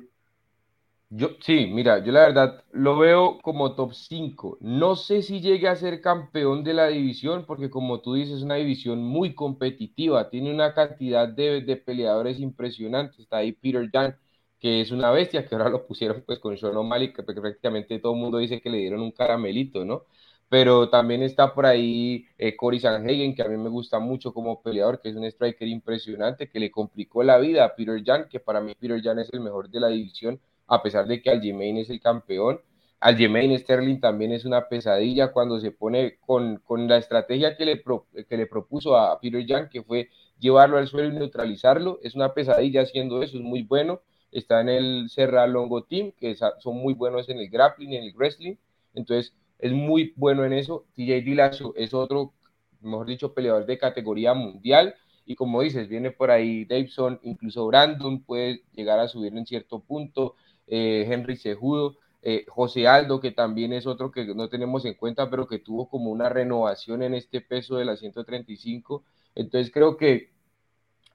Yo, 1.11 1.29
sí, 1.41 1.65
mira, 1.67 2.03
yo 2.03 2.11
la 2.11 2.21
verdad 2.21 2.63
lo 2.71 2.97
veo 2.97 3.39
como 3.41 3.73
top 3.75 3.93
5. 3.93 4.57
No 4.61 4.95
sé 4.95 5.23
si 5.23 5.41
llegue 5.41 5.67
a 5.67 5.75
ser 5.75 6.01
campeón 6.01 6.63
de 6.63 6.73
la 6.75 6.87
división, 6.87 7.45
porque 7.47 7.69
como 7.71 7.99
tú 8.01 8.13
dices, 8.13 8.37
es 8.37 8.43
una 8.43 8.55
división 8.55 9.03
muy 9.03 9.33
competitiva. 9.33 10.29
Tiene 10.29 10.53
una 10.53 10.73
cantidad 10.75 11.27
de, 11.27 11.61
de 11.61 11.77
peleadores 11.77 12.39
impresionantes. 12.39 13.19
Está 13.19 13.37
ahí 13.37 13.53
Peter 13.53 13.89
Jan, 13.91 14.17
que 14.59 14.81
es 14.81 14.91
una 14.91 15.09
bestia, 15.09 15.45
que 15.47 15.55
ahora 15.55 15.69
lo 15.69 15.87
pusieron 15.87 16.23
pues 16.27 16.37
con 16.37 16.55
Sean 16.59 16.77
O'Malley, 16.77 17.11
que 17.11 17.23
prácticamente 17.23 17.97
todo 17.99 18.13
el 18.13 18.19
mundo 18.19 18.37
dice 18.37 18.61
que 18.61 18.69
le 18.69 18.77
dieron 18.77 19.01
un 19.01 19.11
caramelito, 19.11 19.85
¿no? 19.85 20.05
Pero 20.49 20.89
también 20.89 21.21
está 21.21 21.53
por 21.53 21.67
ahí 21.67 22.25
eh, 22.37 22.55
Cory 22.55 22.79
Sanhagen, 22.79 23.35
que 23.35 23.43
a 23.43 23.47
mí 23.47 23.55
me 23.55 23.69
gusta 23.69 23.99
mucho 23.99 24.33
como 24.33 24.61
peleador, 24.61 24.99
que 24.99 25.09
es 25.09 25.15
un 25.15 25.23
striker 25.25 25.67
impresionante, 25.67 26.49
que 26.49 26.59
le 26.59 26.71
complicó 26.71 27.23
la 27.23 27.37
vida 27.37 27.63
a 27.65 27.75
Peter 27.75 28.01
Jan, 28.03 28.27
que 28.27 28.39
para 28.39 28.59
mí 28.59 28.73
Peter 28.79 28.99
Jan 29.01 29.19
es 29.19 29.31
el 29.31 29.41
mejor 29.41 29.69
de 29.69 29.79
la 29.79 29.89
división, 29.89 30.39
a 30.67 30.81
pesar 30.81 31.07
de 31.07 31.21
que 31.21 31.29
Aljamain 31.29 31.77
es 31.77 31.89
el 31.91 32.01
campeón. 32.01 32.61
Aljamain 32.99 33.57
Sterling 33.57 33.99
también 33.99 34.31
es 34.31 34.43
una 34.43 34.67
pesadilla 34.67 35.31
cuando 35.31 35.59
se 35.59 35.71
pone 35.71 36.17
con, 36.19 36.57
con 36.57 36.87
la 36.87 36.97
estrategia 36.97 37.55
que 37.55 37.65
le, 37.65 37.83
que 38.27 38.37
le 38.37 38.47
propuso 38.47 38.97
a 38.97 39.19
Peter 39.19 39.45
Jan, 39.47 39.69
que 39.69 39.83
fue 39.83 40.09
llevarlo 40.39 40.77
al 40.77 40.87
suelo 40.87 41.09
y 41.09 41.17
neutralizarlo. 41.17 41.99
Es 42.01 42.15
una 42.15 42.33
pesadilla 42.33 42.81
haciendo 42.81 43.21
eso, 43.21 43.37
es 43.37 43.43
muy 43.43 43.61
bueno. 43.63 44.01
Está 44.31 44.61
en 44.61 44.69
el 44.69 45.09
Serra 45.09 45.47
Longo 45.47 45.83
Team, 45.83 46.11
que 46.19 46.35
son 46.35 46.77
muy 46.77 46.93
buenos 46.93 47.29
en 47.29 47.39
el 47.39 47.49
grappling, 47.49 47.93
en 47.93 48.03
el 48.03 48.13
wrestling. 48.15 48.55
Entonces, 48.93 49.33
es 49.59 49.73
muy 49.73 50.13
bueno 50.15 50.45
en 50.45 50.53
eso. 50.53 50.85
TJ 50.95 51.21
Dillashaw 51.21 51.73
es 51.75 51.93
otro, 51.93 52.33
mejor 52.81 53.05
dicho, 53.07 53.33
peleador 53.33 53.65
de 53.65 53.77
categoría 53.77 54.33
mundial. 54.33 54.95
Y 55.25 55.35
como 55.35 55.61
dices, 55.61 55.87
viene 55.87 56.11
por 56.11 56.31
ahí 56.31 56.65
Davidson, 56.65 57.19
incluso 57.21 57.67
Brandon 57.67 58.23
puede 58.23 58.63
llegar 58.73 58.99
a 58.99 59.07
subir 59.07 59.35
en 59.37 59.45
cierto 59.45 59.79
punto. 59.79 60.35
Eh, 60.65 61.05
Henry 61.07 61.35
Cejudo, 61.35 61.97
eh, 62.21 62.45
José 62.47 62.87
Aldo, 62.87 63.19
que 63.19 63.31
también 63.31 63.73
es 63.73 63.85
otro 63.85 64.11
que 64.11 64.25
no 64.33 64.49
tenemos 64.49 64.85
en 64.85 64.95
cuenta, 64.95 65.29
pero 65.29 65.47
que 65.47 65.59
tuvo 65.59 65.89
como 65.89 66.09
una 66.09 66.29
renovación 66.29 67.03
en 67.03 67.13
este 67.13 67.41
peso 67.41 67.75
de 67.77 67.85
la 67.85 67.97
135. 67.97 69.03
Entonces 69.35 69.71
creo 69.71 69.97
que 69.97 70.31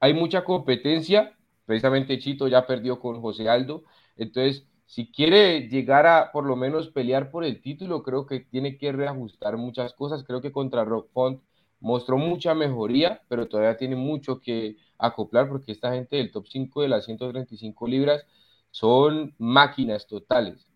hay 0.01 0.15
mucha 0.15 0.45
competencia. 0.45 1.37
Precisamente 1.67 2.19
Chito 2.19 2.47
ya 2.47 2.67
perdió 2.67 3.01
con 3.01 3.21
José 3.21 3.49
Aldo. 3.49 3.85
Entonces 4.17 4.67
si 4.87 5.11
quiere 5.11 5.69
llegar 5.69 6.07
a 6.07 6.31
por 6.31 6.45
lo 6.45 6.57
menos 6.57 6.91
pelear 6.91 7.31
por 7.31 7.45
el 7.45 7.61
título, 7.61 8.03
creo 8.03 8.27
que 8.27 8.41
tiene 8.41 8.77
que 8.77 8.93
reajustar 8.93 9.57
muchas 9.57 9.93
cosas. 9.95 10.25
Creo 10.25 10.41
que 10.41 10.53
contra 10.53 10.85
Rock 10.85 11.11
Font 11.13 11.43
mostró 11.81 12.17
mucha 12.17 12.55
mejoría, 12.55 13.23
pero 13.29 13.49
todavía 13.49 13.77
tiene 13.77 13.97
mucho 13.97 14.41
que 14.41 14.77
acoplar 14.99 15.49
porque 15.49 15.73
esta 15.73 15.93
gente 15.93 16.17
del 16.17 16.31
top 16.31 16.47
5 16.49 16.83
de 16.83 16.89
las 16.89 17.05
135 17.05 17.89
libras 17.89 18.27
son 18.71 19.35
máquinas 19.39 20.07
totales. 20.07 20.67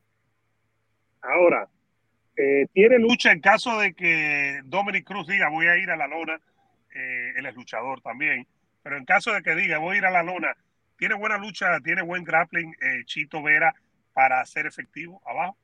Ahora, 1.21 1.69
eh, 2.37 2.67
tiene 2.73 2.99
lucha 2.99 3.33
en 3.33 3.41
caso 3.41 3.79
de 3.79 3.95
que 3.95 4.61
Dominic 4.65 5.05
Cruz 5.05 5.27
diga 5.27 5.49
voy 5.49 5.67
a 5.67 5.77
ir 5.77 5.91
a 5.91 5.97
la 5.97 6.07
lona, 6.07 6.41
eh, 6.95 7.33
él 7.37 7.47
es 7.47 7.55
luchador 7.55 8.01
también, 8.01 8.47
pero 8.83 8.97
en 8.97 9.05
caso 9.05 9.33
de 9.33 9.43
que 9.43 9.55
diga 9.55 9.79
voy 9.79 9.97
a 9.97 9.99
ir 9.99 10.05
a 10.05 10.11
la 10.11 10.23
lona, 10.23 10.55
tiene 10.97 11.15
buena 11.15 11.39
lucha, 11.39 11.81
tiene 11.83 12.03
buen 12.03 12.25
grappling, 12.25 12.73
eh, 12.73 13.05
Chito 13.05 13.43
Vera 13.43 13.75
para 14.19 14.45
ser 14.47 14.66
efectivo 14.66 15.23
abajo? 15.25 15.57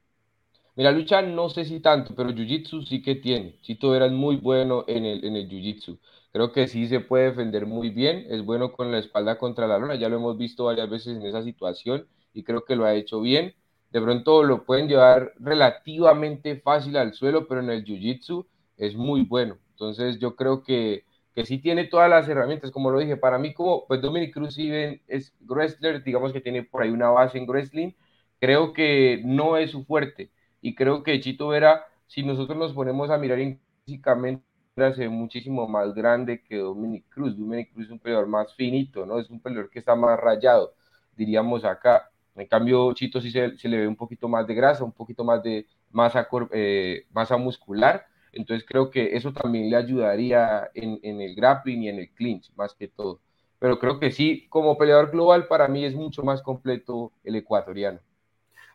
Mira, 0.76 0.90
lucha 0.90 1.22
no 1.22 1.48
sé 1.50 1.64
si 1.64 1.80
tanto, 1.80 2.14
pero 2.16 2.30
Jiu-Jitsu 2.30 2.84
sí 2.84 3.00
que 3.02 3.14
tiene. 3.14 3.58
Chito 3.60 3.94
era 3.94 4.08
muy 4.08 4.36
bueno 4.36 4.84
en 4.88 5.04
el, 5.04 5.24
en 5.24 5.36
el 5.36 5.48
Jiu-Jitsu. 5.48 5.98
Creo 6.32 6.52
que 6.52 6.66
sí 6.66 6.88
se 6.88 7.00
puede 7.00 7.26
defender 7.30 7.66
muy 7.66 7.90
bien. 7.90 8.26
Es 8.28 8.44
bueno 8.44 8.72
con 8.72 8.90
la 8.90 8.98
espalda 8.98 9.38
contra 9.38 9.68
la 9.68 9.78
lona. 9.78 9.94
Ya 9.94 10.08
lo 10.08 10.16
hemos 10.16 10.36
visto 10.36 10.64
varias 10.64 10.90
veces 10.90 11.16
en 11.16 11.22
esa 11.26 11.42
situación 11.44 12.08
y 12.32 12.42
creo 12.42 12.64
que 12.64 12.74
lo 12.76 12.84
ha 12.86 12.94
hecho 12.94 13.20
bien. 13.20 13.54
de 13.90 14.00
pronto 14.02 14.42
lo 14.42 14.64
pueden 14.64 14.88
llevar 14.88 15.32
relativamente 15.38 16.56
fácil 16.60 16.96
al 16.96 17.14
suelo, 17.14 17.46
pero 17.46 17.60
en 17.60 17.70
el 17.70 17.84
jiu-jitsu 17.84 18.44
es 18.76 18.96
muy 18.96 19.22
bueno. 19.22 19.58
Entonces 19.70 20.18
yo 20.18 20.34
creo 20.34 20.62
que, 20.64 21.04
que 21.34 21.44
sí 21.44 21.58
tiene 21.58 21.84
todas 21.84 22.10
las 22.10 22.28
herramientas, 22.28 22.72
como 22.72 22.90
lo 22.90 22.98
dije, 22.98 23.16
para 23.16 23.38
mí 23.38 23.54
como 23.54 23.86
pues 23.86 24.00
Dominic 24.00 24.32
Cruz 24.34 24.56
es 24.58 25.32
wrestler, 25.40 26.02
digamos 26.02 26.32
que 26.32 26.40
tiene 26.40 26.64
por 26.64 26.82
ahí 26.82 26.90
una 26.90 27.10
base 27.10 27.38
en 27.38 27.46
wrestling, 27.48 27.92
creo 28.40 28.72
que 28.72 29.22
no 29.24 29.56
es 29.56 29.70
su 29.70 29.84
fuerte 29.84 30.30
y 30.60 30.74
creo 30.74 31.02
que 31.02 31.20
Chito 31.20 31.48
Vera, 31.48 31.84
si 32.06 32.22
nosotros 32.22 32.56
nos 32.58 32.72
ponemos 32.72 33.10
a 33.10 33.18
mirar 33.18 33.38
físicamente, 33.84 34.44
hace 34.82 35.08
muchísimo 35.08 35.68
más 35.68 35.94
grande 35.94 36.42
que 36.42 36.56
Dominic 36.56 37.08
Cruz. 37.08 37.36
Dominic 37.36 37.72
Cruz 37.72 37.86
es 37.86 37.92
un 37.92 37.98
peleador 37.98 38.26
más 38.26 38.54
finito, 38.54 39.06
¿no? 39.06 39.18
Es 39.18 39.30
un 39.30 39.40
peleador 39.40 39.70
que 39.70 39.78
está 39.78 39.94
más 39.94 40.18
rayado, 40.18 40.74
diríamos 41.16 41.64
acá. 41.64 42.10
En 42.34 42.46
cambio, 42.48 42.92
Chito 42.94 43.20
sí 43.20 43.30
se, 43.30 43.52
le 43.68 43.78
ve 43.78 43.86
un 43.86 43.96
poquito 43.96 44.28
más 44.28 44.46
de 44.46 44.54
grasa, 44.54 44.82
un 44.84 44.92
poquito 44.92 45.22
más 45.22 45.42
de 45.42 45.66
masa, 45.92 46.28
eh, 46.52 47.06
masa 47.12 47.36
muscular. 47.36 48.06
Entonces 48.32 48.66
creo 48.68 48.90
que 48.90 49.16
eso 49.16 49.32
también 49.32 49.70
le 49.70 49.76
ayudaría 49.76 50.68
en, 50.74 51.20
el 51.20 51.36
grappling 51.36 51.84
y 51.84 51.88
en 51.88 51.98
el 52.00 52.10
clinch, 52.10 52.52
más 52.56 52.74
que 52.74 52.88
todo. 52.88 53.20
Pero 53.60 53.78
creo 53.78 54.00
que 54.00 54.10
sí, 54.10 54.46
como 54.48 54.76
peleador 54.76 55.12
global, 55.12 55.46
para 55.46 55.68
mí 55.68 55.84
es 55.84 55.94
mucho 55.94 56.22
más 56.24 56.42
completo 56.42 57.12
el 57.22 57.36
ecuatoriano. 57.36 58.00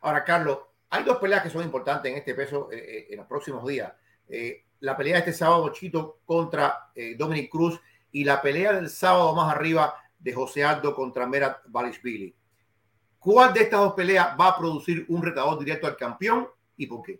Ahora, 0.01 0.23
Carlos, 0.23 0.59
hay 0.89 1.03
dos 1.03 1.17
peleas 1.17 1.43
que 1.43 1.49
son 1.49 1.63
importantes 1.63 2.11
en 2.11 2.17
este 2.17 2.33
peso 2.33 2.69
eh, 2.71 2.77
eh, 2.77 3.07
en 3.11 3.17
los 3.17 3.27
próximos 3.27 3.65
días. 3.65 3.91
la 4.81 4.95
pelea 4.95 5.15
de 5.15 5.19
este 5.19 5.33
sábado, 5.33 5.69
Chito 5.69 6.19
contra 6.25 6.91
Dominic 7.17 7.49
Cruz, 7.49 7.79
y 8.11 8.23
la 8.23 8.41
pelea 8.41 8.73
del 8.73 8.89
sábado 8.89 9.35
más 9.35 9.53
arriba 9.53 9.93
de 10.19 10.33
José 10.33 10.63
Aldo 10.63 10.95
contra 10.95 11.27
Merat 11.27 11.59
Balishvili. 11.67 12.35
¿Cuál 13.19 13.53
de 13.53 13.61
estas 13.61 13.81
dos 13.81 13.93
peleas 13.93 14.35
va 14.39 14.49
a 14.49 14.57
producir 14.57 15.05
un 15.09 15.21
retador 15.21 15.59
directo 15.59 15.87
al 15.87 15.97
campeón 15.97 16.47
y 16.77 16.87
por 16.87 17.03
qué? 17.03 17.19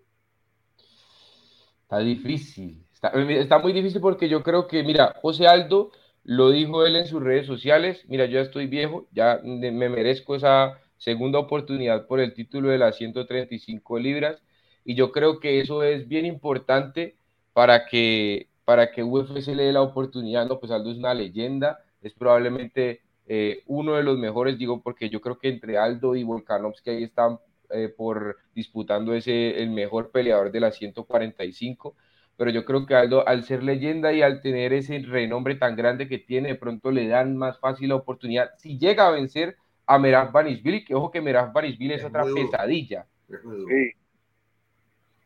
Está 1.84 2.00
difícil. 2.00 2.86
Está, 2.94 3.60
muy 3.60 3.74
difícil 3.74 4.02
porque 4.02 4.30
yo 4.30 4.44
creo 4.44 4.68
que, 4.68 4.84
mira, 4.84 5.16
José 5.22 5.48
Aldo 5.48 5.92
lo 6.24 6.52
dijo 6.52 6.86
él 6.86 6.96
en 6.96 7.08
sus 7.08 7.22
redes 7.22 7.48
sociales. 7.48 8.04
Mira, 8.08 8.26
yo 8.26 8.34
ya 8.34 8.42
estoy 8.42 8.68
viejo, 8.68 9.08
ya 9.12 9.40
me 9.44 9.72
merezco 9.72 10.36
esa 10.36 10.80
segunda 11.00 11.40
oportunidad 11.40 12.06
por 12.06 12.20
el 12.20 12.34
título 12.34 12.70
de 12.70 12.78
las 12.78 12.98
135 12.98 13.98
libras. 14.00 14.44
Y 14.86 14.96
yo 14.96 15.12
creo 15.12 15.40
que 15.40 15.60
eso 15.62 15.84
es 15.84 16.08
bien 16.08 16.26
importante 16.26 17.16
para 17.54 17.86
que, 17.88 18.48
para 18.66 18.92
que 18.92 19.04
UFC 19.04 19.48
le 19.48 19.64
dé 19.64 19.74
la 19.74 19.82
oportunidad. 19.82 20.48
No, 20.48 20.60
pues 20.60 20.72
Aldo 20.72 20.92
es 20.92 20.98
una 20.98 21.14
leyenda, 21.14 21.80
es 22.02 22.14
probablemente 22.14 23.02
eh, 23.28 23.64
uno 23.68 23.96
de 23.96 24.04
los 24.04 24.18
mejores, 24.18 24.58
digo, 24.58 24.82
porque 24.82 25.10
yo 25.10 25.22
creo 25.22 25.38
que 25.40 25.50
entre 25.50 25.78
Aldo 25.78 26.16
y 26.16 26.24
Volkanovski 26.24 26.90
ahí 26.90 27.04
están 27.04 27.40
eh, 27.70 27.90
por 27.90 28.38
disputando 28.56 29.14
ese 29.14 29.62
el 29.62 29.70
mejor 29.70 30.12
peleador 30.12 30.52
de 30.52 30.60
las 30.60 30.76
145, 30.78 31.96
pero 32.38 32.50
yo 32.52 32.66
creo 32.66 32.86
que 32.86 32.96
Aldo, 32.96 33.28
al 33.28 33.44
ser 33.44 33.64
leyenda 33.64 34.14
y 34.14 34.22
al 34.22 34.42
tener 34.42 34.74
ese 34.74 35.00
renombre 35.00 35.56
tan 35.56 35.76
grande 35.76 36.08
que 36.08 36.18
tiene, 36.18 36.50
de 36.50 36.56
pronto 36.56 36.92
le 36.92 37.08
dan 37.08 37.38
más 37.38 37.60
fácil 37.60 37.90
la 37.90 37.96
oportunidad. 37.96 38.52
Si 38.58 38.80
llega 38.80 39.08
a 39.08 39.12
vencer 39.12 39.58
a 39.90 39.98
Merab 39.98 40.32
Banisvili, 40.32 40.86
que 40.86 40.96
ojo 40.96 41.12
que 41.12 41.22
Merab 41.22 41.52
Banisvili 41.52 41.96
es, 41.96 42.04
otra 42.04 42.24
pesadilla. 42.24 43.06
Sí 43.28 43.94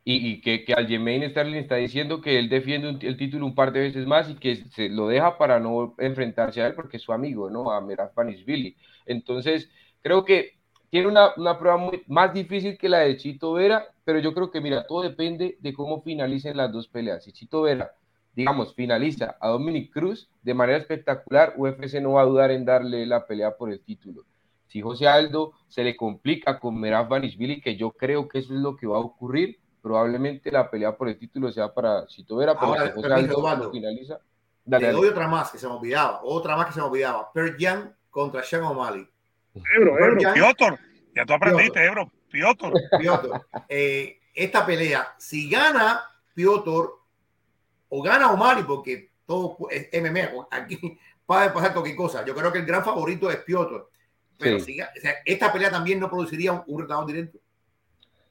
y, 0.05 0.41
que, 0.41 0.65
que 0.65 0.73
Aljamain 0.73 1.29
Sterling 1.29 1.59
está 1.59 1.75
diciendo 1.75 2.21
que 2.21 2.37
él 2.37 2.49
defiende 2.49 3.07
el 3.07 3.17
título 3.17 3.45
un 3.45 3.55
par 3.55 3.71
de 3.71 3.79
veces 3.79 4.05
más 4.05 4.29
y 4.29 4.35
que 4.35 4.55
se 4.71 4.89
lo 4.89 5.07
deja 5.07 5.37
para 5.37 5.59
no 5.59 5.95
enfrentarse 5.97 6.61
a 6.61 6.67
él 6.67 6.75
porque 6.75 6.97
es 6.97 7.03
su 7.03 7.13
amigo, 7.13 7.49
¿no? 7.49 7.71
A 7.71 7.79
Meraf 7.79 8.13
Panisvili. 8.13 8.75
Entonces, 9.05 9.69
creo 10.01 10.25
que 10.25 10.57
tiene 10.89 11.07
una, 11.07 11.29
una 11.37 11.57
prueba 11.57 11.77
muy, 11.77 12.03
más 12.07 12.33
difícil 12.33 12.77
que 12.77 12.89
la 12.89 12.99
de 12.99 13.17
Chito 13.17 13.53
Vera, 13.53 13.85
pero 14.03 14.19
yo 14.19 14.33
creo 14.33 14.51
que, 14.51 14.59
mira, 14.59 14.85
todo 14.85 15.03
depende 15.03 15.57
de 15.61 15.73
cómo 15.73 16.01
finalicen 16.01 16.57
las 16.57 16.71
dos 16.71 16.87
peleas. 16.87 17.23
Si 17.23 17.31
Chito 17.31 17.61
Vera, 17.61 17.93
digamos, 18.35 18.75
finaliza 18.75 19.37
a 19.39 19.47
Dominic 19.49 19.91
Cruz 19.93 20.29
de 20.41 20.53
manera 20.53 20.79
espectacular, 20.79 21.53
UFC 21.55 22.01
no 22.01 22.13
va 22.13 22.23
a 22.23 22.25
dudar 22.25 22.51
en 22.51 22.65
darle 22.65 23.05
la 23.05 23.25
pelea 23.25 23.55
por 23.55 23.71
el 23.71 23.79
título. 23.79 24.25
Si 24.73 24.81
José 24.81 25.07
Aldo 25.07 25.53
se 25.67 25.83
le 25.83 25.95
complica 25.95 26.59
con 26.59 26.79
Meraf 26.79 27.07
Panisvili, 27.07 27.61
que 27.61 27.77
yo 27.77 27.91
creo 27.91 28.27
que 28.27 28.39
eso 28.39 28.55
es 28.55 28.59
lo 28.59 28.75
que 28.75 28.87
va 28.87 28.97
a 28.97 29.01
ocurrir, 29.01 29.59
probablemente 29.83 30.51
la 30.51 30.67
pelea 30.67 30.97
por 30.97 31.09
el 31.09 31.19
título 31.19 31.51
sea 31.51 31.71
para 31.71 32.07
Chito 32.07 32.37
Vera, 32.37 32.55
pero 32.55 32.73
Ahora, 32.73 32.91
si 32.91 33.69
finaliza. 33.71 34.19
Dale, 34.65 34.87
Le 34.87 34.93
doy 34.93 35.09
otra 35.09 35.27
más 35.27 35.51
que 35.51 35.59
se 35.59 35.67
me 35.67 35.73
olvidaba, 35.73 36.21
otra 36.23 36.57
más 36.57 36.65
que 36.65 36.73
se 36.73 36.79
me 36.79 36.87
olvidaba. 36.87 37.31
Per 37.31 37.55
Jan 37.55 37.95
contra 38.09 38.41
Sean 38.41 38.63
O'Malley. 38.63 39.07
Ebro, 39.75 39.99
Ebro, 39.99 40.33
Piotr. 40.33 40.79
Ya 41.15 41.23
tú 41.23 41.33
aprendiste, 41.33 41.85
Ebro. 41.85 42.11
Piotr. 42.31 42.73
Piotr. 42.97 43.29
Eh, 43.69 44.21
esta 44.33 44.65
pelea, 44.65 45.13
si 45.19 45.47
gana 45.51 46.01
Piotr 46.33 46.89
o 47.89 48.01
gana 48.01 48.31
O'Malley, 48.31 48.63
porque 48.63 49.11
todo 49.27 49.55
es 49.69 49.87
MMA, 49.93 50.47
aquí 50.49 50.79
puede 51.27 51.51
pasar 51.51 51.73
cualquier 51.73 51.95
cosa. 51.95 52.25
Yo 52.25 52.33
creo 52.33 52.51
que 52.51 52.57
el 52.57 52.65
gran 52.65 52.83
favorito 52.83 53.29
es 53.29 53.37
Piotr. 53.37 53.93
Pero 54.37 54.59
si, 54.59 54.81
o 54.81 54.85
sea, 55.01 55.13
esta 55.25 55.51
pelea 55.51 55.69
también 55.69 55.99
no 55.99 56.09
produciría 56.09 56.51
un, 56.51 56.63
un 56.67 56.81
retador 56.81 57.05
directo. 57.05 57.39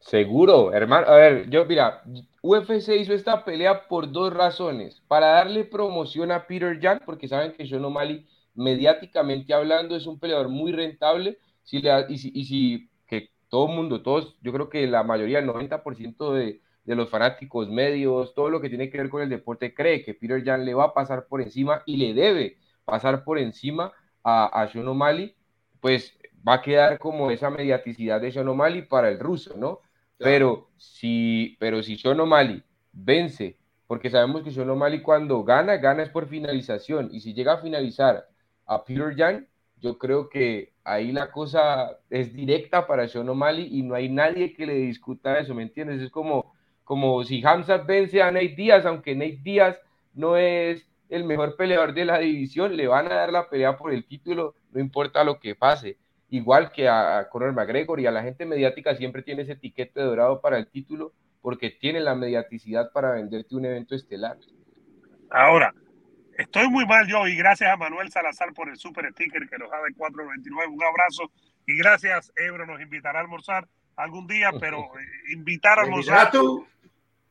Seguro, 0.02 0.72
hermano. 0.72 1.06
A 1.06 1.14
ver, 1.14 1.48
yo, 1.48 1.64
mira, 1.64 2.02
UFC 2.42 2.88
hizo 2.98 3.14
esta 3.14 3.44
pelea 3.44 3.86
por 3.86 4.10
dos 4.10 4.32
razones. 4.32 5.00
Para 5.06 5.28
darle 5.28 5.64
promoción 5.64 6.32
a 6.32 6.46
Peter 6.46 6.78
Jan, 6.80 7.00
porque 7.06 7.28
saben 7.28 7.52
que 7.52 7.66
Sean 7.66 7.84
O'Malley, 7.84 8.26
mediáticamente 8.54 9.54
hablando, 9.54 9.94
es 9.94 10.06
un 10.06 10.18
peleador 10.18 10.48
muy 10.48 10.72
rentable. 10.72 11.38
Si 11.62 11.80
le, 11.80 12.06
y, 12.08 12.18
si, 12.18 12.32
y 12.34 12.44
si 12.44 12.90
que 13.06 13.30
todo 13.48 13.68
el 13.68 13.76
mundo, 13.76 14.02
todos, 14.02 14.36
yo 14.42 14.52
creo 14.52 14.68
que 14.68 14.86
la 14.88 15.04
mayoría, 15.04 15.38
el 15.38 15.46
90% 15.46 16.32
de, 16.32 16.60
de 16.84 16.94
los 16.96 17.08
fanáticos, 17.08 17.68
medios, 17.68 18.34
todo 18.34 18.50
lo 18.50 18.60
que 18.60 18.68
tiene 18.68 18.90
que 18.90 18.98
ver 18.98 19.08
con 19.08 19.22
el 19.22 19.28
deporte, 19.28 19.72
cree 19.72 20.02
que 20.02 20.14
Peter 20.14 20.42
Jan 20.44 20.64
le 20.64 20.74
va 20.74 20.86
a 20.86 20.94
pasar 20.94 21.26
por 21.28 21.40
encima 21.40 21.82
y 21.86 21.96
le 21.96 22.12
debe 22.12 22.58
pasar 22.84 23.22
por 23.22 23.38
encima 23.38 23.92
a, 24.24 24.46
a 24.46 24.68
Sean 24.68 24.88
O'Malley, 24.88 25.36
pues 25.82 26.16
va 26.48 26.54
a 26.54 26.62
quedar 26.62 26.98
como 27.00 27.32
esa 27.32 27.50
mediaticidad 27.50 28.20
de 28.20 28.30
Sean 28.30 28.48
O'Malley 28.48 28.82
para 28.82 29.08
el 29.08 29.18
ruso, 29.18 29.56
¿no? 29.56 29.80
Pero 30.16 30.70
si, 30.76 31.56
pero 31.58 31.82
si 31.82 31.98
Sean 31.98 32.20
O'Malley 32.20 32.62
vence, 32.92 33.58
porque 33.88 34.08
sabemos 34.08 34.44
que 34.44 34.52
Sean 34.52 34.70
O'Malley 34.70 35.02
cuando 35.02 35.42
gana, 35.42 35.76
gana 35.78 36.04
es 36.04 36.08
por 36.08 36.28
finalización. 36.28 37.08
Y 37.12 37.18
si 37.18 37.34
llega 37.34 37.54
a 37.54 37.58
finalizar 37.58 38.28
a 38.64 38.84
Peter 38.84 39.16
Young, 39.16 39.44
yo 39.80 39.98
creo 39.98 40.28
que 40.28 40.72
ahí 40.84 41.10
la 41.10 41.32
cosa 41.32 41.98
es 42.08 42.32
directa 42.32 42.86
para 42.86 43.08
Sean 43.08 43.28
O'Malley 43.28 43.66
y 43.76 43.82
no 43.82 43.96
hay 43.96 44.08
nadie 44.08 44.54
que 44.54 44.66
le 44.66 44.74
discuta 44.74 45.40
eso, 45.40 45.52
¿me 45.52 45.64
entiendes? 45.64 46.00
Es 46.00 46.12
como, 46.12 46.54
como 46.84 47.24
si 47.24 47.44
Hamza 47.44 47.78
vence 47.78 48.22
a 48.22 48.30
Nate 48.30 48.54
Díaz, 48.56 48.86
aunque 48.86 49.16
Nate 49.16 49.40
Díaz 49.42 49.80
no 50.14 50.36
es 50.36 50.86
el 51.14 51.24
mejor 51.24 51.56
peleador 51.56 51.94
de 51.94 52.04
la 52.04 52.18
división, 52.18 52.76
le 52.76 52.86
van 52.86 53.06
a 53.06 53.14
dar 53.14 53.32
la 53.32 53.48
pelea 53.48 53.76
por 53.76 53.92
el 53.92 54.04
título, 54.06 54.54
no 54.72 54.80
importa 54.80 55.24
lo 55.24 55.38
que 55.38 55.54
pase 55.54 55.98
igual 56.32 56.72
que 56.72 56.88
a, 56.88 57.28
Conor 57.30 57.52
McGregor 57.52 58.00
y 58.00 58.06
a 58.06 58.10
la 58.10 58.22
gente 58.22 58.46
mediática 58.46 58.94
siempre 58.94 59.22
tiene 59.22 59.42
ese 59.42 59.52
etiquete 59.52 60.00
dorado 60.00 60.40
para 60.40 60.56
el 60.56 60.66
título 60.66 61.12
porque 61.42 61.70
tiene 61.70 62.00
la 62.00 62.14
mediaticidad 62.14 62.90
para 62.90 63.12
venderte 63.12 63.54
un 63.54 63.66
evento 63.66 63.94
estelar. 63.94 64.38
Ahora, 65.30 65.74
estoy 66.38 66.68
muy 66.70 66.86
mal 66.86 67.06
yo 67.06 67.26
y 67.26 67.36
gracias 67.36 67.70
a 67.70 67.76
Manuel 67.76 68.10
Salazar 68.10 68.54
por 68.54 68.70
el 68.70 68.78
super 68.78 69.10
sticker 69.12 69.46
que 69.46 69.58
nos 69.58 69.70
da 69.70 69.82
de 69.82 69.94
4.99. 69.94 70.72
Un 70.72 70.82
abrazo 70.82 71.30
y 71.66 71.76
gracias, 71.76 72.32
Ebro, 72.34 72.64
nos 72.64 72.80
invitará 72.80 73.18
a 73.18 73.22
almorzar 73.22 73.68
algún 73.96 74.26
día, 74.26 74.52
pero 74.58 74.78
eh, 74.78 75.32
invitar 75.34 75.78
a 75.78 75.82
almorzar. 75.82 76.30
tú? 76.30 76.66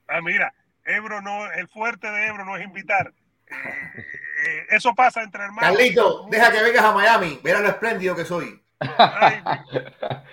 Ah, 0.07 0.21
mira, 0.21 0.53
Ebro 0.85 1.23
no, 1.23 1.51
el 1.53 1.67
fuerte 1.69 2.05
de 2.05 2.27
Ebro 2.27 2.45
no 2.45 2.55
es 2.55 2.63
invitar. 2.63 3.11
Eh, 3.51 4.65
eso 4.69 4.93
pasa 4.95 5.21
entre 5.21 5.43
hermanos. 5.43 5.77
Carlito, 5.77 6.27
deja 6.29 6.51
que 6.51 6.63
vengas 6.63 6.83
a 6.83 6.93
Miami, 6.93 7.39
verá 7.43 7.59
lo 7.59 7.69
espléndido 7.69 8.15
que 8.15 8.25
soy 8.25 8.61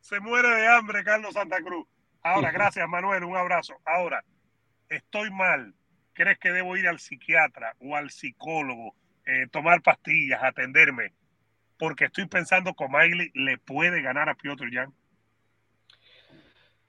se 0.00 0.20
muere 0.20 0.48
de 0.48 0.68
hambre 0.68 1.04
Carlos 1.04 1.34
Santa 1.34 1.60
Cruz. 1.60 1.86
Ahora, 2.22 2.50
gracias 2.50 2.88
Manuel, 2.88 3.24
un 3.24 3.36
abrazo. 3.36 3.74
Ahora, 3.84 4.24
estoy 4.88 5.30
mal. 5.30 5.74
¿Crees 6.14 6.38
que 6.38 6.52
debo 6.52 6.76
ir 6.76 6.88
al 6.88 6.98
psiquiatra 6.98 7.74
o 7.80 7.94
al 7.94 8.10
psicólogo, 8.10 8.94
eh, 9.26 9.46
tomar 9.50 9.82
pastillas, 9.82 10.42
atenderme? 10.42 11.12
Porque 11.78 12.06
estoy 12.06 12.26
pensando 12.26 12.72
que 12.72 12.86
Miley 12.88 13.30
le 13.34 13.58
puede 13.58 14.00
ganar 14.00 14.30
a 14.30 14.34
Piotr 14.34 14.72
Jan. 14.72 14.94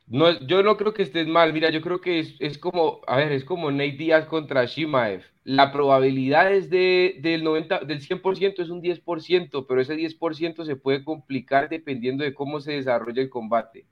No, 0.09 0.39
yo 0.39 0.63
no 0.63 0.77
creo 0.77 0.93
que 0.93 1.03
estés 1.03 1.27
mal. 1.27 1.51
Mira, 1.51 1.69
yo 1.69 1.81
creo 1.81 1.99
que 1.99 2.25
es, 2.39 2.57
como, 2.57 3.01
a 3.07 3.17
ver, 3.17 3.33
es 3.33 3.43
como 3.43 3.71
Nate 3.71 3.91
Díaz 3.91 4.25
contra 4.25 4.65
Shimaev. 4.65 5.21
La 5.43 5.71
probabilidad 5.73 6.51
es 6.53 6.69
de, 6.69 7.17
del 7.19 7.43
90, 7.43 7.79
del 7.81 7.99
100% 7.99 8.59
es 8.59 8.69
un 8.69 8.81
10%, 8.81 9.65
pero 9.67 9.81
ese 9.81 9.95
10% 9.97 10.65
se 10.65 10.75
puede 10.77 11.03
complicar 11.03 11.67
dependiendo 11.67 12.23
de 12.23 12.33
cómo 12.33 12.61
se 12.61 12.73
desarrolla 12.73 13.21
el 13.21 13.29
combate. 13.29 13.85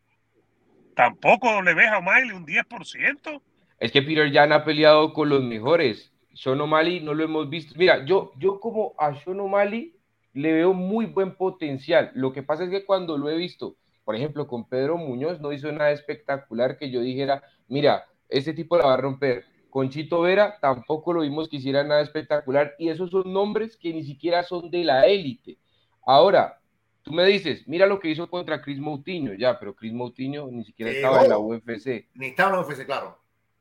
Tampoco 0.95 1.61
le 1.61 1.74
ves 1.74 1.88
a 1.88 1.97
O'Malley 1.97 2.32
un 2.32 2.45
10%. 2.45 3.41
Es 3.80 3.91
que 3.91 4.01
Peter 4.01 4.32
Jan 4.32 4.53
ha 4.53 4.63
peleado 4.63 5.11
con 5.11 5.28
los 5.28 5.43
mejores. 5.43 6.13
Sean 6.34 6.61
O'Malley 6.61 7.01
no 7.01 7.13
lo 7.13 7.26
hemos 7.26 7.49
visto. 7.49 7.74
Mira, 7.78 8.05
yo, 8.05 8.32
yo 8.38 8.61
como 8.61 8.93
a 8.97 9.13
Sean 9.16 9.41
O'Malley 9.41 9.95
le 10.32 10.53
veo 10.53 10.74
muy 10.74 11.07
buen 11.07 11.36
potencial. 11.36 12.11
Lo 12.13 12.32
que 12.32 12.43
pasa 12.43 12.63
es 12.63 12.70
que 12.70 12.86
cuando 12.86 13.18
lo 13.18 13.30
he 13.30 13.36
visto 13.36 13.76
por 14.05 14.15
ejemplo, 14.15 14.47
con 14.47 14.69
Pedro 14.69 14.97
Muñoz 14.97 15.41
no 15.41 15.51
hizo 15.51 15.71
nada 15.71 15.91
espectacular 15.91 16.77
que 16.77 16.91
yo 16.91 17.01
dijera, 17.01 17.43
mira, 17.67 18.05
este 18.29 18.53
tipo 18.53 18.77
la 18.77 18.85
va 18.85 18.93
a 18.93 18.97
romper. 18.97 19.45
Con 19.69 19.89
Chito 19.89 20.21
Vera 20.21 20.57
tampoco 20.61 21.11
lo 21.11 21.21
vimos 21.21 21.49
que 21.49 21.57
hiciera 21.57 21.83
nada 21.83 22.01
espectacular 22.01 22.75
y 22.79 22.89
esos 22.89 23.09
son 23.09 23.33
nombres 23.33 23.75
que 23.75 23.91
ni 23.91 24.03
siquiera 24.03 24.43
son 24.43 24.69
de 24.69 24.83
la 24.83 25.07
élite. 25.07 25.57
Ahora, 26.05 26.61
tú 27.01 27.11
me 27.11 27.25
dices, 27.25 27.67
mira 27.67 27.87
lo 27.87 27.99
que 27.99 28.09
hizo 28.09 28.29
contra 28.29 28.61
Chris 28.61 28.79
Moutinho, 28.79 29.33
ya, 29.33 29.59
pero 29.59 29.75
Chris 29.75 29.91
Moutinho 29.91 30.47
ni 30.51 30.63
siquiera 30.63 30.91
estaba 30.91 31.23
en 31.23 31.29
la 31.29 31.39
UFC. 31.39 32.07
Ni 32.13 32.27
estaba 32.27 32.51
en 32.51 32.55
la 32.57 32.61
UFC, 32.61 32.85
claro. 32.85 33.17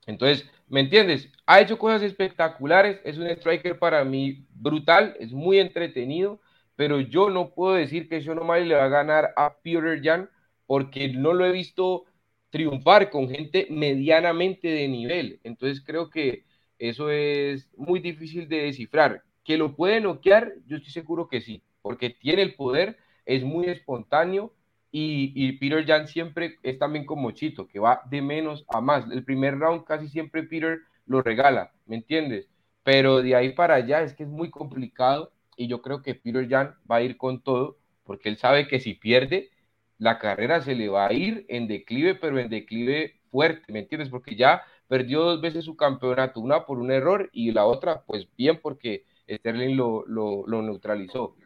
Entonces, 0.06 0.48
¿me 0.68 0.80
entiendes? 0.80 1.30
Ha 1.46 1.60
hecho 1.62 1.78
cosas 1.78 2.02
espectaculares, 2.02 3.00
es 3.02 3.16
un 3.16 3.26
striker 3.28 3.78
para 3.78 4.04
mí 4.04 4.46
brutal, 4.50 5.16
es 5.18 5.32
muy 5.32 5.58
entretenido, 5.58 6.38
pero 6.76 7.00
yo 7.00 7.30
no 7.30 7.50
puedo 7.50 7.74
decir 7.74 8.08
que 8.08 8.20
Sean 8.20 8.38
O'Malley 8.38 8.68
le 8.68 8.74
va 8.74 8.84
a 8.84 8.88
ganar 8.88 9.32
a 9.36 9.54
Peter 9.62 10.00
Jan 10.02 10.28
porque 10.66 11.08
no 11.08 11.32
lo 11.32 11.44
he 11.46 11.52
visto 11.52 12.04
triunfar 12.50 13.10
con 13.10 13.28
gente 13.28 13.66
medianamente 13.70 14.68
de 14.68 14.88
nivel. 14.88 15.40
Entonces 15.42 15.82
creo 15.84 16.10
que 16.10 16.44
eso 16.78 17.10
es 17.10 17.68
muy 17.76 18.00
difícil 18.00 18.48
de 18.48 18.62
descifrar. 18.62 19.22
¿Que 19.42 19.58
lo 19.58 19.74
puede 19.74 20.00
noquear? 20.00 20.52
Yo 20.66 20.76
estoy 20.76 20.92
seguro 20.92 21.28
que 21.28 21.40
sí, 21.40 21.62
porque 21.82 22.10
tiene 22.10 22.42
el 22.42 22.54
poder, 22.54 22.98
es 23.26 23.42
muy 23.42 23.66
espontáneo 23.66 24.52
y, 24.96 25.52
Peter 25.54 25.84
Jan 25.84 26.06
siempre 26.06 26.58
es 26.62 26.78
también 26.78 27.04
como 27.04 27.32
Chito, 27.32 27.66
que 27.66 27.80
va 27.80 28.02
de 28.08 28.22
menos 28.22 28.64
a 28.68 28.80
más. 28.80 29.04
El 29.10 29.24
primer 29.24 29.58
round 29.58 29.84
casi 29.84 30.08
siempre 30.08 30.44
Peter 30.44 30.78
lo 31.06 31.20
regala, 31.20 31.72
¿me 31.86 31.96
entiendes? 31.96 32.48
Pero 32.84 33.20
de 33.20 33.34
ahí 33.34 33.52
para 33.52 33.74
allá 33.74 34.02
es 34.02 34.14
que 34.14 34.22
es 34.22 34.28
muy 34.28 34.50
complicado 34.50 35.32
y 35.56 35.66
yo 35.66 35.82
creo 35.82 36.00
que 36.02 36.14
Peter 36.14 36.48
Jan 36.48 36.76
va 36.88 36.96
a 36.96 37.02
ir 37.02 37.16
con 37.16 37.42
todo 37.42 37.76
porque 38.04 38.28
él 38.28 38.36
sabe 38.36 38.68
que 38.68 38.78
si 38.78 38.94
pierde, 38.94 39.50
la 39.98 40.18
carrera 40.18 40.60
se 40.60 40.74
le 40.74 40.88
va 40.88 41.06
a 41.06 41.12
ir 41.12 41.46
en 41.48 41.68
declive, 41.68 42.14
pero 42.14 42.38
en 42.38 42.48
declive 42.48 43.20
fuerte, 43.30 43.72
¿me 43.72 43.80
entiendes? 43.80 44.10
Porque 44.10 44.36
ya 44.36 44.62
perdió 44.88 45.22
dos 45.22 45.40
veces 45.40 45.64
su 45.64 45.76
campeonato, 45.76 46.40
una 46.40 46.64
por 46.64 46.78
un 46.78 46.90
error 46.90 47.30
y 47.32 47.52
la 47.52 47.64
otra, 47.64 48.02
pues 48.02 48.28
bien, 48.36 48.60
porque 48.60 49.04
Sterling 49.28 49.76
lo, 49.76 50.04
lo, 50.06 50.62
neutralizó. 50.62 51.36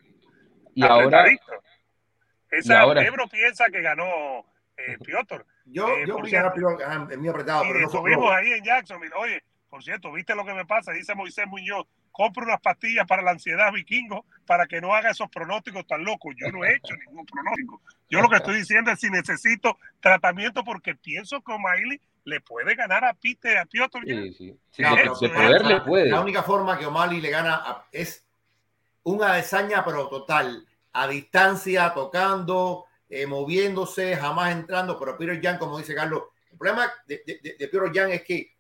Y 0.75 0.85
ahora 0.85 1.27
esa, 2.51 2.81
ahora, 2.81 3.05
Ebro 3.05 3.29
piensa 3.29 3.67
que 3.71 3.83
ganó 3.83 4.45
eh, 4.77 4.97
Piotr. 5.05 5.45
Yo, 5.67 5.89
eh, 5.89 6.05
yo 6.07 6.17
ganar 6.17 6.55
Piotr 6.55 7.13
en 7.13 7.21
mi 7.21 7.29
apretado. 7.29 7.65
Y 7.65 7.73
pero 7.73 7.87
estuvimos 7.87 8.31
ahí 8.33 8.53
en 8.53 8.65
Jacksonville. 8.65 9.13
Oye, 9.17 9.43
por 9.69 9.83
cierto, 9.83 10.13
¿viste 10.13 10.35
lo 10.35 10.45
que 10.45 10.55
me 10.55 10.65
pasa? 10.65 10.93
Dice 10.93 11.15
Moisés 11.15 11.47
Muñoz, 11.47 11.87
compro 12.19 12.45
unas 12.45 12.61
pastillas 12.61 13.07
para 13.07 13.23
la 13.23 13.31
ansiedad 13.31 13.73
vikingo 13.73 14.27
para 14.45 14.67
que 14.67 14.81
no 14.81 14.93
haga 14.93 15.13
esos 15.13 15.31
pronósticos 15.31 15.87
tan 15.87 16.03
locos. 16.03 16.35
Yo 16.37 16.51
no 16.51 16.65
he 16.65 16.75
hecho 16.75 16.97
ningún 16.97 17.25
pronóstico. 17.25 17.81
Yo 18.11 18.21
lo 18.21 18.29
que 18.29 18.39
estoy 18.39 18.57
diciendo 18.57 18.91
es 18.91 18.99
si 18.99 19.09
necesito 19.09 19.79
tratamiento 20.01 20.65
porque 20.65 20.97
pienso 20.97 21.41
que 21.43 21.53
O'Malley 21.53 22.01
le 22.25 22.41
puede 22.41 22.75
ganar 22.75 23.05
a 23.05 23.15
Pete, 23.15 23.57
a 23.57 23.67
Piotr. 23.67 24.01
Sí, 24.05 24.33
sí. 24.33 24.59
sí 24.69 24.83
de, 24.83 25.29
poder 25.29 25.65
le 25.65 25.81
puede. 25.83 26.11
La 26.11 26.21
única 26.21 26.43
forma 26.43 26.77
que 26.77 26.87
O'Malley 26.87 27.21
le 27.21 27.31
gana 27.31 27.85
es 27.93 28.27
una 29.05 29.35
desaña, 29.35 29.85
pero 29.85 30.09
total 30.09 30.67
a 30.95 31.07
distancia, 31.07 31.95
tocando, 31.95 32.87
eh, 33.09 33.29
moviéndose, 33.29 34.17
jamás 34.17 34.51
entrando. 34.51 34.99
Pero 34.99 35.17
Peter 35.17 35.41
Jan, 35.41 35.57
como 35.57 35.79
dice 35.79 35.95
Carlos, 35.95 36.25
el 36.51 36.59
problema 36.59 36.93
de, 37.07 37.23
de, 37.25 37.55
de 37.57 37.69
Peter 37.69 37.93
Jan 37.95 38.11
es 38.11 38.25
que 38.25 38.58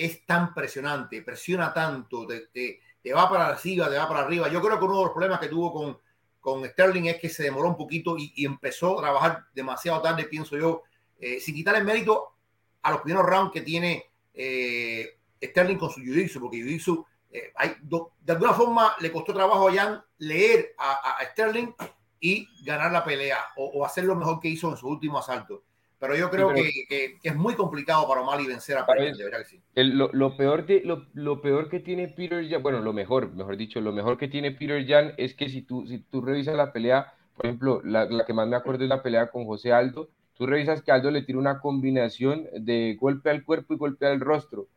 es 0.00 0.24
tan 0.24 0.54
presionante, 0.54 1.22
presiona 1.22 1.72
tanto, 1.74 2.26
te, 2.26 2.80
va 3.14 3.28
para 3.28 3.48
arriba, 3.48 3.90
te 3.90 3.98
va 3.98 4.08
para 4.08 4.20
arriba. 4.20 4.48
Yo 4.48 4.62
creo 4.62 4.78
que 4.78 4.84
uno 4.84 4.98
de 4.98 5.04
los 5.04 5.12
problemas 5.12 5.40
que 5.40 5.48
tuvo 5.48 5.72
con, 5.72 5.98
con 6.40 6.64
Sterling 6.64 7.04
es 7.04 7.20
que 7.20 7.28
se 7.28 7.42
demoró 7.42 7.68
un 7.68 7.76
poquito 7.76 8.16
y, 8.16 8.44
empezó 8.44 8.98
a 8.98 9.02
trabajar 9.02 9.44
demasiado 9.52 10.00
tarde, 10.00 10.24
pienso 10.24 10.56
yo, 10.56 10.82
eh, 11.18 11.38
sin 11.38 11.54
quitar 11.54 11.76
el 11.76 11.84
mérito 11.84 12.34
a 12.82 12.92
los 12.92 13.02
primeros 13.02 13.26
rounds 13.26 13.52
que 13.52 13.60
tiene 13.60 14.06
eh, 14.32 15.18
Sterling 15.42 15.76
con 15.76 15.90
su 15.90 16.00
jiu 16.00 16.40
porque 16.40 16.62
jiu 16.62 17.06
eh, 17.30 17.52
de 18.20 18.32
alguna 18.32 18.54
forma 18.54 18.96
le 19.00 19.12
costó 19.12 19.32
trabajo 19.32 19.68
a 19.68 19.72
Jan 19.72 20.02
leer 20.18 20.74
a, 20.78 21.18
Sterling 21.32 21.68
y 22.18 22.48
ganar 22.64 22.90
la 22.90 23.04
pelea 23.04 23.38
o, 23.56 23.84
hacer 23.84 24.04
lo 24.04 24.16
mejor 24.16 24.40
que 24.40 24.48
hizo 24.48 24.70
en 24.70 24.76
su 24.76 24.88
último 24.88 25.18
asalto. 25.18 25.62
Pero 26.00 26.16
yo 26.16 26.30
creo 26.30 26.52
que, 26.54 27.18
es 27.22 27.36
muy 27.36 27.54
complicado 27.54 28.08
para 28.08 28.22
O'Malley 28.22 28.46
vencer 28.46 28.78
a 28.78 28.86
Peter, 28.86 29.14
lo, 29.76 30.36
peor 30.36 30.66
de, 30.66 30.82
lo, 30.82 31.42
peor 31.42 31.68
que 31.68 31.78
tiene 31.78 32.08
Peter 32.08 32.48
Jan, 32.48 32.62
bueno, 32.62 32.80
lo 32.80 32.92
mejor, 32.92 33.32
mejor 33.34 33.56
dicho, 33.56 33.80
lo 33.80 33.92
mejor 33.92 34.16
que 34.16 34.26
tiene 34.26 34.50
Peter 34.50 34.84
Jan 34.86 35.12
es 35.18 35.34
que 35.34 35.50
si 35.50 35.62
tú, 35.62 35.86
si 35.86 35.98
tú 35.98 36.22
revisas 36.22 36.56
la 36.56 36.72
pelea, 36.72 37.12
por 37.36 37.46
ejemplo, 37.46 37.82
la, 37.84 38.06
la 38.06 38.24
que 38.24 38.32
más 38.32 38.48
me 38.48 38.56
acuerdo 38.56 38.84
es 38.84 38.88
la 38.88 39.02
pelea 39.02 39.30
con 39.30 39.44
José 39.44 39.72
Aldo, 39.72 40.08
tú 40.34 40.46
revisas 40.46 40.82
que 40.82 40.90
Aldo 40.90 41.10
le 41.10 41.22
tira 41.22 41.38
una 41.38 41.60
combinación 41.60 42.48
de 42.54 42.96
golpe 42.98 43.28
al 43.28 43.44
cuerpo 43.44 43.74
y 43.74 43.76
golpe 43.76 44.06
al 44.06 44.20
rostro 44.20 44.68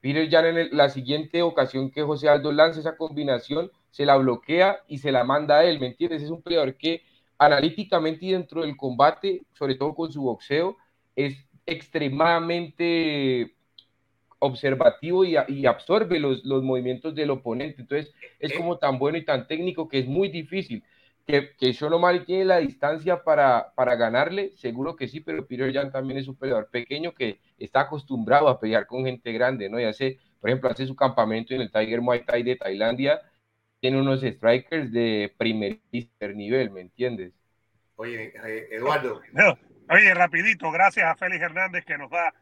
Peter 0.00 0.28
Jan 0.30 0.46
en 0.46 0.76
la 0.76 0.88
siguiente 0.88 1.42
ocasión 1.42 1.90
que 1.90 2.02
José 2.02 2.28
Aldo 2.28 2.52
lanza 2.52 2.80
esa 2.80 2.96
combinación, 2.96 3.70
se 3.90 4.06
la 4.06 4.16
bloquea 4.16 4.80
y 4.88 4.98
se 4.98 5.12
la 5.12 5.24
manda 5.24 5.58
a 5.58 5.64
él, 5.64 5.78
¿me 5.78 5.88
entiendes? 5.88 6.22
Es 6.22 6.30
un 6.30 6.42
peleador 6.42 6.76
que 6.76 7.02
analíticamente 7.40 8.26
y 8.26 8.32
dentro 8.32 8.60
del 8.60 8.76
combate, 8.76 9.42
sobre 9.54 9.74
todo 9.74 9.94
con 9.94 10.12
su 10.12 10.20
boxeo, 10.20 10.76
es 11.16 11.34
extremadamente 11.64 13.54
observativo 14.38 15.24
y, 15.24 15.36
absorbe 15.66 16.20
los, 16.20 16.44
movimientos 16.44 17.14
del 17.14 17.30
oponente. 17.30 17.80
Entonces, 17.80 18.12
es 18.38 18.52
como 18.52 18.76
tan 18.76 18.98
bueno 18.98 19.16
y 19.16 19.24
tan 19.24 19.46
técnico 19.46 19.88
que 19.88 20.00
es 20.00 20.06
muy 20.06 20.28
difícil 20.28 20.84
que, 21.26 21.52
que 21.58 21.72
Sean 21.72 21.94
O'Malley 21.94 22.26
tiene 22.26 22.44
la 22.44 22.58
distancia 22.58 23.22
para, 23.22 23.72
para 23.74 23.96
ganarle, 23.96 24.52
seguro 24.56 24.94
que 24.94 25.08
sí, 25.08 25.20
pero 25.20 25.46
Peter 25.46 25.72
Jan 25.72 25.90
también 25.90 26.18
es 26.18 26.28
un 26.28 26.36
peleador 26.36 26.68
pequeño 26.70 27.14
que 27.14 27.40
está 27.58 27.82
acostumbrado 27.82 28.48
a 28.48 28.60
pelear 28.60 28.86
con 28.86 29.06
gente 29.06 29.32
grande, 29.32 29.70
¿no? 29.70 29.80
Y 29.80 29.84
hace, 29.84 30.18
por 30.40 30.50
ejemplo, 30.50 30.68
hace 30.68 30.86
su 30.86 30.94
campamento 30.94 31.54
en 31.54 31.62
el 31.62 31.72
Tiger 31.72 32.02
Muay 32.02 32.24
Thai 32.26 32.42
de 32.42 32.56
Tailandia, 32.56 33.22
tiene 33.80 34.00
unos 34.00 34.20
strikers 34.20 34.92
de 34.92 35.34
primer 35.36 35.80
nivel, 36.34 36.70
¿me 36.70 36.82
entiendes? 36.82 37.32
Oye, 37.96 38.32
eh, 38.46 38.68
Eduardo. 38.70 39.20
oye, 39.88 40.14
rapidito, 40.14 40.70
gracias 40.70 41.06
a 41.06 41.16
Félix 41.16 41.42
Hernández 41.42 41.84
que 41.84 41.98
nos 41.98 42.10
da 42.10 42.32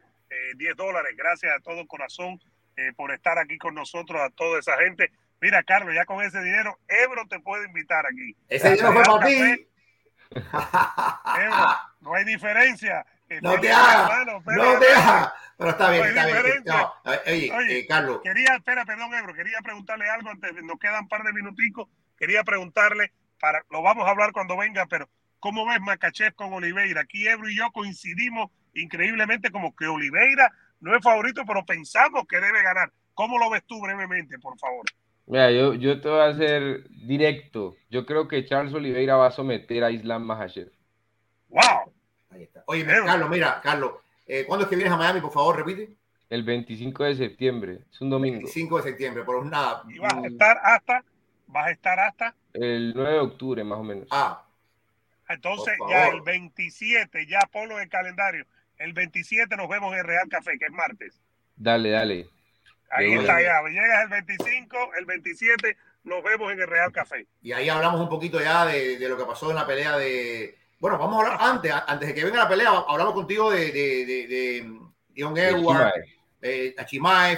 10 0.55 0.71
eh, 0.71 0.73
dólares, 0.75 1.15
gracias 1.17 1.51
a 1.55 1.59
todo 1.61 1.87
corazón 1.87 2.39
eh, 2.75 2.93
por 2.95 3.11
estar 3.11 3.37
aquí 3.39 3.57
con 3.57 3.73
nosotros, 3.73 4.21
a 4.21 4.29
toda 4.29 4.59
esa 4.59 4.77
gente. 4.77 5.11
Mira, 5.41 5.63
Carlos, 5.63 5.95
ya 5.95 6.05
con 6.05 6.21
ese 6.21 6.41
dinero, 6.41 6.77
Ebro 6.87 7.25
te 7.27 7.39
puede 7.39 7.65
invitar 7.65 8.05
aquí. 8.05 8.35
Ese 8.49 8.71
dinero 8.71 8.93
fue 8.93 9.03
para 9.03 9.25
ti. 9.25 9.67
Ebro, 10.31 11.67
no 12.01 12.13
hay 12.13 12.25
diferencia. 12.25 13.05
No 13.41 13.59
te 13.59 13.71
hagas, 13.71 14.25
no 14.25 14.79
te 14.79 14.87
hagas. 14.91 15.33
Pero 15.57 15.69
está 15.71 15.91
bien, 15.91 16.05
está 16.07 16.25
bien. 16.25 17.51
oye, 17.53 17.79
eh, 17.79 17.85
Carlos. 17.87 18.21
Quería, 18.23 18.55
espera, 18.55 18.85
perdón, 18.85 19.13
Ebro, 19.13 19.33
quería 19.33 19.59
preguntarle 19.61 20.09
algo 20.09 20.29
antes, 20.29 20.53
nos 20.63 20.79
quedan 20.79 21.03
un 21.03 21.07
par 21.09 21.23
de 21.23 21.33
minuticos. 21.33 21.89
Quería 22.17 22.43
preguntarle, 22.43 23.11
para, 23.39 23.63
lo 23.69 23.81
vamos 23.81 24.07
a 24.07 24.11
hablar 24.11 24.31
cuando 24.31 24.57
venga, 24.57 24.85
pero 24.89 25.09
¿cómo 25.39 25.65
ves 25.65 25.81
Macachev 25.81 26.33
con 26.33 26.53
Oliveira? 26.53 27.01
Aquí 27.01 27.27
Ebro 27.27 27.49
y 27.49 27.57
yo 27.57 27.69
coincidimos 27.71 28.51
increíblemente 28.73 29.51
como 29.51 29.75
que 29.75 29.85
Oliveira 29.85 30.51
no 30.79 30.95
es 30.95 31.03
favorito, 31.03 31.43
pero 31.45 31.65
pensamos 31.65 32.23
que 32.27 32.39
debe 32.39 32.63
ganar. 32.63 32.91
¿Cómo 33.13 33.37
lo 33.37 33.49
ves 33.49 33.63
tú 33.67 33.81
brevemente, 33.81 34.39
por 34.39 34.57
favor? 34.57 34.85
Mira, 35.27 35.51
yo, 35.51 35.73
yo 35.73 35.99
te 35.99 36.07
voy 36.07 36.21
a 36.21 36.29
hacer 36.29 36.89
directo. 36.89 37.75
Yo 37.89 38.05
creo 38.05 38.27
que 38.27 38.45
Charles 38.45 38.73
Oliveira 38.73 39.15
va 39.17 39.27
a 39.27 39.31
someter 39.31 39.83
a 39.83 39.91
Islam 39.91 40.23
Mahachev. 40.23 40.71
¡Wow! 41.49 41.93
Ahí 42.29 42.43
está. 42.43 42.63
Oye, 42.67 42.85
Carlos, 42.85 43.29
mira, 43.29 43.59
Carlos, 43.61 43.93
eh, 44.27 44.45
¿cuándo 44.45 44.65
es 44.65 44.69
que 44.69 44.75
vienes 44.75 44.93
a 44.93 44.97
Miami, 44.97 45.21
por 45.21 45.31
favor? 45.31 45.57
Repite. 45.57 45.89
El 46.29 46.43
25 46.43 47.05
de 47.05 47.15
septiembre, 47.15 47.79
es 47.91 48.01
un 48.01 48.11
domingo. 48.11 48.37
25 48.37 48.77
de 48.77 48.83
septiembre, 48.83 49.23
por 49.23 49.43
nada. 49.45 49.83
Y 49.89 49.97
vas 49.97 50.13
a 50.13 50.27
estar 50.27 50.57
hasta, 50.63 51.03
vas 51.47 51.67
a 51.67 51.71
estar 51.71 51.99
hasta. 51.99 52.35
El 52.53 52.93
9 52.95 53.13
de 53.13 53.19
octubre, 53.19 53.63
más 53.63 53.79
o 53.79 53.83
menos. 53.83 54.07
Ah. 54.11 54.45
Entonces, 55.27 55.73
ya 55.89 56.07
el 56.09 56.21
27, 56.21 57.25
ya 57.27 57.39
ponlo 57.51 57.77
en 57.77 57.83
el 57.83 57.89
calendario. 57.89 58.45
El 58.77 58.93
27 58.93 59.55
nos 59.57 59.67
vemos 59.67 59.95
en 59.95 60.03
Real 60.03 60.27
Café, 60.29 60.57
que 60.59 60.65
es 60.65 60.71
martes. 60.71 61.19
Dale, 61.55 61.89
dale. 61.89 62.27
Ahí 62.91 63.13
está, 63.13 63.41
ya. 63.41 63.61
Llegas 63.67 64.03
el 64.03 64.09
25, 64.09 64.77
el 64.99 65.05
27, 65.05 65.77
nos 66.03 66.23
vemos 66.23 66.51
en 66.51 66.61
el 66.61 66.67
Real 66.67 66.91
Café. 66.91 67.27
Y 67.41 67.51
ahí 67.51 67.69
hablamos 67.69 68.01
un 68.01 68.09
poquito 68.09 68.39
ya 68.39 68.65
de, 68.65 68.97
de 68.97 69.09
lo 69.09 69.17
que 69.17 69.25
pasó 69.25 69.49
en 69.49 69.55
la 69.55 69.65
pelea 69.65 69.97
de. 69.97 70.58
Bueno, 70.79 70.97
vamos 70.97 71.17
a 71.17 71.25
hablar 71.25 71.37
antes, 71.41 71.73
antes 71.87 72.07
de 72.07 72.13
que 72.13 72.23
venga 72.23 72.37
la 72.37 72.47
pelea, 72.47 72.69
hablamos 72.87 73.13
contigo 73.13 73.51
de, 73.51 73.71
de, 73.71 74.05
de, 74.05 74.27
de 74.27 74.79
Dion 75.09 75.35
eh, 76.41 76.73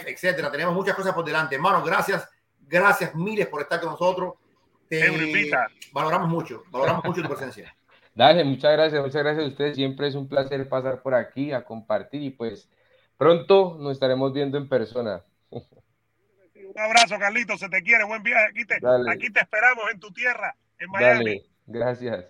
etcétera. 0.05 0.51
Tenemos 0.51 0.75
muchas 0.75 0.95
cosas 0.95 1.13
por 1.13 1.25
delante. 1.25 1.55
Hermano, 1.55 1.83
gracias, 1.83 2.29
gracias 2.59 3.15
miles 3.15 3.47
por 3.47 3.61
estar 3.61 3.79
con 3.79 3.89
nosotros. 3.89 4.35
Te 4.87 5.49
valoramos 5.91 6.29
mucho, 6.29 6.63
valoramos 6.69 7.03
mucho 7.05 7.21
tu 7.21 7.29
presencia. 7.29 7.75
Dale, 8.13 8.43
muchas 8.43 8.73
gracias, 8.73 9.01
muchas 9.01 9.23
gracias 9.23 9.45
a 9.45 9.47
ustedes. 9.47 9.75
Siempre 9.75 10.07
es 10.07 10.15
un 10.15 10.27
placer 10.27 10.67
pasar 10.67 11.01
por 11.01 11.15
aquí 11.15 11.51
a 11.53 11.63
compartir 11.63 12.21
y 12.21 12.29
pues 12.29 12.69
pronto 13.17 13.77
nos 13.79 13.93
estaremos 13.93 14.33
viendo 14.33 14.57
en 14.57 14.67
persona. 14.67 15.23
Un 16.63 16.79
abrazo, 16.79 17.19
Carlito, 17.19 17.57
se 17.57 17.67
te 17.67 17.81
quiere, 17.81 18.05
buen 18.05 18.23
viaje. 18.23 18.45
Aquí 18.49 18.65
te, 18.65 18.75
aquí 18.75 19.29
te 19.29 19.41
esperamos 19.41 19.83
en 19.91 19.99
tu 19.99 20.09
tierra, 20.11 20.55
en 20.79 20.89
Miami. 20.89 21.25
Dale, 21.25 21.45
gracias. 21.65 22.25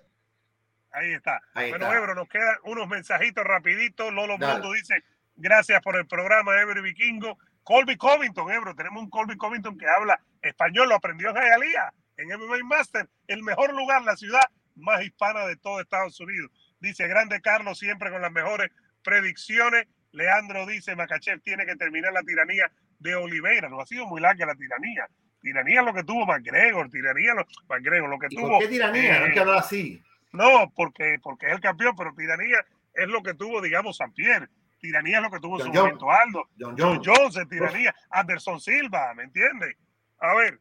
Ahí 0.93 1.13
está. 1.13 1.41
bueno, 1.53 1.93
Ebro, 1.93 2.15
nos 2.15 2.27
quedan 2.27 2.55
unos 2.63 2.87
mensajitos 2.87 3.43
rapiditos. 3.43 4.13
Lolo 4.13 4.37
Mundo 4.37 4.71
dice, 4.73 5.03
gracias 5.35 5.81
por 5.81 5.95
el 5.95 6.07
programa, 6.07 6.59
Ebro 6.59 6.81
Vikingo. 6.81 7.37
Colby 7.63 7.95
Covington, 7.95 8.51
Ebro, 8.51 8.75
tenemos 8.75 9.03
un 9.03 9.09
Colby 9.09 9.37
Covington 9.37 9.77
que 9.77 9.87
habla 9.87 10.19
español, 10.41 10.89
lo 10.89 10.95
aprendió 10.95 11.29
en 11.29 11.35
Hialeah, 11.35 11.93
en 12.17 12.27
MMA 12.29 12.63
Master, 12.63 13.07
el 13.27 13.43
mejor 13.43 13.73
lugar, 13.73 14.01
la 14.01 14.15
ciudad 14.15 14.41
más 14.75 15.03
hispana 15.03 15.45
de 15.45 15.55
todo 15.57 15.79
Estados 15.79 16.19
Unidos. 16.19 16.51
Dice, 16.79 17.07
grande 17.07 17.39
Carlos, 17.41 17.77
siempre 17.77 18.09
con 18.09 18.21
las 18.21 18.31
mejores 18.31 18.71
predicciones. 19.03 19.87
Leandro 20.11 20.65
dice, 20.65 20.95
Makachev 20.95 21.41
tiene 21.41 21.65
que 21.65 21.75
terminar 21.75 22.11
la 22.11 22.23
tiranía 22.23 22.71
de 22.99 23.15
Oliveira. 23.15 23.69
No 23.69 23.79
ha 23.79 23.85
sido 23.85 24.05
muy 24.07 24.19
larga 24.19 24.45
la 24.45 24.55
tiranía. 24.55 25.07
Tiranía 25.41 25.79
es 25.79 25.85
lo 25.85 25.93
que 25.93 26.03
tuvo 26.03 26.25
McGregor, 26.25 26.89
tiranía 26.89 27.33
lo, 27.33 27.45
McGregor, 27.69 28.09
lo 28.09 28.19
que 28.19 28.27
tuvo. 28.27 28.49
¿Por 28.49 28.59
qué 28.59 28.67
tiranía? 28.67 29.19
no 29.19 29.25
hay 29.25 29.31
que 29.31 29.39
hablar 29.39 29.57
así. 29.57 30.03
No, 30.31 30.71
porque, 30.75 31.17
porque 31.21 31.47
es 31.47 31.53
el 31.53 31.59
campeón, 31.59 31.95
pero 31.95 32.13
tiranía 32.15 32.57
es 32.93 33.07
lo 33.07 33.21
que 33.21 33.33
tuvo, 33.33 33.61
digamos, 33.61 33.97
San 33.97 34.13
Pierre. 34.13 34.47
Tiranía 34.79 35.17
es 35.17 35.23
lo 35.23 35.31
que 35.31 35.39
tuvo 35.39 35.59
en 35.59 35.67
su 35.67 35.73
momento 35.73 36.11
Aldo. 36.11 36.49
John 36.59 36.75
Jones. 36.77 37.01
Jones 37.05 37.49
tiranía. 37.49 37.95
Anderson 38.09 38.59
Silva, 38.59 39.13
¿me 39.13 39.23
entiendes? 39.23 39.75
A 40.19 40.33
ver, 40.35 40.59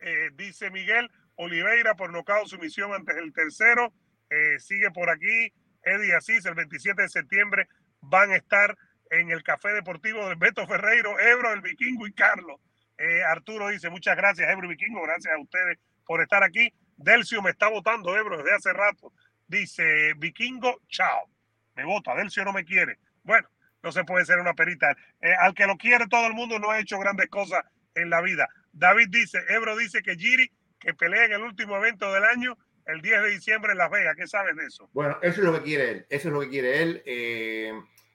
eh, 0.00 0.30
dice 0.34 0.70
Miguel 0.70 1.10
Oliveira 1.36 1.94
por 1.94 2.12
nocaut 2.12 2.48
sumisión 2.48 2.92
antes 2.92 3.16
el 3.16 3.32
tercero. 3.32 3.92
Eh, 4.30 4.58
sigue 4.58 4.90
por 4.90 5.08
aquí. 5.08 5.52
Eddie 5.82 6.14
Asís, 6.14 6.44
el 6.46 6.54
27 6.54 7.02
de 7.02 7.08
septiembre 7.08 7.68
van 8.00 8.32
a 8.32 8.36
estar 8.36 8.76
en 9.10 9.30
el 9.30 9.42
Café 9.42 9.72
Deportivo 9.72 10.28
de 10.28 10.34
Beto 10.34 10.66
Ferreiro, 10.66 11.18
Ebro, 11.18 11.52
el 11.52 11.62
Vikingo 11.62 12.06
y 12.06 12.12
Carlos. 12.12 12.60
Eh, 12.98 13.22
Arturo 13.22 13.68
dice, 13.68 13.88
muchas 13.88 14.16
gracias, 14.16 14.50
Ebro 14.50 14.66
y 14.66 14.70
Vikingo, 14.70 15.02
gracias 15.02 15.32
a 15.32 15.38
ustedes 15.38 15.78
por 16.04 16.20
estar 16.20 16.42
aquí. 16.42 16.72
Delcio 16.98 17.40
me 17.42 17.50
está 17.50 17.68
votando, 17.68 18.16
Ebro, 18.16 18.38
desde 18.38 18.54
hace 18.54 18.72
rato. 18.72 19.12
Dice, 19.46 20.14
Vikingo, 20.18 20.80
chao. 20.88 21.30
Me 21.74 21.84
vota, 21.84 22.14
Delcio 22.14 22.44
no 22.44 22.52
me 22.52 22.64
quiere. 22.64 22.98
Bueno, 23.22 23.48
no 23.82 23.92
se 23.92 24.04
puede 24.04 24.24
ser 24.24 24.38
una 24.38 24.54
perita. 24.54 24.90
Eh, 25.20 25.32
al 25.40 25.54
que 25.54 25.66
lo 25.66 25.76
quiere 25.76 26.08
todo 26.08 26.26
el 26.26 26.34
mundo 26.34 26.58
no 26.58 26.70
ha 26.70 26.80
hecho 26.80 26.98
grandes 26.98 27.28
cosas 27.28 27.64
en 27.94 28.10
la 28.10 28.20
vida. 28.20 28.48
David 28.72 29.08
dice, 29.10 29.38
Ebro 29.48 29.76
dice 29.76 30.02
que 30.02 30.16
Giri, 30.16 30.50
que 30.78 30.94
pelea 30.94 31.24
en 31.24 31.32
el 31.32 31.42
último 31.42 31.76
evento 31.76 32.12
del 32.12 32.24
año, 32.24 32.58
el 32.86 33.00
10 33.00 33.22
de 33.22 33.30
diciembre 33.30 33.72
en 33.72 33.78
Las 33.78 33.90
Vegas. 33.90 34.16
¿Qué 34.16 34.26
sabes 34.26 34.56
de 34.56 34.66
eso? 34.66 34.88
Bueno, 34.92 35.18
eso 35.22 35.40
es 35.40 35.46
lo 35.46 35.52
que 35.54 35.62
quiere 35.62 35.90
él. 35.90 36.06
Eso 36.08 36.28
es 36.28 36.34
lo 36.34 36.40
que 36.40 36.48
quiere 36.48 36.82
él. 36.82 37.02
Eh, 37.06 37.72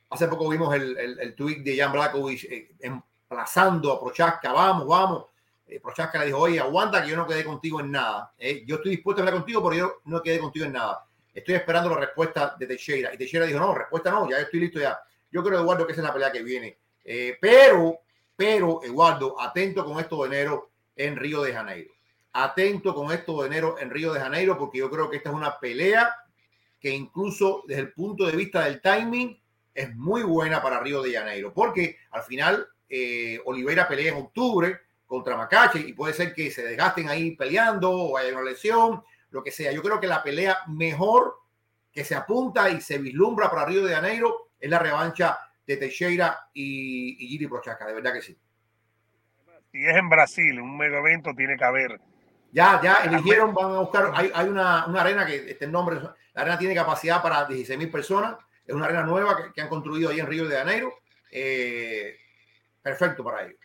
hace 0.10 0.28
poco 0.28 0.50
vimos 0.50 0.76
el, 0.76 0.98
el, 0.98 1.36
tweet 1.36 1.64
de 1.64 1.78
Jan 1.78 1.92
Blackovich 1.92 2.46
eh, 2.46 2.76
emplazando 2.80 3.94
a 3.94 4.00
Prochaska. 4.00 4.52
Vamos, 4.52 4.88
vamos. 4.88 5.26
Eh, 5.68 5.80
Prochaska 5.80 6.20
le 6.20 6.28
dijo, 6.28 6.40
oye, 6.40 6.60
aguanta 6.60 7.04
que 7.04 7.10
yo 7.10 7.16
no 7.16 7.28
quedé 7.28 7.44
contigo 7.44 7.80
en 7.80 7.92
nada. 7.92 8.34
Eh, 8.38 8.64
yo 8.66 8.76
estoy 8.76 8.92
dispuesto 8.92 9.22
a 9.22 9.24
hablar 9.24 9.40
contigo, 9.40 9.64
pero 9.64 9.76
yo 9.76 10.02
no 10.06 10.22
quedé 10.22 10.40
contigo 10.40 10.66
en 10.66 10.74
nada. 10.74 11.06
Estoy 11.34 11.56
esperando 11.56 11.90
la 11.90 11.98
respuesta 11.98 12.56
de 12.60 12.68
Teixeira. 12.68 13.14
Y 13.14 13.18
Teixeira 13.18 13.46
dijo, 13.46 13.60
no, 13.60 13.74
respuesta 13.74 14.12
no, 14.12 14.30
ya 14.30 14.38
estoy 14.38 14.60
listo 14.60 14.80
ya. 14.80 15.00
Yo 15.32 15.44
creo, 15.44 15.60
Eduardo, 15.60 15.86
que 15.86 15.94
esa 15.94 16.02
es 16.02 16.08
la 16.08 16.14
pelea 16.14 16.32
que 16.32 16.44
viene. 16.44 16.78
pero, 17.42 18.00
pero, 18.36 18.84
Eduardo, 18.84 19.40
atento 19.40 19.84
con 19.84 20.00
esto 20.00 20.22
de 20.24 20.28
enero 20.28 20.70
en 20.96 21.16
Río 21.16 21.42
de 21.42 21.54
Janeiro 21.54 21.94
atento 22.34 22.96
con 22.96 23.12
esto 23.12 23.42
de 23.42 23.48
enero 23.48 23.78
en 23.80 23.92
Río 23.92 24.12
de 24.12 24.20
Janeiro, 24.20 24.58
porque 24.58 24.80
yo 24.80 24.90
creo 24.90 25.10
que 25.10 25.18
esta 25.18 25.30
es 25.30 25.36
una 25.36 25.60
pelea 25.60 26.16
que 26.80 26.90
incluso 26.90 27.64
desde 27.68 27.84
el 27.84 27.94
punto 27.94 28.26
de 28.26 28.36
vista 28.36 28.66
del 28.66 28.82
timing 28.82 29.40
es 29.74 29.96
muy 29.96 30.24
buena 30.24 30.62
para 30.62 30.80
Río 30.80 31.02
de 31.02 31.14
Janeiro, 31.14 31.54
porque 31.54 31.98
al 32.12 32.24
final 32.24 32.68
eh, 32.90 33.40
Oliveira 33.46 33.88
pelea 33.88 34.12
en 34.12 34.22
octubre 34.22 34.80
contra 35.14 35.38
Macache 35.38 35.78
y 35.78 35.94
puede 35.94 36.12
ser 36.12 36.34
que 36.34 36.50
se 36.50 36.64
desgasten 36.64 37.08
ahí 37.08 37.36
peleando 37.36 37.92
o 37.92 38.18
haya 38.18 38.34
una 38.34 38.42
lesión, 38.42 39.04
lo 39.30 39.44
que 39.44 39.52
sea. 39.52 39.72
Yo 39.72 39.84
creo 39.84 40.00
que 40.00 40.08
la 40.08 40.24
pelea 40.24 40.58
mejor 40.70 41.36
que 41.92 42.04
se 42.04 42.16
apunta 42.16 42.72
y 42.72 42.82
se 42.82 42.98
vislumbra 42.98 43.48
para 43.48 43.66
Río 43.66 43.86
de 43.86 43.94
Janeiro 43.94 44.50
es 44.60 44.72
la 44.72 44.80
revancha 44.80 45.38
de 45.68 45.78
Teixeira 45.78 46.50
y, 46.52 47.24
y 47.24 47.28
Giri 47.28 47.46
Prochaska, 47.46 47.86
de 47.86 47.94
verdad 47.94 48.12
que 48.12 48.24
sí. 48.24 48.36
Si 49.72 49.86
es 49.86 49.96
en 49.96 50.10
Brasil, 50.10 50.60
un 50.60 50.78
mega 50.80 50.98
evento 50.98 51.32
tiene 51.36 51.58
que 51.58 51.64
haber 51.64 52.02
ya, 52.52 52.82
ya 52.82 52.96
eligieron, 53.04 53.54
van 53.54 53.66
a 53.66 53.80
buscar, 53.82 54.12
hay, 54.16 54.32
hay 54.34 54.48
una, 54.48 54.88
una, 54.88 55.02
arena 55.02 55.28
que 55.28 55.52
este 55.52 55.68
nombre, 55.68 56.00
la 56.00 56.42
arena 56.42 56.58
tiene 56.58 56.74
capacidad 56.74 57.22
para 57.22 57.46
16 57.46 57.78
mil 57.78 57.92
personas, 57.92 58.36
es 58.66 58.74
una 58.74 58.86
arena 58.86 59.04
nueva 59.04 59.38
que, 59.38 59.54
que, 59.54 59.62
han 59.62 59.70
construido 59.70 60.10
ahí 60.10 60.20
en 60.20 60.28
Río 60.28 60.48
de 60.48 60.58
Janeiro, 60.58 60.94
eh, 61.32 62.16
perfecto 62.82 63.24
para 63.24 63.46
ellos. 63.46 63.63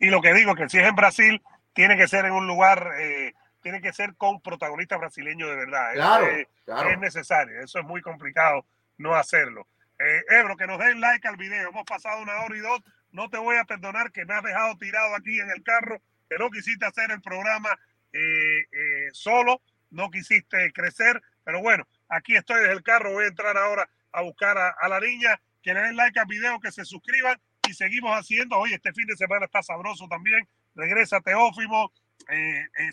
Y 0.00 0.08
lo 0.08 0.20
que 0.20 0.34
digo, 0.34 0.56
que 0.56 0.68
si 0.68 0.78
es 0.78 0.88
en 0.88 0.96
Brasil, 0.96 1.40
tiene 1.72 1.96
que 1.96 2.08
ser 2.08 2.24
en 2.24 2.32
un 2.32 2.46
lugar, 2.48 2.94
eh, 2.98 3.34
tiene 3.62 3.80
que 3.80 3.92
ser 3.92 4.16
con 4.16 4.40
protagonistas 4.40 4.98
brasileños 4.98 5.48
de 5.48 5.56
verdad. 5.56 5.92
Claro, 5.92 6.26
es, 6.26 6.48
claro. 6.64 6.90
es 6.90 6.98
necesario, 6.98 7.60
eso 7.60 7.78
es 7.78 7.84
muy 7.84 8.02
complicado 8.02 8.66
no 8.98 9.14
hacerlo. 9.14 9.66
Eh, 9.98 10.24
Ebro, 10.30 10.56
que 10.56 10.66
nos 10.66 10.78
den 10.78 11.00
like 11.00 11.26
al 11.28 11.36
video, 11.36 11.68
hemos 11.68 11.84
pasado 11.84 12.22
una 12.22 12.40
hora 12.40 12.56
y 12.56 12.60
dos, 12.60 12.80
no 13.12 13.28
te 13.28 13.38
voy 13.38 13.56
a 13.56 13.64
perdonar 13.64 14.12
que 14.12 14.24
me 14.24 14.34
has 14.34 14.42
dejado 14.42 14.76
tirado 14.78 15.14
aquí 15.14 15.38
en 15.40 15.50
el 15.50 15.62
carro, 15.62 16.00
que 16.28 16.38
no 16.38 16.50
quisiste 16.50 16.86
hacer 16.86 17.10
el 17.10 17.20
programa 17.20 17.68
eh, 18.12 18.60
eh, 18.72 19.08
solo, 19.12 19.60
no 19.90 20.10
quisiste 20.10 20.72
crecer, 20.72 21.20
pero 21.44 21.60
bueno, 21.60 21.86
aquí 22.08 22.36
estoy 22.36 22.60
desde 22.60 22.72
el 22.72 22.82
carro, 22.82 23.12
voy 23.12 23.24
a 23.24 23.28
entrar 23.28 23.56
ahora 23.56 23.88
a 24.12 24.22
buscar 24.22 24.56
a, 24.56 24.88
la 24.88 25.00
niña, 25.00 25.40
que 25.62 25.74
le 25.74 25.80
den 25.82 25.96
like 25.96 26.18
al 26.18 26.26
video, 26.26 26.60
que 26.60 26.72
se 26.72 26.84
suscriban 26.84 27.40
y 27.68 27.74
seguimos 27.74 28.12
haciendo. 28.12 28.56
Hoy 28.56 28.72
este 28.72 28.92
fin 28.92 29.06
de 29.06 29.16
semana 29.16 29.46
está 29.46 29.62
sabroso 29.62 30.06
también. 30.08 30.46
Regresa 30.74 31.20
Teófimo, 31.20 31.92
eh, 32.28 32.64
eh 32.78 32.90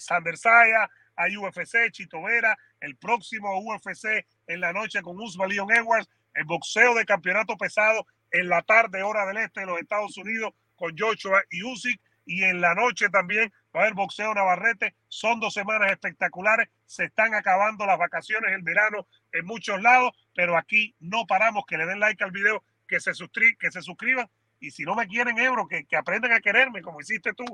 hay 1.20 1.36
UFC, 1.36 1.92
Chito 1.92 2.22
Vera, 2.22 2.56
el 2.80 2.96
próximo 2.96 3.60
UFC 3.60 4.26
en 4.46 4.62
la 4.62 4.72
noche 4.72 5.02
con 5.02 5.20
Usman 5.20 5.50
Leon 5.50 5.72
Edwards, 5.72 6.08
el 6.36 6.46
boxeo 6.46 6.94
de 6.94 7.06
campeonato 7.06 7.58
pesado 7.58 8.06
en 8.32 8.50
la 8.50 8.62
tarde, 8.62 9.02
hora 9.02 9.26
del 9.26 9.38
este 9.38 9.62
de 9.62 9.66
los 9.66 9.80
Estados 9.80 10.16
Unidos, 10.18 10.54
con 10.76 10.96
Joshua 10.96 11.42
y 11.50 11.64
Usyk, 11.64 12.00
y 12.28 12.44
en 12.44 12.62
la 12.62 12.76
noche 12.76 13.10
también 13.10 13.52
va 13.76 13.80
a 13.80 13.84
haber 13.84 13.96
boxeo 13.96 14.34
Navarrete. 14.34 14.94
Son 15.08 15.40
dos 15.40 15.54
semanas 15.54 15.92
espectaculares. 15.92 16.68
Se 16.86 17.06
están 17.06 17.34
acabando 17.34 17.86
las 17.86 17.98
vacaciones, 17.98 18.54
el 18.54 18.62
verano 18.62 19.08
en 19.32 19.46
muchos 19.46 19.82
lados, 19.82 20.12
pero 20.36 20.58
aquí 20.58 20.94
no 21.00 21.26
paramos. 21.26 21.66
Que 21.66 21.78
le 21.78 21.86
den 21.86 22.02
like 22.02 22.22
al 22.24 22.32
video, 22.32 22.64
que 22.86 23.00
se, 23.00 23.12
que 23.60 23.72
se 23.72 23.82
suscriban. 23.82 24.30
Y 24.60 24.72
si 24.72 24.84
no 24.84 24.96
me 24.96 25.08
quieren, 25.08 25.38
Ebro, 25.38 25.68
que, 25.68 25.86
que 25.86 25.96
aprendan 25.96 26.32
a 26.32 26.40
quererme, 26.40 26.82
como 26.82 27.00
hiciste 27.00 27.34
tú. 27.34 27.46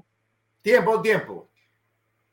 Tiempo, 0.62 1.02
tiempo. 1.02 1.50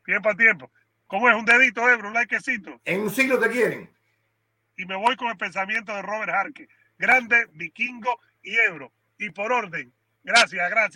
Tiempo 0.04 0.28
a 0.28 0.34
tiempo. 0.36 0.70
¿Cómo 1.06 1.28
es 1.28 1.34
un 1.34 1.44
dedito, 1.44 1.88
Ebro? 1.88 2.08
Un 2.08 2.14
likecito. 2.14 2.80
En 2.84 3.00
un 3.00 3.10
siglo 3.10 3.38
te 3.38 3.50
quieren. 3.50 3.90
Y 4.76 4.86
me 4.86 4.96
voy 4.96 5.16
con 5.16 5.28
el 5.28 5.36
pensamiento 5.36 5.94
de 5.94 6.02
Robert 6.02 6.32
Harke. 6.32 6.68
Grande, 6.98 7.46
vikingo 7.52 8.20
y 8.42 8.56
Ebro. 8.56 8.92
Y 9.18 9.30
por 9.30 9.52
orden. 9.52 9.92
Gracias, 10.22 10.70
gracias. 10.70 10.88